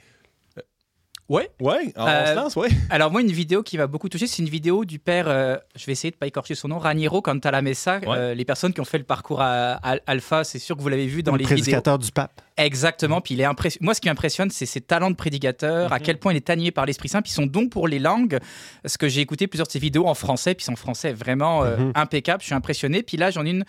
Ouais, 1.30 1.50
ouais, 1.60 1.94
en 1.98 2.08
euh, 2.08 2.34
lance, 2.36 2.56
ouais. 2.56 2.70
Alors 2.90 3.12
moi, 3.12 3.22
une 3.22 3.32
vidéo 3.32 3.62
qui 3.62 3.78
m'a 3.78 3.88
beaucoup 3.88 4.08
touché, 4.08 4.28
c'est 4.28 4.42
une 4.42 4.48
vidéo 4.48 4.86
du 4.86 4.98
père, 4.98 5.28
euh, 5.28 5.58
je 5.76 5.86
vais 5.86 5.92
essayer 5.92 6.12
de 6.12 6.16
pas 6.16 6.26
écorcher 6.26 6.56
son 6.56 6.70
nom, 6.70 6.80
Raniero 6.80 7.22
Cantalamessa. 7.22 8.00
Ouais. 8.00 8.08
Euh, 8.08 8.34
les 8.34 8.46
personnes 8.46 8.72
qui 8.72 8.80
ont 8.80 8.86
fait 8.86 8.98
le 8.98 9.04
parcours 9.04 9.42
à, 9.42 9.74
à 9.84 9.98
Alpha, 10.08 10.46
c'est 10.46 10.60
sûr 10.60 10.78
que 10.78 10.82
vous 10.82 10.88
l'avez 10.88 11.08
vu 11.08 11.24
dans 11.24 11.34
le 11.34 11.40
les 11.40 11.44
prédicateur 11.44 11.96
vidéos. 11.96 12.08
du 12.08 12.12
pape. 12.14 12.42
Exactement. 12.58 13.22
Puis 13.22 13.36
il 13.36 13.42
est 13.42 13.46
impression... 13.46 13.80
Moi, 13.84 13.94
ce 13.94 14.02
qui 14.02 14.08
m'impressionne, 14.08 14.50
c'est 14.50 14.66
ses 14.66 14.82
talents 14.82 15.12
de 15.12 15.16
prédicateur, 15.16 15.90
mm 15.90 15.94
-hmm. 15.94 15.96
à 15.96 16.00
quel 16.00 16.18
point 16.18 16.34
il 16.34 16.38
est 16.38 16.50
animé 16.50 16.72
par 16.72 16.86
l'Esprit 16.86 17.10
Saint, 17.10 17.22
puis 17.22 17.32
son 17.32 17.46
don 17.46 17.70
pour 17.70 17.88
les 17.88 18.00
langues. 18.00 18.40
Parce 18.82 18.98
que 18.98 19.08
j'ai 19.08 19.22
écouté 19.22 19.48
plusieurs 19.48 19.68
de 19.68 19.72
ses 19.72 19.80
vidéos 19.80 20.08
en 20.08 20.16
français, 20.16 20.56
puis 20.56 20.66
son 20.66 20.76
français 20.76 21.10
est 21.10 21.20
vraiment 21.26 21.56
mm 21.64 21.68
-hmm. 21.68 21.92
impeccable. 22.04 22.42
Je 22.42 22.48
suis 22.48 22.56
impressionné. 22.56 23.04
Puis 23.04 23.18
là, 23.18 23.28
j'en 23.32 23.46
ai 23.46 23.52
une 23.52 23.66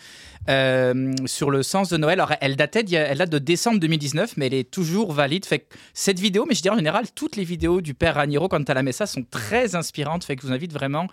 sur 1.26 1.50
le 1.50 1.62
sens 1.62 1.86
de 1.90 1.96
Noël. 2.02 2.18
Alors, 2.20 2.32
elle 2.40 2.56
datait, 2.56 2.84
elle 2.92 3.18
date 3.18 3.30
de 3.30 3.42
décembre 3.52 3.78
2019, 3.80 4.36
mais 4.36 4.46
elle 4.48 4.54
est 4.62 4.70
toujours 4.78 5.12
valide. 5.12 5.44
Fait 5.44 5.60
que 5.60 5.66
cette 5.92 6.20
vidéo, 6.26 6.46
mais 6.48 6.54
je 6.58 6.62
dirais 6.62 6.76
en 6.78 6.82
général, 6.84 7.04
toutes 7.20 7.36
les 7.40 7.44
vidéos 7.44 7.80
du 7.88 7.94
père 7.94 8.14
Raniero 8.14 8.48
quant 8.48 8.62
à 8.72 8.74
la 8.74 8.82
messa 8.82 9.04
sont 9.06 9.24
très 9.38 9.74
inspirantes. 9.80 10.24
Fait 10.24 10.36
que 10.36 10.42
je 10.42 10.46
vous 10.48 10.52
invite 10.58 10.72
vraiment 10.72 11.06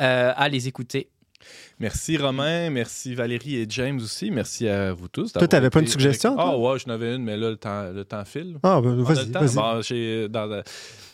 euh, 0.00 0.32
à 0.44 0.48
les 0.48 0.68
écouter. 0.68 1.02
Merci 1.80 2.16
Romain, 2.16 2.70
merci 2.70 3.14
Valérie 3.14 3.56
et 3.56 3.66
James 3.68 4.00
aussi. 4.00 4.30
Merci 4.30 4.68
à 4.68 4.92
vous 4.92 5.08
tous. 5.08 5.32
Toi, 5.32 5.46
tu 5.46 5.54
n'avais 5.54 5.70
pas 5.70 5.80
une 5.80 5.86
suggestion? 5.86 6.34
Ah, 6.38 6.52
oh, 6.54 6.68
ouais, 6.72 6.78
j'en 6.78 6.92
avais 6.92 7.14
une, 7.14 7.22
mais 7.22 7.36
là, 7.36 7.50
le 7.50 7.56
temps, 7.56 7.90
le 7.92 8.04
temps 8.04 8.24
file. 8.24 8.58
Ah, 8.62 8.80
ben, 8.82 9.02
vas-y. 9.02 9.30
Vas 9.30 9.46
bon, 9.46 10.28
dans 10.28 10.62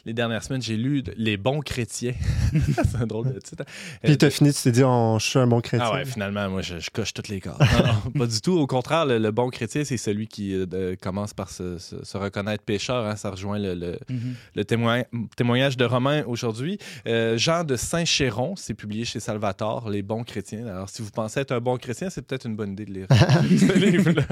les 0.07 0.13
dernières 0.13 0.43
semaines, 0.43 0.61
j'ai 0.61 0.77
lu 0.77 1.03
Les 1.17 1.37
bons 1.37 1.61
chrétiens. 1.61 2.15
c'est 2.53 2.97
un 2.97 3.07
drôle 3.07 3.33
de 3.33 3.41
titre. 3.41 3.65
Puis 4.03 4.19
tu 4.19 4.27
as 4.27 4.31
fini, 4.31 4.53
tu 4.53 4.63
t'es 4.63 4.71
dit, 4.71 4.83
oh, 4.85 5.17
je 5.19 5.25
suis 5.25 5.39
un 5.39 5.47
bon 5.47 5.61
chrétien. 5.61 5.89
Ah 5.91 5.95
ouais, 5.95 6.05
finalement, 6.05 6.49
moi, 6.51 6.61
je, 6.61 6.79
je 6.79 6.91
coche 6.91 7.15
toutes 7.15 7.29
les 7.29 7.41
cases. 7.41 7.59
Non, 7.59 7.87
non, 7.87 8.11
pas 8.19 8.27
du 8.27 8.41
tout. 8.41 8.53
Au 8.53 8.67
contraire, 8.67 9.07
le, 9.07 9.19
le 9.19 9.31
bon 9.31 9.49
chrétien, 9.49 9.85
c'est 9.85 9.97
celui 9.97 10.27
qui 10.27 10.55
euh, 10.55 10.95
commence 11.01 11.33
par 11.33 11.51
se, 11.51 11.79
se, 11.79 12.05
se, 12.05 12.17
reconnaître 12.19 12.65
pécheur. 12.65 13.07
Hein. 13.07 13.17
Ça 13.17 13.31
rejoint 13.31 13.59
le, 13.59 13.75
le, 13.75 13.93
mm 14.09 14.15
-hmm. 14.15 14.35
le 14.55 14.65
témoin, 14.65 15.03
témoignage 15.37 15.77
de 15.77 15.85
Romain 15.87 16.23
aujourd'hui. 16.27 16.79
Euh, 17.07 17.39
Jean 17.39 17.65
de 17.65 17.77
Saint-Chéron, 17.77 18.57
c'est 18.57 18.75
publié 18.75 19.05
chez 19.05 19.21
Salvatore, 19.21 19.89
Les 19.89 20.03
bons 20.03 20.14
chrétiens. 20.23 20.67
Alors, 20.67 20.89
si 20.89 21.03
vous 21.03 21.11
pensez 21.11 21.41
être 21.41 21.53
un 21.53 21.61
bon 21.61 21.77
chrétien, 21.77 22.11
c'est 22.11 22.23
peut-être 22.23 22.47
une 22.47 22.57
bonne 22.57 22.73
idée 22.73 22.85
de 22.85 22.93
lire 22.93 23.07
ce 23.11 23.79
livre-là. 23.79 24.23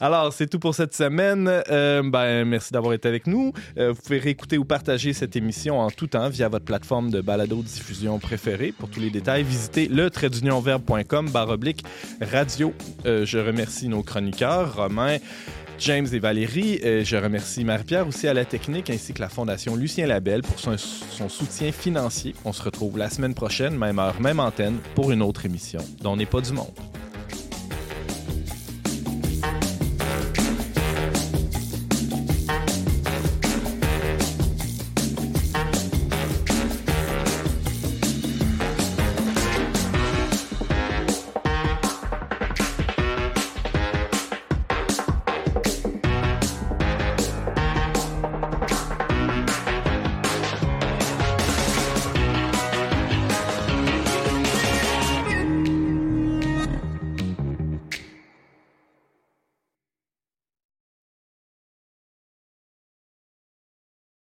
Alors, 0.00 0.32
c'est 0.32 0.46
tout 0.46 0.58
pour 0.58 0.74
cette 0.74 0.94
semaine. 0.94 1.48
Euh, 1.70 2.02
ben, 2.04 2.44
merci 2.44 2.72
d'avoir 2.72 2.94
été 2.94 3.08
avec 3.08 3.26
nous. 3.26 3.52
vous 3.76 3.94
pouvez 3.94 4.18
réécouter 4.18 4.56
ou 4.56 4.64
partager 4.64 5.12
cette 5.12 5.36
émission 5.36 5.80
en 5.80 5.90
tout 5.90 6.06
temps 6.06 6.28
via 6.28 6.48
votre 6.48 6.64
plateforme 6.64 7.10
de 7.10 7.20
balado-diffusion 7.20 8.18
préférée. 8.18 8.72
Pour 8.72 8.88
tous 8.88 9.00
les 9.00 9.10
détails, 9.10 9.42
visitez 9.42 9.88
le 9.88 10.08
traitdunionverbe.com 10.08 11.30
baroblique 11.30 11.84
radio. 12.20 12.72
Euh, 13.06 13.24
je 13.24 13.38
remercie 13.38 13.88
nos 13.88 14.02
chroniqueurs, 14.02 14.76
Romain, 14.76 15.18
James 15.80 16.06
et 16.12 16.18
Valérie. 16.18 16.78
Euh, 16.84 17.02
je 17.04 17.16
remercie 17.16 17.64
Marie-Pierre 17.64 18.06
aussi 18.06 18.28
à 18.28 18.34
la 18.34 18.44
technique 18.44 18.90
ainsi 18.90 19.14
que 19.14 19.20
la 19.20 19.30
Fondation 19.30 19.76
Lucien 19.76 20.06
Labelle 20.06 20.42
pour 20.42 20.58
son, 20.58 20.76
soutien 21.28 21.72
financier. 21.72 22.34
On 22.44 22.52
se 22.52 22.62
retrouve 22.62 22.98
la 22.98 23.08
semaine 23.08 23.34
prochaine, 23.34 23.76
même 23.76 23.98
heure, 23.98 24.20
même 24.20 24.40
antenne, 24.40 24.78
pour 24.94 25.10
une 25.10 25.22
autre 25.22 25.46
émission 25.46 25.80
dont 26.02 26.16
n'est 26.16 26.26
pas 26.26 26.42
du 26.42 26.52
monde. 26.52 26.66